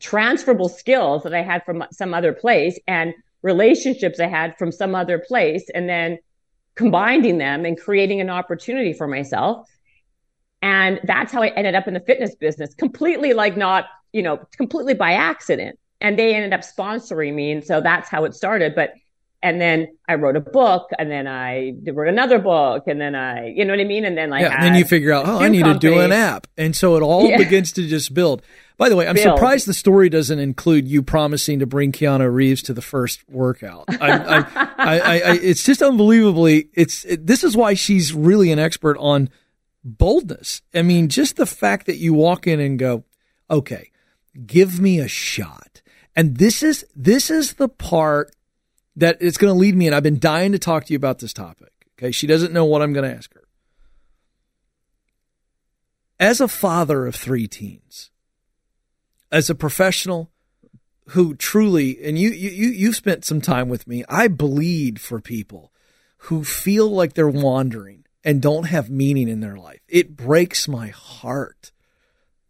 transferable 0.00 0.68
skills 0.68 1.22
that 1.22 1.34
I 1.34 1.42
had 1.42 1.64
from 1.64 1.84
some 1.92 2.14
other 2.14 2.32
place 2.32 2.76
and 2.88 3.14
relationships 3.42 4.18
I 4.18 4.26
had 4.26 4.58
from 4.58 4.72
some 4.72 4.96
other 4.96 5.20
place 5.20 5.70
and 5.72 5.88
then 5.88 6.18
combining 6.76 7.38
them 7.38 7.64
and 7.64 7.78
creating 7.78 8.20
an 8.20 8.30
opportunity 8.30 8.92
for 8.92 9.08
myself. 9.08 9.68
And 10.62 11.00
that's 11.04 11.32
how 11.32 11.42
I 11.42 11.48
ended 11.48 11.74
up 11.74 11.88
in 11.88 11.94
the 11.94 12.00
fitness 12.00 12.34
business, 12.34 12.74
completely 12.74 13.32
like 13.32 13.56
not, 13.56 13.86
you 14.12 14.22
know, 14.22 14.38
completely 14.56 14.94
by 14.94 15.12
accident 15.12 15.78
and 16.00 16.18
they 16.18 16.34
ended 16.34 16.52
up 16.52 16.60
sponsoring 16.60 17.34
me. 17.34 17.52
And 17.52 17.64
so 17.64 17.80
that's 17.80 18.08
how 18.08 18.24
it 18.24 18.34
started. 18.34 18.74
But, 18.74 18.94
and 19.42 19.60
then 19.60 19.88
I 20.08 20.14
wrote 20.14 20.36
a 20.36 20.40
book 20.40 20.90
and 20.98 21.10
then 21.10 21.26
I 21.28 21.74
wrote 21.86 22.08
another 22.08 22.38
book 22.38 22.84
and 22.86 23.00
then 23.00 23.14
I, 23.14 23.48
you 23.48 23.64
know 23.64 23.72
what 23.72 23.80
I 23.80 23.84
mean? 23.84 24.04
And 24.04 24.16
then 24.16 24.30
like, 24.30 24.42
yeah, 24.42 24.54
and 24.54 24.62
then 24.62 24.74
you 24.74 24.84
figure 24.84 25.12
out, 25.12 25.26
oh, 25.26 25.38
I 25.38 25.48
need 25.48 25.62
company. 25.62 25.80
to 25.80 25.96
do 25.96 26.00
an 26.00 26.12
app. 26.12 26.46
And 26.56 26.74
so 26.74 26.96
it 26.96 27.02
all 27.02 27.28
yeah. 27.28 27.36
begins 27.36 27.72
to 27.72 27.86
just 27.86 28.14
build. 28.14 28.42
By 28.78 28.88
the 28.88 28.96
way, 28.96 29.06
I'm 29.06 29.14
build. 29.14 29.36
surprised 29.36 29.66
the 29.66 29.74
story 29.74 30.08
doesn't 30.08 30.38
include 30.38 30.88
you 30.88 31.02
promising 31.02 31.60
to 31.60 31.66
bring 31.66 31.92
Keanu 31.92 32.32
Reeves 32.32 32.62
to 32.62 32.74
the 32.74 32.82
first 32.82 33.28
workout. 33.28 33.84
I, 33.88 34.44
I, 34.76 34.94
I, 34.96 35.38
it's 35.42 35.62
just 35.62 35.82
unbelievably. 35.82 36.70
It's 36.74 37.04
it, 37.04 37.26
this 37.26 37.44
is 37.44 37.56
why 37.56 37.74
she's 37.74 38.12
really 38.12 38.52
an 38.52 38.58
expert 38.58 38.96
on 38.98 39.30
boldness. 39.84 40.62
I 40.74 40.82
mean, 40.82 41.08
just 41.08 41.36
the 41.36 41.46
fact 41.46 41.86
that 41.86 41.96
you 41.96 42.12
walk 42.12 42.46
in 42.46 42.60
and 42.60 42.78
go, 42.78 43.04
okay, 43.50 43.90
give 44.44 44.80
me 44.80 44.98
a 44.98 45.08
shot. 45.08 45.82
And 46.14 46.38
this 46.38 46.62
is 46.62 46.84
this 46.94 47.30
is 47.30 47.54
the 47.54 47.68
part 47.68 48.34
that 48.96 49.18
it's 49.20 49.38
going 49.38 49.52
to 49.52 49.58
lead 49.58 49.76
me 49.76 49.86
and 49.86 49.94
I've 49.94 50.02
been 50.02 50.18
dying 50.18 50.52
to 50.52 50.58
talk 50.58 50.86
to 50.86 50.92
you 50.92 50.96
about 50.96 51.18
this 51.18 51.32
topic. 51.32 51.72
Okay, 51.98 52.10
she 52.10 52.26
doesn't 52.26 52.52
know 52.52 52.64
what 52.64 52.82
I'm 52.82 52.92
going 52.92 53.08
to 53.08 53.16
ask 53.16 53.32
her. 53.34 53.44
As 56.18 56.40
a 56.40 56.48
father 56.48 57.06
of 57.06 57.14
3 57.14 57.46
teens, 57.46 58.10
as 59.30 59.50
a 59.50 59.54
professional 59.54 60.30
who 61.10 61.34
truly 61.34 62.02
and 62.02 62.18
you 62.18 62.30
you 62.30 62.68
you've 62.68 62.96
spent 62.96 63.24
some 63.24 63.40
time 63.40 63.68
with 63.68 63.86
me, 63.86 64.04
I 64.08 64.28
bleed 64.28 65.00
for 65.00 65.20
people 65.20 65.72
who 66.18 66.42
feel 66.42 66.88
like 66.88 67.12
they're 67.12 67.28
wandering 67.28 68.04
and 68.24 68.42
don't 68.42 68.64
have 68.64 68.90
meaning 68.90 69.28
in 69.28 69.40
their 69.40 69.56
life. 69.56 69.80
It 69.88 70.16
breaks 70.16 70.66
my 70.66 70.88
heart. 70.88 71.70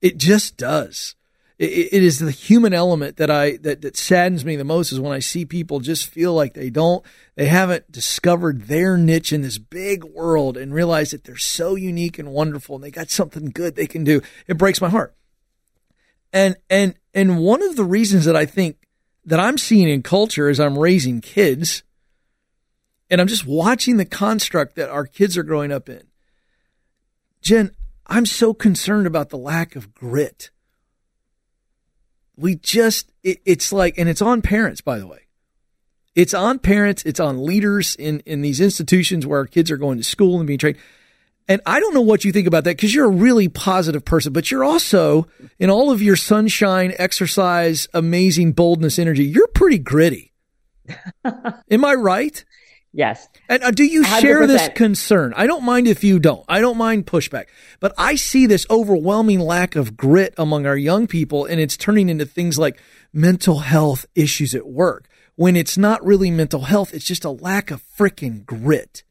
It 0.01 0.17
just 0.17 0.57
does 0.57 1.17
it, 1.59 2.03
is 2.03 2.19
the 2.19 2.31
human 2.31 2.75
element 2.75 3.16
that 3.16 3.31
I 3.31 3.57
that, 3.59 3.81
that 3.81 3.97
saddens 3.97 4.45
me 4.45 4.57
the 4.57 4.64
most 4.64 4.92
is 4.92 5.01
when 5.01 5.12
I 5.12 5.21
see 5.21 5.47
people 5.47 5.81
just 5.81 6.07
feel 6.07 6.35
like 6.35 6.53
they 6.53 6.69
don't 6.69 7.05
they 7.35 7.47
haven't 7.47 7.90
discovered 7.90 8.62
their 8.62 8.99
niche 8.99 9.33
in 9.33 9.40
this 9.40 9.57
big 9.57 10.05
world 10.05 10.57
and 10.59 10.75
realize 10.75 11.12
that 11.12 11.25
they're 11.25 11.37
so 11.37 11.75
unique 11.75 12.19
and 12.19 12.31
wonderful 12.31 12.77
and 12.77 12.85
they 12.85 12.90
got 12.90 13.11
something 13.11 13.51
good 13.51 13.75
they 13.75 13.87
can 13.87 14.05
do. 14.05 14.21
It 14.47 14.59
breaks 14.59 14.81
my 14.83 14.90
heart. 14.90 15.14
And 16.33 16.57
and 16.69 16.95
and 17.14 17.38
one 17.38 17.62
of 17.62 17.77
the 17.77 17.85
reasons 17.85 18.27
that 18.27 18.37
I 18.37 18.45
think 18.45 18.87
that 19.25 19.40
I'm 19.40 19.57
seeing 19.57 19.88
in 19.88 20.03
culture 20.03 20.49
as 20.51 20.61
I'm 20.61 20.79
raising 20.79 21.23
kids 21.23 21.83
and 23.09 23.19
I'm 23.19 23.29
just 23.29 23.47
watching 23.47 23.97
the 23.97 24.05
construct 24.05 24.77
that 24.77 24.90
our 24.90 25.07
kids 25.07 25.38
are 25.38 25.42
growing 25.42 25.73
up 25.73 25.88
in. 25.88 26.03
Jen, 27.40 27.71
I'm 28.07 28.27
so 28.27 28.53
concerned 28.53 29.07
about 29.07 29.31
the 29.31 29.38
lack 29.38 29.75
of 29.75 29.95
grit 29.95 30.51
we 32.37 32.57
just 32.57 33.12
it, 33.22 33.38
it's 33.44 33.72
like 33.72 33.99
and 33.99 34.09
it's 34.09 34.22
on 34.22 34.42
parents 34.42 34.81
by 34.81 34.99
the 34.99 35.07
way. 35.07 35.20
It's 36.14 36.35
on 36.35 36.59
parents 36.59 37.03
it's 37.05 37.20
on 37.20 37.44
leaders 37.44 37.96
in 37.96 38.20
in 38.20 38.42
these 38.42 38.61
institutions 38.61 39.27
where 39.27 39.40
our 39.40 39.46
kids 39.46 39.70
are 39.70 39.77
going 39.77 39.99
to 39.99 40.05
school 40.05 40.38
and 40.38 40.46
being 40.46 40.59
trained. 40.59 40.79
And 41.49 41.61
i 41.64 41.79
don't 41.79 41.94
know 41.94 42.01
what 42.01 42.25
you 42.25 42.33
think 42.33 42.49
about 42.49 42.64
that 42.64 42.77
because 42.77 42.94
you're 42.94 43.07
a 43.07 43.09
really 43.09 43.49
positive 43.49 44.05
person 44.05 44.33
but 44.33 44.51
you're 44.51 44.64
also 44.64 45.29
in 45.61 45.70
all 45.70 45.92
of 45.92 46.03
your 46.03 46.16
sunshine 46.16 46.92
exercise 46.99 47.87
amazing 47.94 48.53
boldness 48.53 48.99
energy 48.99 49.25
you're 49.25 49.49
pretty 49.49 49.79
gritty. 49.79 50.33
Am 51.70 51.85
i 51.85 51.94
right 51.94 52.44
Yes. 52.97 53.29
And 53.51 53.63
uh, 53.63 53.71
do 53.73 53.85
you 53.85 54.05
100%. 54.05 54.21
share 54.23 54.47
this 54.47 54.71
concern? 54.75 55.35
I 55.37 55.47
don't 55.47 55.65
mind 55.65 55.87
if 55.87 56.03
you 56.03 56.19
don't. 56.19 56.47
I 56.49 56.63
don't 56.63 56.79
mind 56.79 57.07
pushback. 57.07 57.45
But 57.79 57.93
I 57.99 58.15
see 58.15 58.47
this 58.47 58.67
overwhelming 58.71 59.39
lack 59.39 59.77
of 59.77 59.99
grit 59.99 60.33
among 60.39 60.65
our 60.65 60.79
young 60.79 61.07
people, 61.07 61.45
and 61.45 61.61
it's 61.61 61.77
turning 61.77 62.09
into 62.09 62.25
things 62.25 62.59
like 62.59 62.81
mental 63.13 63.59
health 63.59 64.07
issues 64.15 64.55
at 64.55 64.67
work. 64.67 65.09
When 65.35 65.57
it's 65.57 65.77
not 65.77 66.03
really 66.07 66.31
mental 66.31 66.63
health, 66.63 66.95
it's 66.95 67.05
just 67.05 67.27
a 67.27 67.31
lack 67.31 67.71
of 67.71 67.83
freaking 67.99 68.47
grit. 68.47 69.05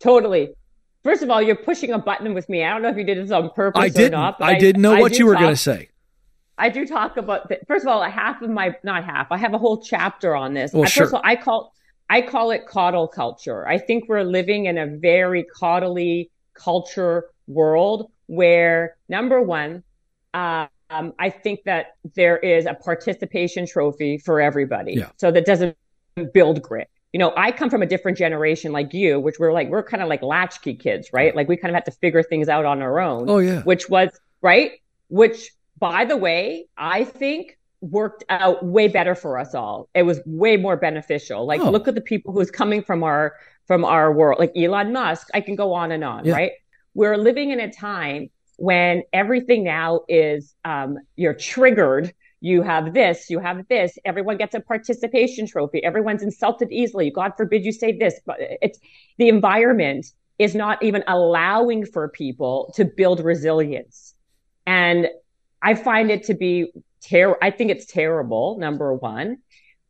Totally. 0.00 0.54
First 1.04 1.22
of 1.22 1.30
all, 1.30 1.40
you're 1.40 1.54
pushing 1.54 1.92
a 1.92 2.00
button 2.00 2.34
with 2.34 2.48
me. 2.48 2.64
I 2.64 2.70
don't 2.70 2.82
know 2.82 2.88
if 2.88 2.96
you 2.96 3.04
did 3.04 3.18
this 3.18 3.30
on 3.30 3.50
purpose 3.50 3.80
I 3.80 3.88
didn't. 3.88 4.12
Not, 4.12 4.42
I, 4.42 4.54
I, 4.54 4.58
didn't 4.58 4.82
know 4.82 4.94
I 4.94 5.00
what 5.00 5.16
you 5.16 5.26
were 5.26 5.34
going 5.34 5.50
to 5.50 5.56
say. 5.56 5.90
I 6.58 6.70
do 6.70 6.84
talk 6.84 7.16
about, 7.16 7.48
the, 7.48 7.60
first 7.68 7.84
of 7.84 7.88
all, 7.88 8.02
half 8.02 8.42
of 8.42 8.50
my, 8.50 8.74
not 8.82 9.04
half, 9.04 9.30
I 9.30 9.36
have 9.36 9.54
a 9.54 9.58
whole 9.58 9.80
chapter 9.80 10.34
on 10.34 10.54
this. 10.54 10.72
Well, 10.72 10.82
I, 10.82 10.86
sure. 10.86 11.04
First 11.04 11.14
of 11.14 11.14
all, 11.14 11.22
I 11.24 11.36
call, 11.36 11.72
I 12.12 12.20
call 12.20 12.50
it 12.50 12.66
coddle 12.66 13.08
culture. 13.08 13.66
I 13.66 13.78
think 13.78 14.06
we're 14.06 14.22
living 14.22 14.66
in 14.66 14.76
a 14.76 14.86
very 14.86 15.46
coddly 15.58 16.28
culture 16.52 17.30
world 17.46 18.10
where 18.26 18.96
number 19.08 19.40
one, 19.40 19.82
um, 20.34 20.68
I 20.90 21.30
think 21.30 21.64
that 21.64 21.96
there 22.14 22.36
is 22.36 22.66
a 22.66 22.74
participation 22.74 23.66
trophy 23.66 24.18
for 24.18 24.42
everybody. 24.42 24.92
Yeah. 24.92 25.08
So 25.16 25.30
that 25.30 25.46
doesn't 25.46 25.74
build 26.34 26.60
grit. 26.60 26.90
You 27.14 27.18
know, 27.18 27.32
I 27.34 27.50
come 27.50 27.70
from 27.70 27.80
a 27.80 27.86
different 27.86 28.18
generation 28.18 28.72
like 28.72 28.92
you, 28.92 29.18
which 29.18 29.36
we're 29.38 29.54
like, 29.54 29.68
we're 29.70 29.82
kind 29.82 30.02
of 30.02 30.10
like 30.10 30.20
latchkey 30.20 30.74
kids, 30.74 31.14
right? 31.14 31.34
Like 31.34 31.48
we 31.48 31.56
kind 31.56 31.70
of 31.70 31.76
had 31.76 31.86
to 31.86 31.92
figure 31.92 32.22
things 32.22 32.46
out 32.46 32.66
on 32.66 32.82
our 32.82 33.00
own. 33.00 33.30
Oh, 33.30 33.38
yeah. 33.38 33.62
Which 33.62 33.88
was, 33.88 34.10
right? 34.42 34.72
Which, 35.08 35.50
by 35.78 36.04
the 36.04 36.18
way, 36.18 36.66
I 36.76 37.04
think 37.04 37.56
worked 37.82 38.24
out 38.30 38.64
way 38.64 38.88
better 38.88 39.14
for 39.14 39.38
us 39.38 39.54
all. 39.54 39.88
It 39.94 40.04
was 40.04 40.20
way 40.24 40.56
more 40.56 40.76
beneficial. 40.76 41.44
Like 41.44 41.60
oh. 41.60 41.70
look 41.70 41.88
at 41.88 41.94
the 41.94 42.00
people 42.00 42.32
who's 42.32 42.50
coming 42.50 42.82
from 42.82 43.02
our 43.02 43.34
from 43.66 43.84
our 43.84 44.12
world, 44.12 44.38
like 44.38 44.52
Elon 44.56 44.92
Musk. 44.92 45.28
I 45.34 45.40
can 45.40 45.56
go 45.56 45.74
on 45.74 45.92
and 45.92 46.02
on, 46.02 46.24
yeah. 46.24 46.34
right? 46.34 46.52
We're 46.94 47.16
living 47.16 47.50
in 47.50 47.60
a 47.60 47.70
time 47.70 48.30
when 48.56 49.02
everything 49.12 49.64
now 49.64 50.02
is 50.08 50.54
um, 50.64 50.98
you're 51.16 51.34
triggered. 51.34 52.14
You 52.40 52.62
have 52.62 52.92
this, 52.92 53.30
you 53.30 53.38
have 53.38 53.66
this. 53.68 53.96
Everyone 54.04 54.36
gets 54.36 54.54
a 54.54 54.60
participation 54.60 55.46
trophy. 55.46 55.82
Everyone's 55.84 56.22
insulted 56.22 56.72
easily. 56.72 57.10
God 57.10 57.32
forbid 57.36 57.64
you 57.64 57.70
say 57.70 57.96
this, 57.96 58.20
but 58.26 58.36
it's 58.40 58.80
the 59.18 59.28
environment 59.28 60.06
is 60.38 60.54
not 60.54 60.82
even 60.82 61.04
allowing 61.06 61.86
for 61.86 62.08
people 62.08 62.72
to 62.76 62.84
build 62.84 63.20
resilience. 63.20 64.14
And 64.66 65.08
I 65.62 65.74
find 65.74 66.10
it 66.10 66.24
to 66.24 66.34
be 66.34 66.72
terrible. 67.02 67.38
I 67.42 67.50
think 67.50 67.70
it's 67.70 67.86
terrible, 67.86 68.58
number 68.58 68.94
one. 68.94 69.38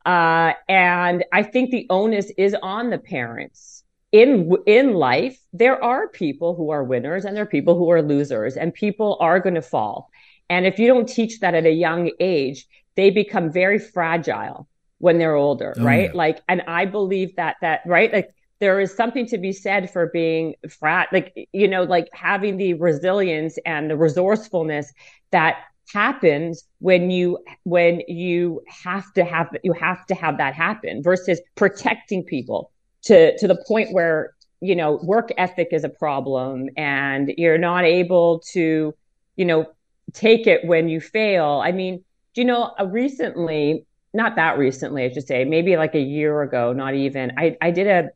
Uh, 0.05 0.53
and 0.69 1.25
I 1.33 1.43
think 1.45 1.71
the 1.71 1.87
onus 1.89 2.31
is 2.37 2.57
on 2.61 2.91
the 2.91 2.99
parents. 2.99 3.85
In 4.11 4.53
in 4.67 4.93
life, 4.93 5.39
there 5.53 5.83
are 5.83 6.09
people 6.09 6.55
who 6.55 6.71
are 6.71 6.85
winners 6.85 7.25
and 7.25 7.35
there 7.35 7.45
are 7.45 7.47
people 7.47 7.79
who 7.79 7.91
are 7.91 8.03
losers, 8.03 8.57
and 8.57 8.75
people 8.75 9.17
are 9.21 9.41
going 9.41 9.55
to 9.55 9.63
fall. 9.63 10.11
And 10.51 10.67
if 10.67 10.79
you 10.79 10.87
don't 10.87 11.09
teach 11.09 11.41
that 11.41 11.55
at 11.55 11.65
a 11.65 11.71
young 11.71 12.11
age, 12.21 12.67
they 12.95 13.09
become 13.11 13.51
very 13.51 13.79
fragile 13.79 14.69
when 14.99 15.19
they're 15.19 15.35
older, 15.35 15.75
oh, 15.79 15.83
right? 15.83 16.11
Yeah. 16.11 16.17
Like, 16.17 16.43
and 16.47 16.63
I 16.67 16.85
believe 16.85 17.37
that 17.37 17.57
that 17.63 17.81
right, 17.87 18.13
like 18.13 18.35
there 18.61 18.79
is 18.81 18.95
something 18.95 19.27
to 19.27 19.39
be 19.39 19.53
said 19.53 19.91
for 19.91 20.07
being 20.13 20.55
frat, 20.69 21.09
like 21.11 21.49
you 21.53 21.67
know, 21.69 21.85
like 21.85 22.09
having 22.13 22.57
the 22.57 22.75
resilience 22.75 23.59
and 23.65 23.91
the 23.91 23.97
resourcefulness 23.97 24.93
that 25.31 25.57
happens 25.93 26.65
when 26.79 27.11
you 27.11 27.39
when 27.65 28.03
you 28.09 28.63
have 28.67 29.13
to 29.15 29.25
have 29.25 29.55
you 29.63 29.73
have 29.73 30.05
to 30.07 30.15
have 30.15 30.39
that 30.39 30.55
happen 30.55 31.03
versus 31.03 31.41
protecting 31.55 32.23
people 32.25 32.71
to 33.03 33.37
to 33.39 33.47
the 33.47 33.63
point 33.67 33.93
where 33.93 34.35
you 34.61 34.75
know 34.75 35.01
work 35.03 35.31
ethic 35.37 35.69
is 35.73 35.85
a 35.85 35.89
problem 35.89 36.69
and 36.77 37.33
you're 37.37 37.59
not 37.59 37.85
able 37.85 38.41
to 38.41 38.95
you 39.37 39.45
know 39.45 39.67
take 40.13 40.47
it 40.47 40.65
when 40.67 40.89
you 40.89 41.01
fail. 41.01 41.63
I 41.65 41.73
mean 41.73 42.05
do 42.35 42.41
you 42.41 42.47
know 42.47 42.73
uh, 42.79 42.87
recently 42.87 43.87
not 44.15 44.37
that 44.37 44.59
recently 44.59 45.05
i 45.05 45.13
should 45.13 45.27
say 45.27 45.45
maybe 45.45 45.77
like 45.77 45.95
a 45.95 46.01
year 46.01 46.43
ago 46.43 46.73
not 46.73 46.95
even 46.95 47.33
i 47.39 47.57
i 47.61 47.71
did 47.71 47.87
a 47.87 48.11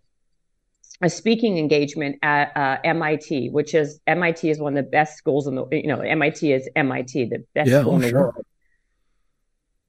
a 1.02 1.10
speaking 1.10 1.58
engagement 1.58 2.16
at 2.22 2.56
uh, 2.56 2.78
MIT, 2.84 3.50
which 3.50 3.74
is 3.74 4.00
MIT 4.06 4.48
is 4.48 4.58
one 4.58 4.76
of 4.76 4.84
the 4.84 4.90
best 4.90 5.16
schools 5.16 5.46
in 5.46 5.54
the 5.54 5.66
you 5.70 5.88
know 5.88 6.00
MIT 6.00 6.52
is 6.52 6.68
MIT, 6.74 7.26
the 7.26 7.44
best 7.54 7.70
yeah, 7.70 7.80
school 7.80 7.92
oh, 7.92 7.96
in 7.96 8.02
the 8.02 8.08
sure. 8.08 8.20
world. 8.20 8.46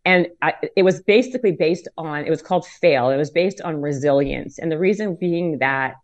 And 0.06 0.28
I, 0.42 0.54
it 0.76 0.84
was 0.84 1.02
basically 1.02 1.52
based 1.52 1.88
on 1.98 2.26
it 2.26 2.30
was 2.30 2.42
called 2.42 2.66
Fail. 2.66 3.10
It 3.10 3.18
was 3.18 3.32
based 3.32 3.62
on 3.62 3.82
resilience, 3.82 4.60
and 4.60 4.72
the 4.72 4.78
reason 4.78 5.16
being 5.16 5.60
that 5.60 5.96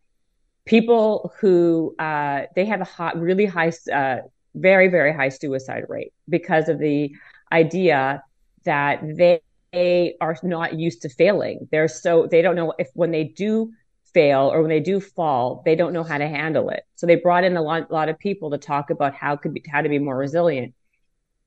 people 0.65 1.33
who 1.39 1.95
uh, 1.99 2.43
they 2.55 2.65
have 2.65 2.81
a 2.81 2.85
hot, 2.85 3.17
really 3.17 3.45
high, 3.45 3.71
uh, 3.93 4.17
very 4.55 4.87
very 4.87 5.13
high 5.13 5.29
suicide 5.29 5.85
rate 5.89 6.13
because 6.29 6.69
of 6.69 6.79
the 6.79 7.11
idea 7.51 8.23
that 8.63 9.01
they, 9.17 9.41
they 9.73 10.15
are 10.21 10.37
not 10.43 10.79
used 10.79 11.01
to 11.01 11.09
failing. 11.09 11.67
They're 11.71 11.87
so 11.87 12.27
they 12.29 12.41
don't 12.41 12.55
know 12.55 12.73
if 12.79 12.89
when 12.93 13.11
they 13.11 13.25
do 13.25 13.71
fail 14.13 14.51
or 14.53 14.61
when 14.61 14.69
they 14.69 14.79
do 14.79 14.99
fall, 14.99 15.61
they 15.65 15.75
don't 15.75 15.93
know 15.93 16.03
how 16.03 16.17
to 16.17 16.27
handle 16.27 16.69
it. 16.69 16.83
So 16.95 17.07
they 17.07 17.15
brought 17.15 17.43
in 17.43 17.57
a 17.57 17.61
lot, 17.61 17.91
lot 17.91 18.09
of 18.09 18.19
people 18.19 18.51
to 18.51 18.57
talk 18.57 18.89
about 18.89 19.13
how 19.13 19.35
could 19.35 19.53
be, 19.53 19.63
how 19.69 19.81
to 19.81 19.89
be 19.89 19.99
more 19.99 20.17
resilient. 20.17 20.73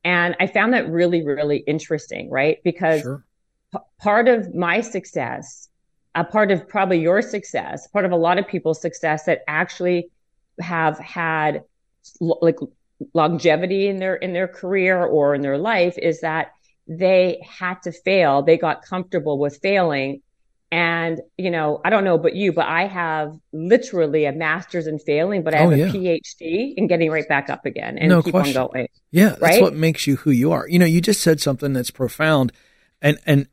And 0.04 0.36
I 0.38 0.46
found 0.46 0.72
that 0.74 0.88
really, 0.88 1.24
really 1.24 1.58
interesting, 1.58 2.30
right? 2.30 2.58
Because 2.62 3.02
sure. 3.02 3.24
p- 3.72 3.80
part 4.00 4.28
of 4.28 4.54
my 4.54 4.80
success, 4.80 5.68
a 6.14 6.24
part 6.24 6.50
of 6.50 6.68
probably 6.68 7.00
your 7.00 7.22
success, 7.22 7.88
part 7.88 8.04
of 8.04 8.12
a 8.12 8.16
lot 8.16 8.38
of 8.38 8.46
people's 8.46 8.80
success 8.80 9.24
that 9.24 9.42
actually 9.48 10.10
have 10.60 10.98
had 10.98 11.64
like 12.20 12.58
longevity 13.12 13.88
in 13.88 13.98
their 13.98 14.14
in 14.14 14.32
their 14.32 14.48
career 14.48 15.04
or 15.04 15.34
in 15.34 15.42
their 15.42 15.58
life 15.58 15.98
is 15.98 16.20
that 16.20 16.52
they 16.88 17.40
had 17.44 17.82
to 17.82 17.92
fail. 17.92 18.42
They 18.42 18.56
got 18.56 18.82
comfortable 18.82 19.38
with 19.38 19.58
failing 19.60 20.22
and, 20.76 21.22
you 21.38 21.50
know, 21.50 21.80
I 21.86 21.88
don't 21.88 22.04
know 22.04 22.16
about 22.16 22.34
you, 22.34 22.52
but 22.52 22.66
I 22.66 22.86
have 22.86 23.34
literally 23.50 24.26
a 24.26 24.32
master's 24.32 24.86
in 24.86 24.98
failing, 24.98 25.42
but 25.42 25.54
I 25.54 25.60
oh, 25.60 25.70
have 25.70 25.72
oh, 25.72 25.98
yeah. 25.98 26.12
a 26.12 26.20
PhD 26.20 26.74
in 26.76 26.86
getting 26.86 27.10
right 27.10 27.26
back 27.26 27.48
up 27.48 27.64
again 27.64 27.96
and 27.96 28.10
no 28.10 28.22
keep 28.22 28.32
question. 28.32 28.58
on 28.58 28.68
going. 28.68 28.88
Yeah. 29.10 29.30
That's 29.30 29.40
right? 29.40 29.62
what 29.62 29.72
makes 29.72 30.06
you 30.06 30.16
who 30.16 30.30
you 30.30 30.52
are. 30.52 30.68
You 30.68 30.78
know, 30.78 30.84
you 30.84 31.00
just 31.00 31.22
said 31.22 31.40
something 31.40 31.72
that's 31.72 31.90
profound 31.90 32.52
and, 33.00 33.16
and 33.24 33.48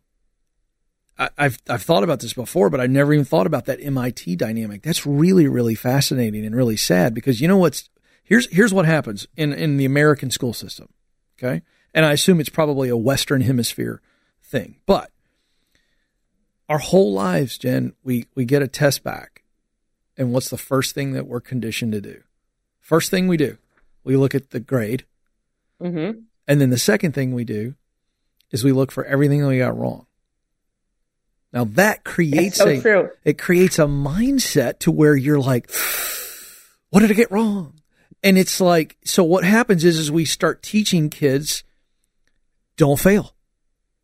I, 1.17 1.29
I've, 1.37 1.59
I've 1.69 1.81
thought 1.83 2.03
about 2.03 2.19
this 2.19 2.33
before, 2.33 2.69
but 2.69 2.81
I 2.81 2.87
never 2.87 3.13
even 3.13 3.23
thought 3.23 3.47
about 3.47 3.67
that 3.67 3.79
MIT 3.81 4.35
dynamic. 4.35 4.81
That's 4.81 5.05
really, 5.05 5.47
really 5.47 5.75
fascinating 5.75 6.45
and 6.45 6.53
really 6.53 6.75
sad 6.75 7.13
because 7.13 7.39
you 7.39 7.47
know 7.47 7.57
what's, 7.57 7.89
here's, 8.25 8.51
here's 8.51 8.73
what 8.73 8.85
happens 8.85 9.27
in, 9.37 9.53
in 9.53 9.77
the 9.77 9.85
American 9.85 10.29
school 10.29 10.51
system. 10.51 10.89
Okay. 11.39 11.61
And 11.93 12.05
I 12.05 12.11
assume 12.11 12.41
it's 12.41 12.49
probably 12.49 12.89
a 12.89 12.97
Western 12.97 13.39
hemisphere 13.39 14.01
thing, 14.43 14.75
but 14.85 15.12
our 16.73 16.79
whole 16.79 17.13
lives, 17.13 17.59
Jen, 17.59 17.93
we, 18.03 18.25
we 18.33 18.45
get 18.45 18.63
a 18.63 18.67
test 18.67 19.03
back. 19.03 19.43
And 20.17 20.33
what's 20.33 20.49
the 20.49 20.57
first 20.57 20.95
thing 20.95 21.11
that 21.11 21.27
we're 21.27 21.39
conditioned 21.39 21.91
to 21.91 22.01
do? 22.01 22.23
First 22.79 23.11
thing 23.11 23.27
we 23.27 23.37
do, 23.37 23.59
we 24.03 24.17
look 24.17 24.33
at 24.33 24.49
the 24.49 24.59
grade. 24.59 25.05
Mm-hmm. 25.79 26.21
And 26.47 26.61
then 26.61 26.71
the 26.71 26.79
second 26.79 27.11
thing 27.11 27.31
we 27.31 27.43
do 27.43 27.75
is 28.49 28.63
we 28.63 28.71
look 28.71 28.91
for 28.91 29.05
everything 29.05 29.41
that 29.41 29.49
we 29.49 29.59
got 29.59 29.77
wrong. 29.77 30.07
Now 31.51 31.65
that 31.65 32.03
creates 32.03 32.57
so 32.57 32.67
a 32.67 32.81
true. 32.81 33.09
it 33.23 33.37
creates 33.37 33.77
a 33.77 33.85
mindset 33.85 34.79
to 34.79 34.91
where 34.91 35.15
you're 35.15 35.39
like, 35.39 35.69
what 36.89 37.01
did 37.01 37.11
I 37.11 37.13
get 37.13 37.31
wrong? 37.31 37.81
And 38.23 38.35
it's 38.35 38.59
like, 38.59 38.97
so 39.05 39.23
what 39.23 39.43
happens 39.43 39.83
is, 39.83 39.99
is 39.99 40.11
we 40.11 40.25
start 40.25 40.63
teaching 40.63 41.11
kids, 41.11 41.63
don't 42.77 42.99
fail. 42.99 43.35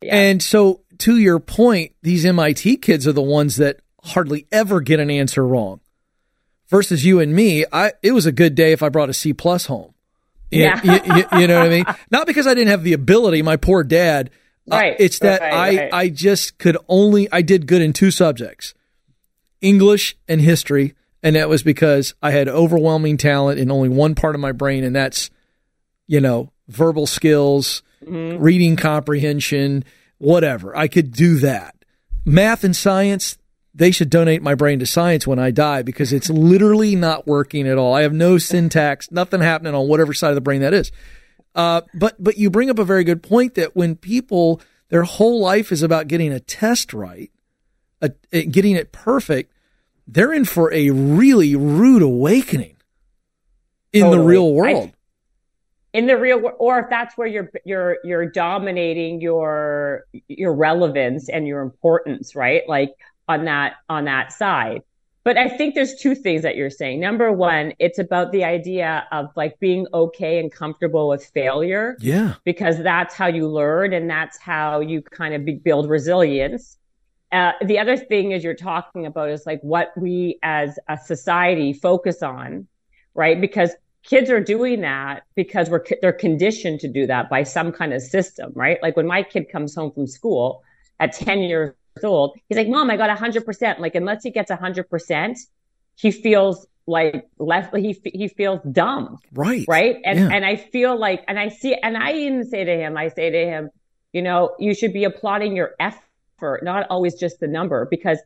Yeah. 0.04 0.16
And 0.16 0.44
so 0.44 0.82
to 1.00 1.18
your 1.18 1.40
point, 1.40 1.94
these 2.02 2.26
MIT 2.26 2.78
kids 2.78 3.08
are 3.08 3.14
the 3.14 3.22
ones 3.22 3.56
that 3.56 3.80
hardly 4.04 4.48
ever 4.52 4.82
get 4.82 5.00
an 5.00 5.10
answer 5.10 5.46
wrong. 5.46 5.80
Versus 6.68 7.04
you 7.04 7.20
and 7.20 7.34
me, 7.34 7.66
I 7.72 7.94
it 8.04 8.12
was 8.12 8.28
a 8.28 8.32
good 8.32 8.54
day 8.54 8.74
if 8.74 8.84
I 8.84 8.90
brought 8.90 9.10
a 9.10 9.14
C 9.14 9.34
plus 9.34 9.66
home. 9.66 9.96
Yeah, 10.52 10.80
you, 10.84 11.16
you, 11.16 11.26
you, 11.40 11.48
know 11.48 11.60
what 11.60 11.66
I 11.66 11.70
mean. 11.70 11.86
Not 12.12 12.28
because 12.28 12.48
I 12.48 12.54
didn't 12.54 12.70
have 12.70 12.84
the 12.84 12.94
ability. 12.94 13.42
My 13.42 13.58
poor 13.58 13.84
dad. 13.84 14.30
Uh, 14.72 14.76
right. 14.76 14.94
Uh, 14.94 14.98
it's 15.00 15.20
that 15.20 15.42
right, 15.42 15.54
I 15.54 15.78
right. 15.78 15.94
I 15.94 16.10
just 16.10 16.60
could 16.60 16.78
only 16.88 17.32
I 17.32 17.42
did 17.42 17.66
good 17.66 17.82
in 17.82 17.92
two 17.92 18.12
subjects, 18.12 18.76
English 19.62 20.16
and 20.28 20.42
history, 20.42 20.94
and 21.24 21.36
that 21.36 21.50
was 21.50 21.64
because 21.64 22.14
I 22.22 22.32
had 22.32 22.48
overwhelming 22.48 23.18
talent 23.18 23.60
in 23.60 23.72
only 23.72 23.90
one 23.90 24.14
part 24.14 24.36
of 24.36 24.42
my 24.42 24.52
brain, 24.52 24.84
and 24.84 24.96
that's 24.96 25.32
you 26.06 26.22
know 26.22 26.52
verbal 26.68 27.08
skills, 27.08 27.82
mm-hmm. 28.06 28.42
reading 28.42 28.76
comprehension, 28.76 29.84
whatever. 30.20 30.76
I 30.78 30.88
could 30.88 31.12
do 31.12 31.40
that. 31.40 31.76
Math 32.26 32.64
and 32.64 32.76
science, 32.76 33.38
they 33.74 33.92
should 33.92 34.10
donate 34.10 34.44
my 34.44 34.54
brain 34.54 34.80
to 34.80 34.86
science 34.86 35.26
when 35.26 35.40
I 35.40 35.52
die 35.52 35.82
because 35.82 36.14
it's 36.14 36.30
literally 36.30 36.96
not 36.96 37.26
working 37.26 37.68
at 37.68 37.78
all. 37.78 37.96
I 37.96 38.04
have 38.04 38.14
no 38.14 38.38
syntax, 38.38 39.10
nothing 39.12 39.42
happening 39.42 39.74
on 39.74 39.88
whatever 39.88 40.14
side 40.14 40.30
of 40.30 40.36
the 40.36 40.42
brain 40.42 40.62
that 40.62 40.74
is. 40.74 40.92
Uh, 41.56 41.82
but 41.96 42.22
but 42.22 42.38
you 42.38 42.50
bring 42.50 42.70
up 42.70 42.78
a 42.78 42.84
very 42.84 43.04
good 43.04 43.24
point 43.24 43.56
that 43.56 43.76
when 43.76 43.96
people 43.96 44.62
their 44.90 45.04
whole 45.04 45.40
life 45.40 45.72
is 45.72 45.82
about 45.82 46.08
getting 46.08 46.32
a 46.32 46.40
test 46.40 46.94
right, 46.94 47.32
a, 48.02 48.12
a, 48.32 48.46
getting 48.46 48.76
it 48.76 48.92
perfect, 48.92 49.52
they're 50.08 50.34
in 50.34 50.46
for 50.46 50.72
a 50.74 50.92
really 50.92 51.56
rude 51.56 52.04
awakening 52.04 52.76
in 53.94 54.04
totally. 54.04 54.18
the 54.18 54.24
real 54.24 54.54
world 54.54 54.92
in 55.94 56.06
the 56.08 56.18
real 56.18 56.40
world, 56.40 56.56
or 56.60 56.80
if 56.80 56.90
that's 56.90 57.18
where 57.18 57.28
you're 57.28 57.52
you're 57.66 57.98
you're 58.04 58.26
dominating 58.26 59.22
your 59.22 60.06
your 60.28 60.54
relevance 60.54 61.30
and 61.30 61.48
your 61.48 61.62
importance 61.62 62.36
right? 62.36 62.68
Like 62.68 62.94
on 63.28 63.46
that 63.46 63.76
on 63.90 64.06
that 64.06 64.32
side. 64.32 64.84
But 65.26 65.38
i 65.38 65.50
think 65.50 65.76
there's 65.76 65.96
two 65.96 66.16
things 66.16 66.44
that 66.44 66.56
you're 66.56 66.70
saying. 66.70 67.00
Number 67.00 67.32
one 67.32 67.74
it's 67.80 68.00
about 68.00 68.32
the 68.32 68.44
idea 68.44 69.08
of 69.12 69.30
like 69.36 69.60
being 69.60 69.88
okay 69.94 70.40
and 70.40 70.52
comfortable 70.52 71.10
with 71.10 71.26
failure. 71.26 71.98
Yeah. 72.00 72.36
Because 72.44 72.82
that's 72.82 73.16
how 73.16 73.28
you 73.28 73.48
learn 73.48 73.94
and 73.94 74.10
that's 74.10 74.38
how 74.38 74.80
you 74.80 75.02
kind 75.02 75.34
of 75.34 75.64
build 75.64 75.90
resilience. 75.90 76.78
Uh, 77.32 77.52
the 77.64 77.78
other 77.78 77.96
thing 77.96 78.32
is 78.32 78.44
you're 78.44 78.56
talking 78.56 79.06
about 79.06 79.30
is 79.30 79.46
like 79.46 79.62
what 79.62 79.92
we 79.96 80.40
as 80.42 80.80
a 80.88 80.98
society 80.98 81.74
focus 81.74 82.24
on 82.24 82.68
right? 83.14 83.42
Because 83.42 83.72
kids 84.04 84.30
are 84.30 84.40
doing 84.40 84.82
that 84.82 85.24
because 85.36 85.70
we're 85.70 85.84
they're 86.02 86.14
conditioned 86.14 86.80
to 86.82 86.88
do 86.88 87.08
that 87.08 87.30
by 87.30 87.44
some 87.44 87.72
kind 87.72 87.94
of 87.94 88.02
system, 88.02 88.52
right? 88.56 88.82
Like 88.82 88.96
when 88.96 89.08
my 89.08 89.24
kid 89.24 89.50
comes 89.52 89.76
home 89.76 89.92
from 89.92 90.08
school 90.08 90.64
at 91.00 91.14
10 91.14 91.40
years 91.40 91.74
old, 92.04 92.38
he's 92.48 92.58
like, 92.58 92.68
"Mom, 92.68 92.90
I 92.90 92.98
got 92.98 93.16
100%." 93.16 93.80
Like 93.80 93.96
unless 93.96 94.24
he 94.24 94.32
gets 94.32 94.52
100%, 94.52 95.38
he 95.96 96.12
feels 96.12 96.66
like 96.88 97.30
left 97.38 97.76
he 97.76 98.02
he 98.04 98.28
feels 98.28 98.60
dumb. 98.72 99.20
Right. 99.34 99.66
Right? 99.68 99.98
And 100.04 100.20
yeah. 100.20 100.30
and 100.34 100.46
I 100.46 100.56
feel 100.56 100.98
like 100.98 101.24
and 101.28 101.40
I 101.40 101.50
see 101.50 101.76
and 101.76 101.98
I 101.98 102.14
even 102.14 102.44
say 102.46 102.64
to 102.64 102.76
him, 102.76 102.98
I 102.98 103.10
say 103.10 103.30
to 103.30 103.46
him, 103.46 103.70
you 104.12 104.22
know, 104.22 104.56
you 104.60 104.74
should 104.74 104.94
be 104.94 105.04
applauding 105.04 105.56
your 105.56 105.76
effort, 105.80 106.64
not 106.64 106.88
always 106.90 107.16
just 107.16 107.40
the 107.40 107.48
number 107.48 107.88
because 107.90 108.20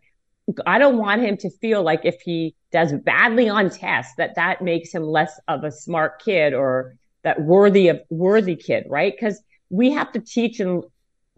I 0.65 0.77
don't 0.77 0.97
want 0.97 1.21
him 1.21 1.37
to 1.37 1.49
feel 1.49 1.83
like 1.83 2.01
if 2.03 2.21
he 2.21 2.55
does 2.71 2.91
badly 2.91 3.47
on 3.47 3.69
tests 3.69 4.13
that 4.17 4.35
that 4.35 4.61
makes 4.61 4.93
him 4.93 5.03
less 5.03 5.39
of 5.47 5.63
a 5.63 5.71
smart 5.71 6.21
kid 6.21 6.53
or 6.53 6.95
that 7.23 7.41
worthy 7.41 7.87
of 7.87 8.01
worthy 8.09 8.55
kid, 8.55 8.85
right? 8.89 9.13
Because 9.15 9.41
we 9.69 9.91
have 9.91 10.11
to 10.11 10.19
teach 10.19 10.59
and 10.59 10.83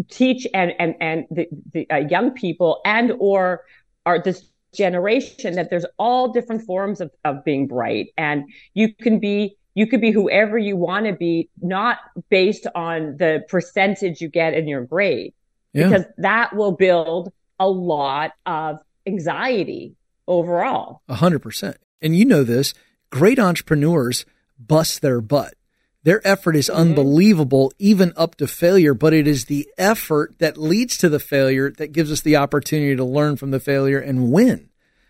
teach 0.09 0.47
and 0.53 0.73
and 0.79 0.95
and 0.99 1.25
the, 1.31 1.47
the 1.73 1.89
uh, 1.89 1.97
young 1.97 2.31
people 2.31 2.81
and 2.85 3.13
or 3.19 3.63
are 4.05 4.21
this 4.21 4.49
generation 4.73 5.55
that 5.55 5.69
there's 5.69 5.85
all 5.97 6.33
different 6.33 6.61
forms 6.63 6.99
of, 6.99 7.09
of 7.23 7.43
being 7.45 7.65
bright 7.65 8.07
and 8.17 8.43
you 8.73 8.93
can 8.93 9.19
be 9.19 9.55
you 9.73 9.87
could 9.87 10.01
be 10.01 10.11
whoever 10.11 10.57
you 10.57 10.75
want 10.75 11.05
to 11.05 11.13
be 11.13 11.49
not 11.61 11.99
based 12.29 12.67
on 12.75 13.15
the 13.17 13.41
percentage 13.47 14.19
you 14.19 14.27
get 14.27 14.53
in 14.53 14.67
your 14.67 14.83
grade 14.83 15.33
yeah. 15.71 15.87
because 15.87 16.05
that 16.17 16.53
will 16.53 16.73
build 16.73 17.31
a 17.57 17.69
lot 17.69 18.31
of 18.45 18.79
anxiety 19.05 19.95
overall. 20.27 21.01
A 21.07 21.15
hundred 21.15 21.39
percent. 21.39 21.77
And 22.01 22.15
you 22.15 22.25
know 22.25 22.43
this, 22.43 22.73
great 23.09 23.39
entrepreneurs 23.39 24.25
bust 24.59 25.01
their 25.01 25.21
butt. 25.21 25.55
Their 26.03 26.25
effort 26.25 26.55
is 26.55 26.69
mm-hmm. 26.69 26.81
unbelievable, 26.81 27.73
even 27.79 28.13
up 28.15 28.35
to 28.35 28.47
failure, 28.47 28.93
but 28.93 29.13
it 29.13 29.27
is 29.27 29.45
the 29.45 29.67
effort 29.77 30.37
that 30.37 30.57
leads 30.57 30.97
to 30.99 31.09
the 31.09 31.19
failure 31.19 31.71
that 31.71 31.93
gives 31.93 32.11
us 32.11 32.21
the 32.21 32.35
opportunity 32.35 32.95
to 32.95 33.03
learn 33.03 33.37
from 33.37 33.51
the 33.51 33.59
failure 33.59 33.99
and 33.99 34.31
win. 34.31 34.69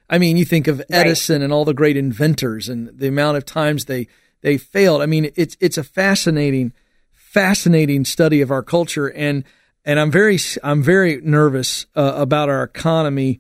I 0.10 0.20
mean, 0.20 0.38
you 0.38 0.46
think 0.46 0.68
of 0.68 0.82
Edison 0.90 1.42
right. 1.42 1.44
and 1.44 1.54
all 1.54 1.66
the 1.66 1.74
great 1.74 1.98
inventors 1.98 2.70
and 2.70 2.98
the 2.98 3.08
amount 3.08 3.38
of 3.38 3.46
times 3.46 3.86
they 3.86 4.08
they 4.42 4.58
failed. 4.58 5.02
I 5.02 5.06
mean, 5.06 5.32
it's 5.36 5.58
it's 5.60 5.78
a 5.78 5.84
fascinating, 5.84 6.72
fascinating 7.12 8.06
study 8.06 8.42
of 8.42 8.52
our 8.52 8.64
culture, 8.64 9.08
and 9.08 9.44
and 9.84 10.00
I'm 10.00 10.12
very 10.12 10.38
I'm 10.64 10.82
very 10.82 11.20
nervous 11.22 11.88
uh, 11.96 12.14
about 12.16 12.50
our 12.50 12.64
economy 12.64 13.40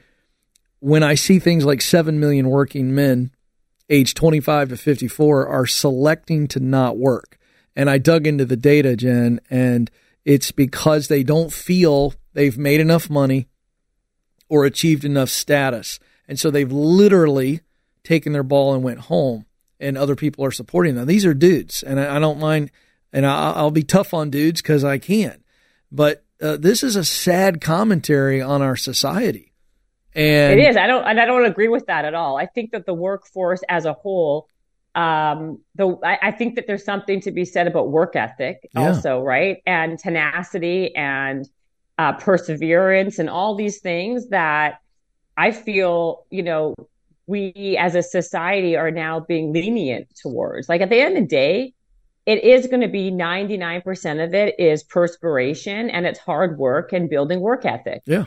when 0.79 1.03
I 1.03 1.15
see 1.15 1.39
things 1.39 1.65
like 1.65 1.81
7 1.81 2.19
million 2.19 2.49
working 2.49 2.93
men 2.93 3.31
aged 3.89 4.17
25 4.17 4.69
to 4.69 4.77
54 4.77 5.47
are 5.47 5.65
selecting 5.65 6.47
to 6.49 6.59
not 6.59 6.97
work. 6.97 7.37
And 7.75 7.89
I 7.89 7.97
dug 7.97 8.25
into 8.25 8.45
the 8.45 8.57
data, 8.57 8.95
Jen, 8.95 9.39
and 9.49 9.91
it's 10.23 10.51
because 10.51 11.07
they 11.07 11.23
don't 11.23 11.51
feel 11.51 12.13
they've 12.33 12.57
made 12.57 12.79
enough 12.79 13.09
money 13.09 13.47
or 14.49 14.65
achieved 14.65 15.05
enough 15.05 15.29
status. 15.29 15.99
And 16.27 16.39
so 16.39 16.49
they've 16.49 16.71
literally 16.71 17.61
taken 18.03 18.33
their 18.33 18.43
ball 18.43 18.73
and 18.73 18.83
went 18.83 18.99
home, 18.99 19.45
and 19.79 19.97
other 19.97 20.15
people 20.15 20.45
are 20.45 20.51
supporting 20.51 20.95
them. 20.95 21.07
These 21.07 21.25
are 21.25 21.33
dudes, 21.33 21.83
and 21.83 21.99
I, 21.99 22.15
I 22.15 22.19
don't 22.19 22.39
mind, 22.39 22.71
and 23.11 23.25
I, 23.25 23.61
will 23.61 23.71
be 23.71 23.83
tough 23.83 24.13
on 24.13 24.29
dudes 24.29 24.61
because 24.61 24.83
I 24.83 24.97
can. 24.97 25.43
But 25.91 26.23
uh, 26.41 26.57
this 26.57 26.83
is 26.83 26.95
a 26.95 27.03
sad 27.03 27.61
commentary 27.61 28.41
on 28.41 28.61
our 28.61 28.75
society. 28.75 29.53
And 30.15 30.59
it 30.59 30.69
is. 30.69 30.77
I 30.77 30.87
don't. 30.87 31.03
And 31.03 31.19
I 31.19 31.25
don't 31.25 31.45
agree 31.45 31.67
with 31.67 31.87
that 31.87 32.05
at 32.05 32.13
all. 32.13 32.37
I 32.37 32.45
think 32.45 32.71
that 32.71 32.85
the 32.85 32.93
workforce 32.93 33.61
as 33.67 33.85
a 33.85 33.93
whole, 33.93 34.47
um, 34.95 35.59
though, 35.75 35.99
I, 36.03 36.17
I 36.21 36.31
think 36.31 36.55
that 36.55 36.67
there's 36.67 36.85
something 36.85 37.19
to 37.21 37.31
be 37.31 37.43
said 37.43 37.67
about 37.67 37.91
work 37.91 38.15
ethic, 38.15 38.69
yeah. 38.73 38.87
also, 38.87 39.21
right, 39.21 39.57
and 39.65 39.99
tenacity 39.99 40.95
and 40.95 41.47
uh, 41.97 42.13
perseverance 42.13 43.19
and 43.19 43.29
all 43.29 43.55
these 43.55 43.79
things 43.79 44.29
that 44.29 44.79
I 45.35 45.51
feel, 45.51 46.25
you 46.29 46.43
know, 46.43 46.75
we 47.27 47.77
as 47.79 47.95
a 47.95 48.03
society 48.03 48.77
are 48.77 48.91
now 48.91 49.19
being 49.19 49.51
lenient 49.51 50.07
towards. 50.21 50.69
Like 50.69 50.79
at 50.79 50.89
the 50.89 50.99
end 51.01 51.17
of 51.17 51.23
the 51.23 51.27
day, 51.27 51.73
it 52.25 52.43
is 52.43 52.67
going 52.67 52.81
to 52.81 52.87
be 52.87 53.11
99% 53.11 54.23
of 54.23 54.33
it 54.33 54.55
is 54.59 54.83
perspiration 54.83 55.89
and 55.89 56.05
it's 56.05 56.19
hard 56.19 56.57
work 56.57 56.93
and 56.93 57.09
building 57.09 57.41
work 57.41 57.65
ethic. 57.65 58.01
Yeah 58.05 58.25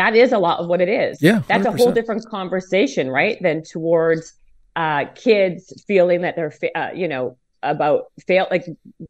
that 0.00 0.16
is 0.16 0.32
a 0.32 0.38
lot 0.38 0.60
of 0.60 0.66
what 0.66 0.80
it 0.80 0.88
is. 0.88 1.20
Yeah. 1.20 1.40
100%. 1.40 1.46
That's 1.46 1.66
a 1.66 1.72
whole 1.72 1.92
different 1.92 2.26
conversation, 2.26 3.10
right? 3.10 3.36
Than 3.42 3.62
towards 3.62 4.32
uh, 4.74 5.04
kids 5.14 5.84
feeling 5.86 6.22
that 6.22 6.36
they're, 6.36 6.54
uh, 6.74 6.88
you 6.94 7.06
know, 7.06 7.36
about 7.62 8.06
fail, 8.26 8.46
like, 8.50 8.64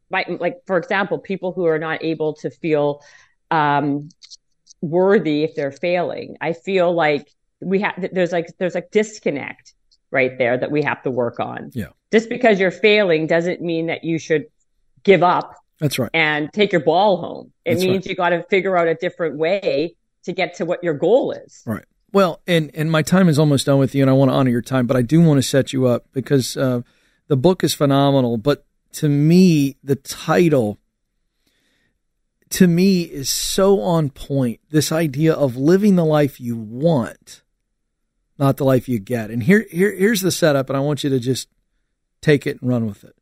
like, 0.09 0.57
for 0.67 0.77
example, 0.77 1.17
people 1.17 1.53
who 1.53 1.65
are 1.65 1.79
not 1.79 2.03
able 2.03 2.33
to 2.33 2.49
feel 2.49 3.01
um, 3.51 4.09
worthy 4.81 5.43
if 5.45 5.55
they're 5.55 5.71
failing. 5.71 6.35
I 6.41 6.51
feel 6.51 6.93
like 6.93 7.31
we 7.61 7.79
have, 7.79 8.05
there's 8.11 8.33
like, 8.33 8.47
there's 8.57 8.75
like 8.75 8.91
disconnect 8.91 9.73
right 10.11 10.37
there 10.37 10.57
that 10.57 10.71
we 10.71 10.83
have 10.83 11.01
to 11.03 11.11
work 11.11 11.39
on. 11.39 11.71
Yeah. 11.73 11.87
Just 12.11 12.27
because 12.27 12.59
you're 12.59 12.69
failing 12.69 13.27
doesn't 13.27 13.61
mean 13.61 13.85
that 13.87 14.03
you 14.03 14.19
should 14.19 14.47
give 15.03 15.23
up. 15.23 15.55
That's 15.79 15.97
right. 15.97 16.11
And 16.13 16.51
take 16.51 16.73
your 16.73 16.81
ball 16.81 17.15
home. 17.21 17.53
It 17.63 17.75
That's 17.75 17.85
means 17.85 17.95
right. 17.95 18.05
you 18.07 18.15
got 18.15 18.29
to 18.29 18.43
figure 18.49 18.75
out 18.75 18.89
a 18.89 18.95
different 18.95 19.37
way 19.37 19.95
to 20.23 20.33
get 20.33 20.55
to 20.55 20.65
what 20.65 20.83
your 20.83 20.93
goal 20.93 21.31
is. 21.31 21.63
Right. 21.65 21.85
Well, 22.13 22.41
and 22.45 22.71
and 22.73 22.91
my 22.91 23.01
time 23.01 23.29
is 23.29 23.39
almost 23.39 23.65
done 23.65 23.79
with 23.79 23.95
you, 23.95 24.03
and 24.03 24.09
I 24.09 24.13
want 24.13 24.29
to 24.31 24.35
honor 24.35 24.51
your 24.51 24.61
time, 24.61 24.85
but 24.85 24.97
I 24.97 25.01
do 25.01 25.21
want 25.21 25.37
to 25.37 25.47
set 25.47 25.71
you 25.71 25.87
up 25.87 26.05
because 26.11 26.57
uh, 26.57 26.81
the 27.27 27.37
book 27.37 27.63
is 27.63 27.73
phenomenal. 27.73 28.37
But 28.37 28.65
to 28.93 29.07
me, 29.07 29.77
the 29.83 29.95
title 29.95 30.77
to 32.51 32.67
me 32.67 33.03
is 33.03 33.29
so 33.29 33.79
on 33.81 34.09
point. 34.09 34.59
This 34.69 34.91
idea 34.91 35.33
of 35.33 35.55
living 35.55 35.95
the 35.95 36.05
life 36.05 36.39
you 36.39 36.57
want, 36.57 37.43
not 38.37 38.57
the 38.57 38.65
life 38.65 38.89
you 38.89 38.99
get. 38.99 39.31
And 39.31 39.43
here, 39.43 39.65
here 39.71 39.95
here's 39.95 40.21
the 40.21 40.31
setup, 40.31 40.69
and 40.69 40.75
I 40.75 40.81
want 40.81 41.03
you 41.03 41.09
to 41.09 41.19
just 41.19 41.47
take 42.21 42.45
it 42.45 42.61
and 42.61 42.69
run 42.69 42.85
with 42.85 43.05
it. 43.05 43.15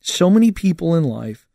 So 0.00 0.30
many 0.30 0.50
people 0.50 0.94
in 0.94 1.04
life 1.04 1.46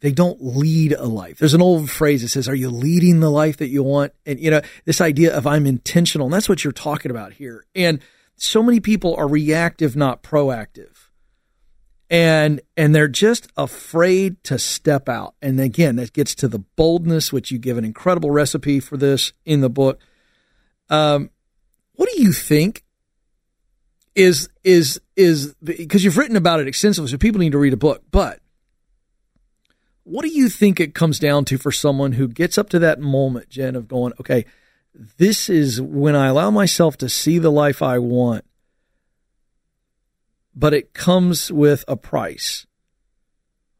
they 0.00 0.12
don't 0.12 0.38
lead 0.40 0.92
a 0.92 1.04
life. 1.04 1.38
There's 1.38 1.54
an 1.54 1.62
old 1.62 1.90
phrase 1.90 2.22
that 2.22 2.28
says, 2.28 2.48
Are 2.48 2.54
you 2.54 2.70
leading 2.70 3.20
the 3.20 3.30
life 3.30 3.58
that 3.58 3.68
you 3.68 3.82
want? 3.82 4.12
And, 4.24 4.40
you 4.40 4.50
know, 4.50 4.62
this 4.84 5.00
idea 5.00 5.36
of 5.36 5.46
I'm 5.46 5.66
intentional, 5.66 6.26
and 6.26 6.34
that's 6.34 6.48
what 6.48 6.64
you're 6.64 6.72
talking 6.72 7.10
about 7.10 7.34
here. 7.34 7.66
And 7.74 8.00
so 8.36 8.62
many 8.62 8.80
people 8.80 9.14
are 9.16 9.28
reactive, 9.28 9.96
not 9.96 10.22
proactive. 10.22 11.08
And, 12.08 12.60
and 12.76 12.94
they're 12.94 13.08
just 13.08 13.48
afraid 13.56 14.42
to 14.44 14.58
step 14.58 15.08
out. 15.08 15.34
And 15.40 15.60
again, 15.60 15.96
that 15.96 16.12
gets 16.12 16.34
to 16.36 16.48
the 16.48 16.58
boldness, 16.58 17.32
which 17.32 17.52
you 17.52 17.58
give 17.58 17.78
an 17.78 17.84
incredible 17.84 18.30
recipe 18.30 18.80
for 18.80 18.96
this 18.96 19.32
in 19.44 19.60
the 19.60 19.70
book. 19.70 20.00
Um, 20.88 21.30
what 21.92 22.08
do 22.12 22.20
you 22.20 22.32
think 22.32 22.82
is, 24.16 24.48
is, 24.64 25.00
is, 25.14 25.54
because 25.62 26.02
you've 26.02 26.16
written 26.16 26.34
about 26.34 26.58
it 26.58 26.66
extensively, 26.66 27.10
so 27.10 27.18
people 27.18 27.40
need 27.40 27.52
to 27.52 27.58
read 27.58 27.74
a 27.74 27.76
book, 27.76 28.02
but 28.10 28.40
what 30.10 30.22
do 30.22 30.28
you 30.28 30.48
think 30.48 30.80
it 30.80 30.92
comes 30.92 31.20
down 31.20 31.44
to 31.44 31.56
for 31.56 31.70
someone 31.70 32.12
who 32.12 32.26
gets 32.26 32.58
up 32.58 32.68
to 32.70 32.80
that 32.80 32.98
moment, 32.98 33.48
Jen, 33.48 33.76
of 33.76 33.86
going, 33.86 34.12
okay, 34.18 34.44
this 34.92 35.48
is 35.48 35.80
when 35.80 36.16
I 36.16 36.26
allow 36.26 36.50
myself 36.50 36.96
to 36.98 37.08
see 37.08 37.38
the 37.38 37.52
life 37.52 37.80
I 37.80 38.00
want, 38.00 38.44
but 40.52 40.74
it 40.74 40.94
comes 40.94 41.52
with 41.52 41.84
a 41.86 41.96
price. 41.96 42.66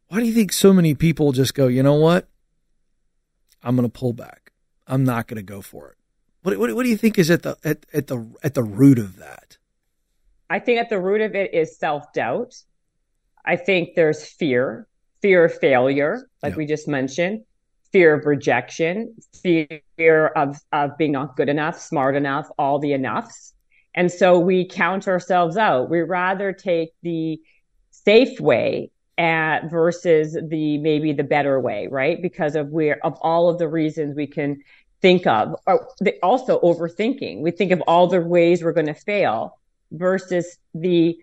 Why 0.07 0.20
do 0.20 0.26
you 0.26 0.33
think 0.33 0.53
so 0.53 0.72
many 0.72 0.95
people 0.95 1.33
just 1.33 1.53
go, 1.53 1.66
you 1.66 1.83
know 1.83 1.97
what? 1.97 2.28
I'm 3.61 3.74
going 3.74 3.91
to 3.91 3.99
pull 3.99 4.12
back. 4.12 4.53
I'm 4.87 5.03
not 5.03 5.26
going 5.26 5.37
to 5.37 5.43
go 5.43 5.61
for 5.61 5.89
it. 5.89 5.97
What, 6.43 6.57
what, 6.59 6.74
what 6.76 6.85
do 6.85 6.91
you 6.91 6.97
think 6.97 7.18
is 7.18 7.28
at 7.28 7.43
the 7.43 7.57
at, 7.64 7.85
at 7.93 8.07
the 8.07 8.26
at 8.43 8.55
the 8.55 8.62
root 8.62 8.99
of 8.99 9.16
that? 9.16 9.59
I 10.49 10.61
think 10.61 10.78
at 10.78 10.89
the 10.89 11.01
root 11.01 11.20
of 11.20 11.35
it 11.35 11.53
is 11.53 11.76
self 11.76 12.12
doubt. 12.12 12.55
I 13.45 13.57
think 13.57 13.95
there's 13.95 14.24
fear 14.24 14.87
fear 15.22 15.44
of 15.44 15.58
failure, 15.58 16.28
like 16.42 16.56
we 16.56 16.66
just 16.66 16.88
mentioned, 16.88 17.44
fear 17.92 18.14
of 18.14 18.26
rejection, 18.26 19.14
fear 19.42 20.26
of, 20.36 20.58
of 20.72 20.96
being 20.96 21.12
not 21.12 21.36
good 21.36 21.48
enough, 21.48 21.78
smart 21.78 22.16
enough, 22.16 22.48
all 22.58 22.78
the 22.78 22.92
enoughs. 22.92 23.52
And 23.94 24.10
so 24.10 24.38
we 24.38 24.66
count 24.66 25.08
ourselves 25.08 25.56
out. 25.56 25.90
We 25.90 26.00
rather 26.00 26.52
take 26.52 26.90
the 27.02 27.40
safe 27.90 28.38
way 28.40 28.90
at, 29.18 29.70
versus 29.70 30.38
the 30.48 30.78
maybe 30.78 31.12
the 31.12 31.24
better 31.24 31.60
way, 31.60 31.88
right? 31.88 32.22
Because 32.22 32.54
of 32.54 32.68
where 32.68 33.04
of 33.04 33.18
all 33.20 33.48
of 33.50 33.58
the 33.58 33.68
reasons 33.68 34.16
we 34.16 34.26
can 34.26 34.62
think 35.02 35.26
of. 35.26 35.56
Oh, 35.66 35.80
or 36.00 36.12
also 36.22 36.60
overthinking. 36.60 37.40
We 37.40 37.50
think 37.50 37.72
of 37.72 37.82
all 37.82 38.06
the 38.06 38.20
ways 38.20 38.62
we're 38.62 38.72
going 38.72 38.86
to 38.86 38.94
fail 38.94 39.58
versus 39.90 40.56
the 40.74 41.18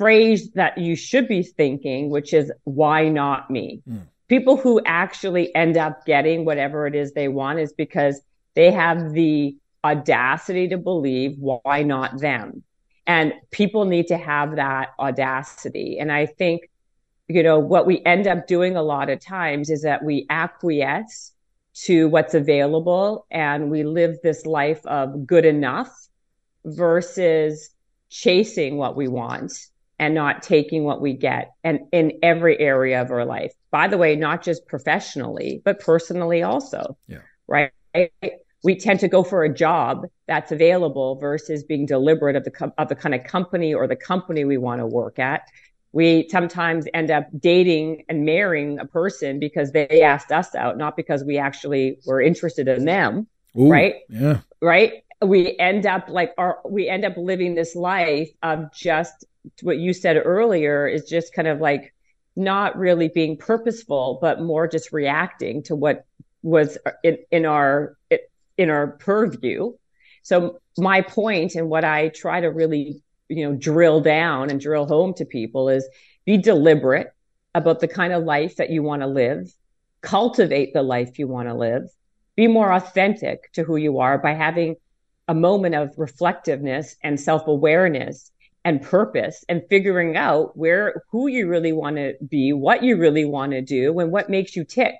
phrase 0.00 0.50
that 0.52 0.78
you 0.78 0.96
should 0.96 1.28
be 1.28 1.42
thinking, 1.42 2.08
which 2.08 2.32
is, 2.32 2.50
why 2.64 3.06
not 3.10 3.50
me? 3.50 3.82
Mm. 3.86 4.06
People 4.28 4.56
who 4.56 4.80
actually 4.86 5.54
end 5.54 5.76
up 5.76 6.06
getting 6.06 6.46
whatever 6.46 6.86
it 6.86 6.94
is 6.94 7.12
they 7.12 7.28
want 7.28 7.58
is 7.58 7.74
because 7.74 8.22
they 8.54 8.70
have 8.70 9.12
the 9.12 9.54
audacity 9.84 10.68
to 10.68 10.78
believe, 10.78 11.36
why 11.38 11.82
not 11.82 12.18
them? 12.18 12.62
And 13.06 13.34
people 13.50 13.84
need 13.84 14.06
to 14.06 14.16
have 14.16 14.56
that 14.56 14.92
audacity. 14.98 15.98
And 15.98 16.10
I 16.10 16.24
think, 16.24 16.70
you 17.28 17.42
know, 17.42 17.58
what 17.58 17.86
we 17.86 18.02
end 18.06 18.26
up 18.26 18.46
doing 18.46 18.76
a 18.76 18.82
lot 18.82 19.10
of 19.10 19.20
times 19.20 19.68
is 19.68 19.82
that 19.82 20.02
we 20.02 20.24
acquiesce 20.30 21.32
to 21.84 22.08
what's 22.08 22.32
available 22.32 23.26
and 23.30 23.70
we 23.70 23.82
live 23.82 24.16
this 24.22 24.46
life 24.46 24.80
of 24.86 25.26
good 25.26 25.44
enough 25.44 25.94
versus 26.64 27.68
chasing 28.08 28.78
what 28.78 28.96
we 28.96 29.06
want 29.06 29.69
and 30.00 30.14
not 30.14 30.42
taking 30.42 30.82
what 30.82 31.02
we 31.02 31.12
get 31.12 31.52
and 31.62 31.80
in 31.92 32.18
every 32.22 32.58
area 32.58 33.02
of 33.02 33.10
our 33.10 33.26
life. 33.26 33.52
By 33.70 33.86
the 33.86 33.98
way, 33.98 34.16
not 34.16 34.42
just 34.42 34.66
professionally, 34.66 35.60
but 35.62 35.78
personally 35.78 36.42
also. 36.42 36.96
Yeah. 37.06 37.18
Right. 37.46 37.70
We 38.64 38.76
tend 38.76 39.00
to 39.00 39.08
go 39.08 39.22
for 39.22 39.44
a 39.44 39.54
job 39.54 40.06
that's 40.26 40.52
available 40.52 41.16
versus 41.16 41.64
being 41.64 41.84
deliberate 41.84 42.34
of 42.34 42.44
the 42.44 42.72
of 42.78 42.88
the 42.88 42.94
kind 42.94 43.14
of 43.14 43.24
company 43.24 43.74
or 43.74 43.86
the 43.86 43.96
company 43.96 44.44
we 44.44 44.56
want 44.56 44.80
to 44.80 44.86
work 44.86 45.18
at. 45.18 45.42
We 45.92 46.28
sometimes 46.30 46.86
end 46.94 47.10
up 47.10 47.26
dating 47.38 48.04
and 48.08 48.24
marrying 48.24 48.78
a 48.78 48.86
person 48.86 49.38
because 49.38 49.72
they 49.72 50.02
asked 50.02 50.32
us 50.32 50.54
out, 50.54 50.78
not 50.78 50.96
because 50.96 51.24
we 51.24 51.36
actually 51.36 51.98
were 52.06 52.22
interested 52.22 52.68
in 52.68 52.86
them. 52.86 53.26
Ooh, 53.58 53.68
right. 53.68 53.96
Yeah. 54.08 54.40
Right 54.62 55.04
we 55.22 55.56
end 55.58 55.86
up 55.86 56.08
like 56.08 56.32
our 56.38 56.60
we 56.64 56.88
end 56.88 57.04
up 57.04 57.16
living 57.16 57.54
this 57.54 57.74
life 57.74 58.30
of 58.42 58.72
just 58.72 59.24
what 59.62 59.78
you 59.78 59.92
said 59.92 60.20
earlier 60.22 60.86
is 60.86 61.04
just 61.04 61.32
kind 61.32 61.48
of 61.48 61.60
like 61.60 61.94
not 62.36 62.76
really 62.78 63.08
being 63.08 63.36
purposeful 63.36 64.18
but 64.20 64.40
more 64.40 64.68
just 64.68 64.92
reacting 64.92 65.62
to 65.62 65.74
what 65.74 66.04
was 66.42 66.78
in, 67.02 67.18
in 67.30 67.46
our 67.46 67.96
in 68.56 68.70
our 68.70 68.88
purview. 68.88 69.72
So 70.22 70.60
my 70.78 71.00
point 71.00 71.54
and 71.54 71.68
what 71.68 71.84
i 71.84 72.08
try 72.08 72.40
to 72.40 72.48
really 72.48 73.02
you 73.28 73.48
know 73.48 73.56
drill 73.56 74.00
down 74.00 74.50
and 74.50 74.60
drill 74.60 74.86
home 74.86 75.14
to 75.14 75.24
people 75.24 75.68
is 75.68 75.88
be 76.24 76.36
deliberate 76.36 77.12
about 77.54 77.80
the 77.80 77.88
kind 77.88 78.12
of 78.12 78.24
life 78.24 78.56
that 78.56 78.70
you 78.70 78.82
want 78.82 79.02
to 79.02 79.08
live. 79.08 79.52
Cultivate 80.02 80.72
the 80.72 80.82
life 80.82 81.18
you 81.18 81.26
want 81.26 81.48
to 81.48 81.54
live. 81.54 81.90
Be 82.36 82.46
more 82.46 82.72
authentic 82.72 83.52
to 83.54 83.64
who 83.64 83.76
you 83.76 83.98
are 83.98 84.18
by 84.18 84.34
having 84.34 84.76
a 85.28 85.34
moment 85.34 85.74
of 85.74 85.92
reflectiveness 85.96 86.96
and 87.02 87.20
self-awareness 87.20 88.30
and 88.64 88.82
purpose 88.82 89.44
and 89.48 89.62
figuring 89.70 90.16
out 90.16 90.56
where 90.56 91.02
who 91.10 91.28
you 91.28 91.48
really 91.48 91.72
want 91.72 91.96
to 91.96 92.14
be 92.28 92.52
what 92.52 92.82
you 92.82 92.96
really 92.96 93.24
want 93.24 93.52
to 93.52 93.62
do 93.62 93.98
and 93.98 94.12
what 94.12 94.28
makes 94.28 94.54
you 94.54 94.64
tick 94.64 94.94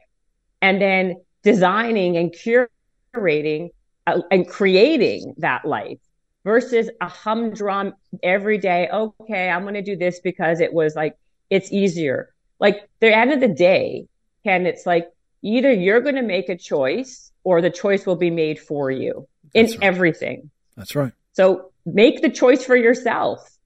and 0.63 0.81
then 0.81 1.17
designing 1.43 2.17
and 2.17 2.33
curating 2.33 3.69
uh, 4.07 4.21
and 4.31 4.49
creating 4.49 5.35
that 5.39 5.65
life 5.65 5.99
versus 6.45 6.89
a 7.01 7.09
humdrum 7.09 7.93
every 8.23 8.57
day 8.57 8.89
okay 8.93 9.51
i'm 9.51 9.63
going 9.63 9.75
to 9.75 9.83
do 9.83 9.97
this 9.97 10.21
because 10.21 10.61
it 10.61 10.73
was 10.73 10.97
like 10.97 11.17
it's 11.51 11.71
easier 11.71 12.33
like 12.59 12.89
the 13.01 13.15
end 13.15 13.31
of 13.31 13.41
the 13.41 13.49
day 13.49 14.07
ken 14.43 14.65
it's 14.65 14.87
like 14.87 15.07
either 15.43 15.73
you're 15.73 16.01
going 16.01 16.15
to 16.15 16.23
make 16.23 16.49
a 16.49 16.57
choice 16.57 17.31
or 17.45 17.61
the 17.61 17.71
choice 17.71 18.07
will 18.07 18.17
be 18.17 18.31
made 18.31 18.59
for 18.59 18.91
you 18.91 19.27
in 19.55 19.67
right. 19.67 19.79
everything. 19.83 20.51
That's 20.77 20.95
right. 20.95 21.13
So 21.33 21.70
make 21.95 22.23
the 22.23 22.31
choice 22.31 22.65
for 22.65 22.77
yourself. 22.77 23.59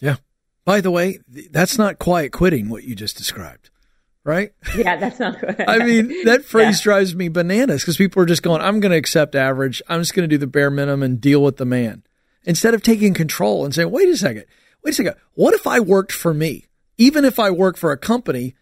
Yeah. 0.00 0.16
By 0.64 0.80
the 0.80 0.90
way, 0.90 1.18
that's 1.50 1.78
not 1.78 1.98
quiet 1.98 2.32
quitting 2.32 2.68
what 2.68 2.84
you 2.84 2.94
just 2.94 3.16
described, 3.16 3.70
right? 4.24 4.52
Yeah, 4.76 4.96
that's 4.96 5.18
not 5.18 5.40
good. 5.40 5.64
I 5.68 5.78
mean, 5.78 6.24
that 6.24 6.44
phrase 6.44 6.80
yeah. 6.80 6.84
drives 6.84 7.14
me 7.14 7.28
bananas 7.28 7.82
because 7.82 7.96
people 7.96 8.22
are 8.22 8.26
just 8.26 8.42
going, 8.42 8.60
I'm 8.60 8.80
going 8.80 8.92
to 8.92 8.98
accept 8.98 9.34
average. 9.34 9.82
I'm 9.88 10.00
just 10.00 10.14
going 10.14 10.28
to 10.28 10.32
do 10.32 10.38
the 10.38 10.46
bare 10.46 10.70
minimum 10.70 11.02
and 11.02 11.20
deal 11.20 11.42
with 11.42 11.56
the 11.56 11.64
man. 11.64 12.04
Instead 12.44 12.74
of 12.74 12.82
taking 12.82 13.14
control 13.14 13.64
and 13.64 13.74
saying, 13.74 13.90
wait 13.90 14.08
a 14.08 14.16
second, 14.16 14.44
wait 14.82 14.92
a 14.92 14.94
second. 14.94 15.14
What 15.34 15.54
if 15.54 15.66
I 15.66 15.80
worked 15.80 16.12
for 16.12 16.32
me? 16.32 16.66
Even 16.96 17.24
if 17.24 17.38
I 17.38 17.50
work 17.50 17.76
for 17.76 17.92
a 17.92 17.98
company, 17.98 18.54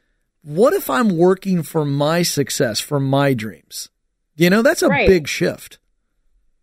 what 0.43 0.73
if 0.73 0.89
I'm 0.89 1.17
working 1.17 1.63
for 1.63 1.85
my 1.85 2.23
success, 2.23 2.81
for 2.81 2.99
my 3.01 3.35
dreams? 3.35 3.91
You 4.37 4.51
know, 4.51 4.63
that's 4.63 4.83
a 4.83 4.89
right. 4.89 5.09
big 5.09 5.27
shift. 5.27 5.79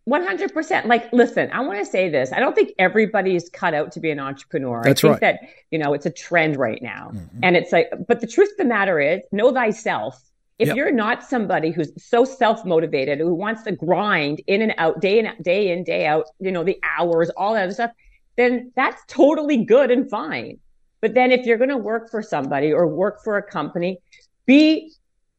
100%. 0.08 0.86
Like, 0.86 1.12
listen, 1.12 1.50
I 1.52 1.60
want 1.60 1.78
to 1.80 1.84
say 1.84 2.08
this. 2.08 2.32
I 2.32 2.38
don't 2.38 2.54
think 2.54 2.72
everybody's 2.78 3.48
cut 3.48 3.74
out 3.74 3.90
to 3.92 4.00
be 4.00 4.10
an 4.10 4.20
entrepreneur. 4.20 4.82
That's 4.84 5.00
I 5.00 5.08
think 5.08 5.22
right. 5.22 5.40
that, 5.40 5.40
you 5.70 5.78
know, 5.78 5.94
it's 5.94 6.06
a 6.06 6.10
trend 6.10 6.56
right 6.56 6.80
now. 6.80 7.10
Mm-hmm. 7.12 7.40
And 7.42 7.56
it's 7.56 7.72
like, 7.72 7.90
but 8.06 8.20
the 8.20 8.26
truth 8.26 8.50
of 8.52 8.56
the 8.58 8.64
matter 8.64 9.00
is, 9.00 9.20
know 9.32 9.52
thyself. 9.52 10.22
If 10.58 10.68
yep. 10.68 10.76
you're 10.76 10.92
not 10.92 11.22
somebody 11.22 11.70
who's 11.70 11.92
so 12.02 12.24
self 12.24 12.64
motivated, 12.64 13.18
who 13.18 13.34
wants 13.34 13.64
to 13.64 13.72
grind 13.72 14.40
in 14.46 14.62
and 14.62 14.74
out, 14.78 15.00
day 15.00 15.18
in, 15.18 15.30
day 15.42 15.70
in, 15.70 15.84
day 15.84 16.06
out, 16.06 16.26
you 16.38 16.50
know, 16.50 16.64
the 16.64 16.78
hours, 16.82 17.28
all 17.30 17.54
that 17.54 17.64
other 17.64 17.72
stuff, 17.72 17.90
then 18.36 18.72
that's 18.74 19.02
totally 19.06 19.64
good 19.64 19.90
and 19.90 20.08
fine. 20.08 20.58
But 21.00 21.14
then 21.14 21.30
if 21.30 21.44
you're 21.44 21.58
going 21.58 21.70
to 21.70 21.76
work 21.76 22.10
for 22.10 22.22
somebody 22.22 22.72
or 22.72 22.86
work 22.86 23.22
for 23.22 23.36
a 23.36 23.42
company, 23.42 23.98
be 24.46 24.92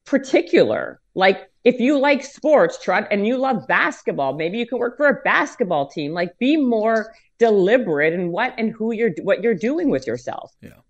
particular. 0.06 1.00
Like 1.18 1.50
if 1.64 1.80
you 1.80 2.00
like 2.00 2.24
sports, 2.24 2.78
try 2.82 3.02
and 3.10 3.26
you 3.26 3.38
love 3.38 3.68
basketball, 3.68 4.34
maybe 4.34 4.60
you 4.60 4.68
can 4.68 4.78
work 4.78 4.98
for 4.98 5.08
a 5.08 5.22
basketball 5.24 5.90
team. 5.90 6.14
Like 6.14 6.38
be 6.38 6.58
more 6.58 7.12
deliberate 7.40 8.14
in 8.14 8.32
what 8.32 8.54
and 8.58 8.72
who 8.72 8.92
you're 8.94 9.12
what 9.24 9.42
you're 9.42 9.56
doing 9.56 9.90
with 9.90 10.06
yourself. 10.06 10.56
Yeah. 10.62 10.82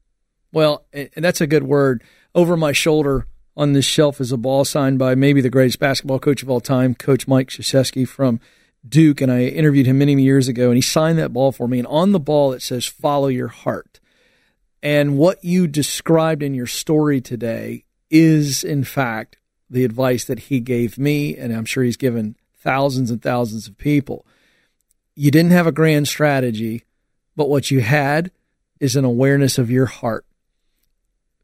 Well, 0.51 0.85
and 0.91 1.09
that's 1.15 1.39
a 1.39 1.47
good 1.47 1.63
word. 1.63 2.03
Over 2.35 2.57
my 2.57 2.73
shoulder 2.73 3.25
on 3.55 3.71
this 3.71 3.85
shelf 3.85 4.19
is 4.19 4.33
a 4.33 4.37
ball 4.37 4.65
signed 4.65 4.99
by 4.99 5.15
maybe 5.15 5.39
the 5.39 5.49
greatest 5.49 5.79
basketball 5.79 6.19
coach 6.19 6.43
of 6.43 6.49
all 6.49 6.59
time, 6.59 6.93
Coach 6.93 7.25
Mike 7.25 7.47
Krzyzewski 7.47 8.05
from 8.05 8.41
Duke, 8.87 9.21
and 9.21 9.31
I 9.31 9.43
interviewed 9.43 9.87
him 9.87 9.97
many 9.97 10.21
years 10.21 10.49
ago, 10.49 10.67
and 10.67 10.75
he 10.75 10.81
signed 10.81 11.17
that 11.19 11.33
ball 11.33 11.53
for 11.53 11.69
me. 11.69 11.79
And 11.79 11.87
on 11.87 12.11
the 12.11 12.19
ball 12.19 12.51
it 12.51 12.61
says 12.61 12.85
"Follow 12.85 13.29
your 13.29 13.47
heart." 13.47 14.01
And 14.83 15.17
what 15.17 15.41
you 15.43 15.67
described 15.67 16.43
in 16.43 16.53
your 16.53 16.67
story 16.67 17.21
today 17.21 17.85
is, 18.11 18.63
in 18.63 18.83
fact, 18.83 19.36
the 19.69 19.83
advice 19.83 20.25
that 20.25 20.39
he 20.39 20.59
gave 20.59 20.97
me, 20.97 21.35
and 21.35 21.53
I'm 21.53 21.65
sure 21.65 21.83
he's 21.83 21.97
given 21.97 22.35
thousands 22.55 23.11
and 23.11 23.21
thousands 23.21 23.67
of 23.67 23.77
people. 23.77 24.25
You 25.15 25.31
didn't 25.31 25.51
have 25.51 25.67
a 25.67 25.71
grand 25.71 26.07
strategy, 26.07 26.83
but 27.35 27.49
what 27.49 27.71
you 27.71 27.81
had 27.81 28.31
is 28.79 28.95
an 28.95 29.05
awareness 29.05 29.57
of 29.57 29.71
your 29.71 29.85
heart. 29.85 30.25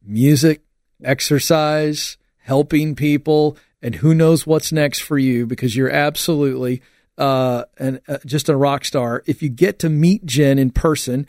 Music, 0.03 0.61
exercise, 1.03 2.17
helping 2.37 2.95
people, 2.95 3.57
and 3.81 3.95
who 3.95 4.13
knows 4.13 4.45
what's 4.45 4.71
next 4.71 4.99
for 4.99 5.17
you 5.17 5.45
because 5.45 5.75
you're 5.75 5.89
absolutely 5.89 6.81
uh, 7.17 7.63
an, 7.77 7.99
uh, 8.07 8.17
just 8.25 8.49
a 8.49 8.55
rock 8.55 8.85
star. 8.85 9.23
If 9.25 9.41
you 9.41 9.49
get 9.49 9.79
to 9.79 9.89
meet 9.89 10.25
Jen 10.25 10.59
in 10.59 10.71
person, 10.71 11.27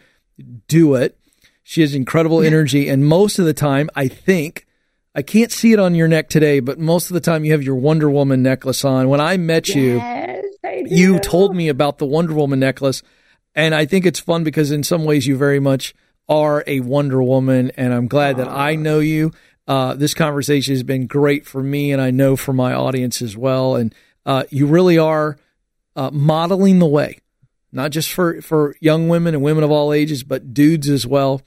do 0.69 0.95
it. 0.95 1.19
She 1.63 1.81
has 1.81 1.95
incredible 1.95 2.43
energy, 2.43 2.89
and 2.89 3.07
most 3.07 3.39
of 3.39 3.47
the 3.47 3.55
time, 3.55 3.89
I 3.95 4.07
think 4.07 4.64
I 5.15 5.23
can't 5.23 5.53
see 5.53 5.73
it 5.73 5.79
on 5.79 5.95
your 5.95 6.09
neck 6.09 6.29
today, 6.29 6.59
but 6.59 6.79
most 6.79 7.09
of 7.09 7.15
the 7.15 7.21
time 7.21 7.45
you 7.45 7.53
have 7.53 7.63
your 7.63 7.77
Wonder 7.77 8.11
Woman 8.11 8.43
necklace 8.43 8.85
on. 8.85 9.09
When 9.09 9.21
I 9.21 9.37
met 9.37 9.69
yes, 9.69 9.77
you, 9.77 10.01
I 10.01 10.43
you 10.87 11.21
told 11.21 11.55
me 11.55 11.69
about 11.69 11.99
the 11.99 12.07
Wonder 12.07 12.35
Woman 12.35 12.59
necklace, 12.59 13.03
and 13.55 13.77
I 13.77 13.87
think 13.87 14.07
it's 14.07 14.19
fun 14.19 14.43
because 14.43 14.73
in 14.73 14.83
some 14.83 15.05
ways 15.05 15.27
you 15.27 15.37
very 15.37 15.61
much 15.61 15.95
are 16.29 16.65
a 16.67 16.81
Wonder 16.81 17.23
Woman, 17.23 17.71
and 17.77 17.95
I'm 17.95 18.09
glad 18.09 18.39
that 18.39 18.49
I 18.49 18.75
know 18.75 18.99
you. 18.99 19.31
Uh, 19.69 19.95
this 19.95 20.15
conversation 20.15 20.75
has 20.75 20.83
been 20.83 21.07
great 21.07 21.47
for 21.47 21.63
me, 21.63 21.93
and 21.93 22.03
I 22.03 22.11
know 22.11 22.35
for 22.35 22.53
my 22.53 22.75
audience 22.75 23.23
as 23.23 23.37
well. 23.37 23.77
And 23.77 23.95
uh, 24.27 24.45
you 24.51 24.67
really 24.67 24.99
are 24.99 25.39
uh, 25.95 26.11
modeling 26.13 26.81
the 26.81 26.87
way, 26.87 27.21
not 27.71 27.93
just 27.93 28.11
for 28.11 28.43
for 28.43 28.75
young 28.81 29.09
women 29.09 29.33
and 29.33 29.45
women 29.45 29.63
of 29.63 29.71
all 29.71 29.93
ages, 29.93 30.25
but 30.25 30.53
dudes 30.53 30.89
as 30.89 31.07
well. 31.07 31.41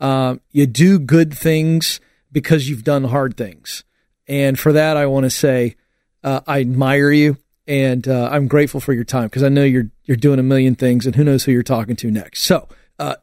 Uh, 0.00 0.36
you 0.52 0.66
do 0.66 0.98
good 0.98 1.34
things 1.34 2.00
because 2.32 2.68
you've 2.68 2.84
done 2.84 3.04
hard 3.04 3.36
things. 3.36 3.84
And 4.26 4.58
for 4.58 4.72
that, 4.72 4.96
I 4.96 5.06
want 5.06 5.24
to 5.24 5.30
say 5.30 5.76
uh, 6.22 6.40
I 6.46 6.60
admire 6.60 7.10
you 7.10 7.36
and 7.70 8.08
uh, 8.08 8.28
I'm 8.32 8.48
grateful 8.48 8.80
for 8.80 8.92
your 8.92 9.04
time 9.04 9.26
because 9.26 9.44
I 9.44 9.48
know 9.48 9.62
you're 9.62 9.90
you're 10.04 10.16
doing 10.16 10.40
a 10.40 10.42
million 10.42 10.74
things, 10.74 11.06
and 11.06 11.14
who 11.14 11.22
knows 11.22 11.44
who 11.44 11.52
you're 11.52 11.62
talking 11.62 11.94
to 11.96 12.10
next. 12.10 12.42
So, 12.42 12.68
uh, 12.98 13.14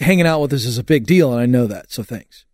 hanging 0.00 0.26
out 0.26 0.40
with 0.40 0.54
us 0.54 0.64
is 0.64 0.78
a 0.78 0.84
big 0.84 1.06
deal, 1.06 1.32
and 1.32 1.40
I 1.40 1.44
know 1.44 1.66
that. 1.66 1.92
So, 1.92 2.02
thanks. 2.02 2.46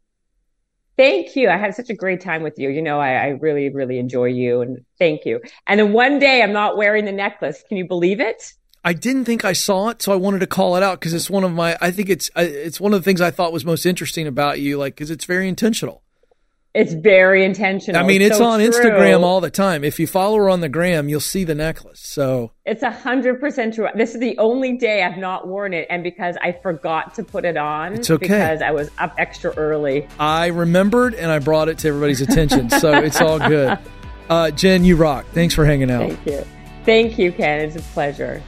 Thank 0.97 1.37
you. 1.37 1.49
I 1.49 1.57
had 1.57 1.75
such 1.75 1.89
a 1.89 1.95
great 1.95 2.21
time 2.21 2.43
with 2.43 2.59
you. 2.59 2.71
You 2.71 2.83
know, 2.83 2.99
I, 2.99 3.13
I 3.13 3.27
really, 3.29 3.69
really 3.69 4.01
enjoy 4.01 4.25
you, 4.25 4.61
and 4.61 4.85
thank 4.99 5.25
you. 5.25 5.41
And 5.69 5.79
then 5.79 5.93
one 5.93 6.19
day, 6.19 6.43
I'm 6.43 6.53
not 6.53 6.77
wearing 6.77 7.05
the 7.05 7.13
necklace. 7.13 7.63
Can 7.69 7.77
you 7.77 7.87
believe 7.87 8.19
it? 8.19 8.53
I 8.87 8.93
didn't 8.93 9.25
think 9.25 9.45
I 9.45 9.53
saw 9.53 9.89
it, 9.89 10.01
so 10.01 10.13
I 10.13 10.15
wanted 10.17 10.39
to 10.39 10.47
call 10.47 10.77
it 10.77 10.83
out 10.85 11.01
because 11.01 11.13
it's 11.13 11.29
one 11.29 11.43
of 11.43 11.53
my. 11.53 11.77
I 11.81 11.91
think 11.91 12.09
it's 12.09 12.31
it's 12.37 12.81
one 12.81 12.95
of 12.95 13.01
the 13.01 13.05
things 13.05 13.21
I 13.21 13.33
thought 13.33 13.53
was 13.53 13.65
most 13.65 13.85
interesting 13.85 14.29
about 14.29 14.61
you, 14.61 14.79
like 14.79 14.95
because 14.95 15.11
it's 15.11 15.25
very 15.25 15.49
intentional. 15.49 16.05
It's 16.73 16.93
very 16.93 17.45
intentional. 17.45 18.01
I 18.01 18.07
mean, 18.07 18.23
it's, 18.23 18.33
it's 18.33 18.39
so 18.39 18.45
on 18.45 18.61
true. 18.61 18.69
Instagram 18.69 19.25
all 19.25 19.41
the 19.41 19.51
time. 19.51 19.83
If 19.83 19.99
you 19.99 20.07
follow 20.07 20.37
her 20.37 20.49
on 20.49 20.61
the 20.61 20.69
gram, 20.69 21.09
you'll 21.09 21.19
see 21.19 21.43
the 21.43 21.55
necklace. 21.57 21.99
So 21.99 22.53
it's 22.65 22.85
a 22.85 22.93
hundred 22.93 23.41
percent 23.41 23.75
true. 23.75 23.89
This 23.97 24.15
is 24.15 24.21
the 24.21 24.39
only 24.39 24.77
day 24.77 25.03
I've 25.03 25.19
not 25.19 25.49
worn 25.49 25.75
it, 25.75 25.89
and 25.91 26.05
because 26.05 26.37
I 26.41 26.53
forgot 26.53 27.17
to 27.17 27.25
put 27.25 27.45
it 27.45 27.57
on, 27.57 27.95
it's 27.95 28.09
okay 28.09 28.29
because 28.29 28.63
I 28.63 28.71
was 28.71 28.89
up 28.99 29.17
extra 29.19 29.53
early. 29.57 30.07
I 30.21 30.47
remembered, 30.47 31.15
and 31.15 31.29
I 31.29 31.41
brought 31.41 31.69
it 31.69 31.79
to 31.79 31.89
everybody's 31.89 32.21
attention, 32.21 32.71
so 32.71 32.93
it's 32.93 33.21
all 33.21 33.41
good. 33.41 33.81
Uh, 34.29 34.51
Jen, 34.51 34.85
you 34.85 34.97
rock. 34.97 35.25
Thanks 35.27 35.55
for 35.55 35.65
hanging 35.65 35.89
out. 35.89 36.01
Thank 36.01 36.27
you. 36.27 36.56
Thank 36.87 37.19
you, 37.19 37.33
Ken. 37.33 37.61
It's 37.61 37.75
a 37.77 37.81
pleasure. 37.81 38.43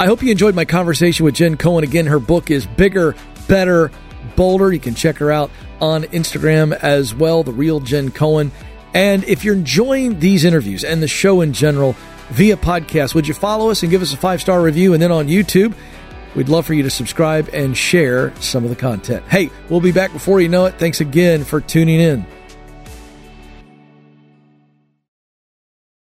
I 0.00 0.06
hope 0.06 0.20
you 0.20 0.30
enjoyed 0.32 0.56
my 0.56 0.64
conversation 0.64 1.24
with 1.24 1.36
Jen 1.36 1.56
Cohen. 1.56 1.84
Again, 1.84 2.06
her 2.06 2.18
book 2.18 2.50
is 2.50 2.66
Bigger, 2.66 3.14
Better, 3.46 3.92
Bolder. 4.34 4.72
You 4.72 4.80
can 4.80 4.96
check 4.96 5.16
her 5.18 5.30
out 5.30 5.50
on 5.80 6.02
Instagram 6.04 6.72
as 6.72 7.14
well, 7.14 7.44
The 7.44 7.52
Real 7.52 7.78
Jen 7.78 8.10
Cohen. 8.10 8.50
And 8.94 9.22
if 9.24 9.44
you're 9.44 9.54
enjoying 9.54 10.18
these 10.18 10.44
interviews 10.44 10.82
and 10.82 11.00
the 11.00 11.08
show 11.08 11.40
in 11.40 11.52
general 11.52 11.94
via 12.30 12.56
podcast, 12.56 13.14
would 13.14 13.28
you 13.28 13.34
follow 13.34 13.70
us 13.70 13.82
and 13.82 13.90
give 13.90 14.02
us 14.02 14.12
a 14.12 14.16
five 14.16 14.40
star 14.40 14.60
review? 14.60 14.92
And 14.92 15.00
then 15.00 15.12
on 15.12 15.28
YouTube, 15.28 15.72
we'd 16.34 16.48
love 16.48 16.66
for 16.66 16.74
you 16.74 16.82
to 16.82 16.90
subscribe 16.90 17.48
and 17.52 17.76
share 17.76 18.34
some 18.40 18.64
of 18.64 18.70
the 18.70 18.76
content. 18.76 19.24
Hey, 19.28 19.50
we'll 19.70 19.80
be 19.80 19.92
back 19.92 20.12
before 20.12 20.40
you 20.40 20.48
know 20.48 20.66
it. 20.66 20.74
Thanks 20.80 21.00
again 21.00 21.44
for 21.44 21.60
tuning 21.60 22.00
in. 22.00 22.26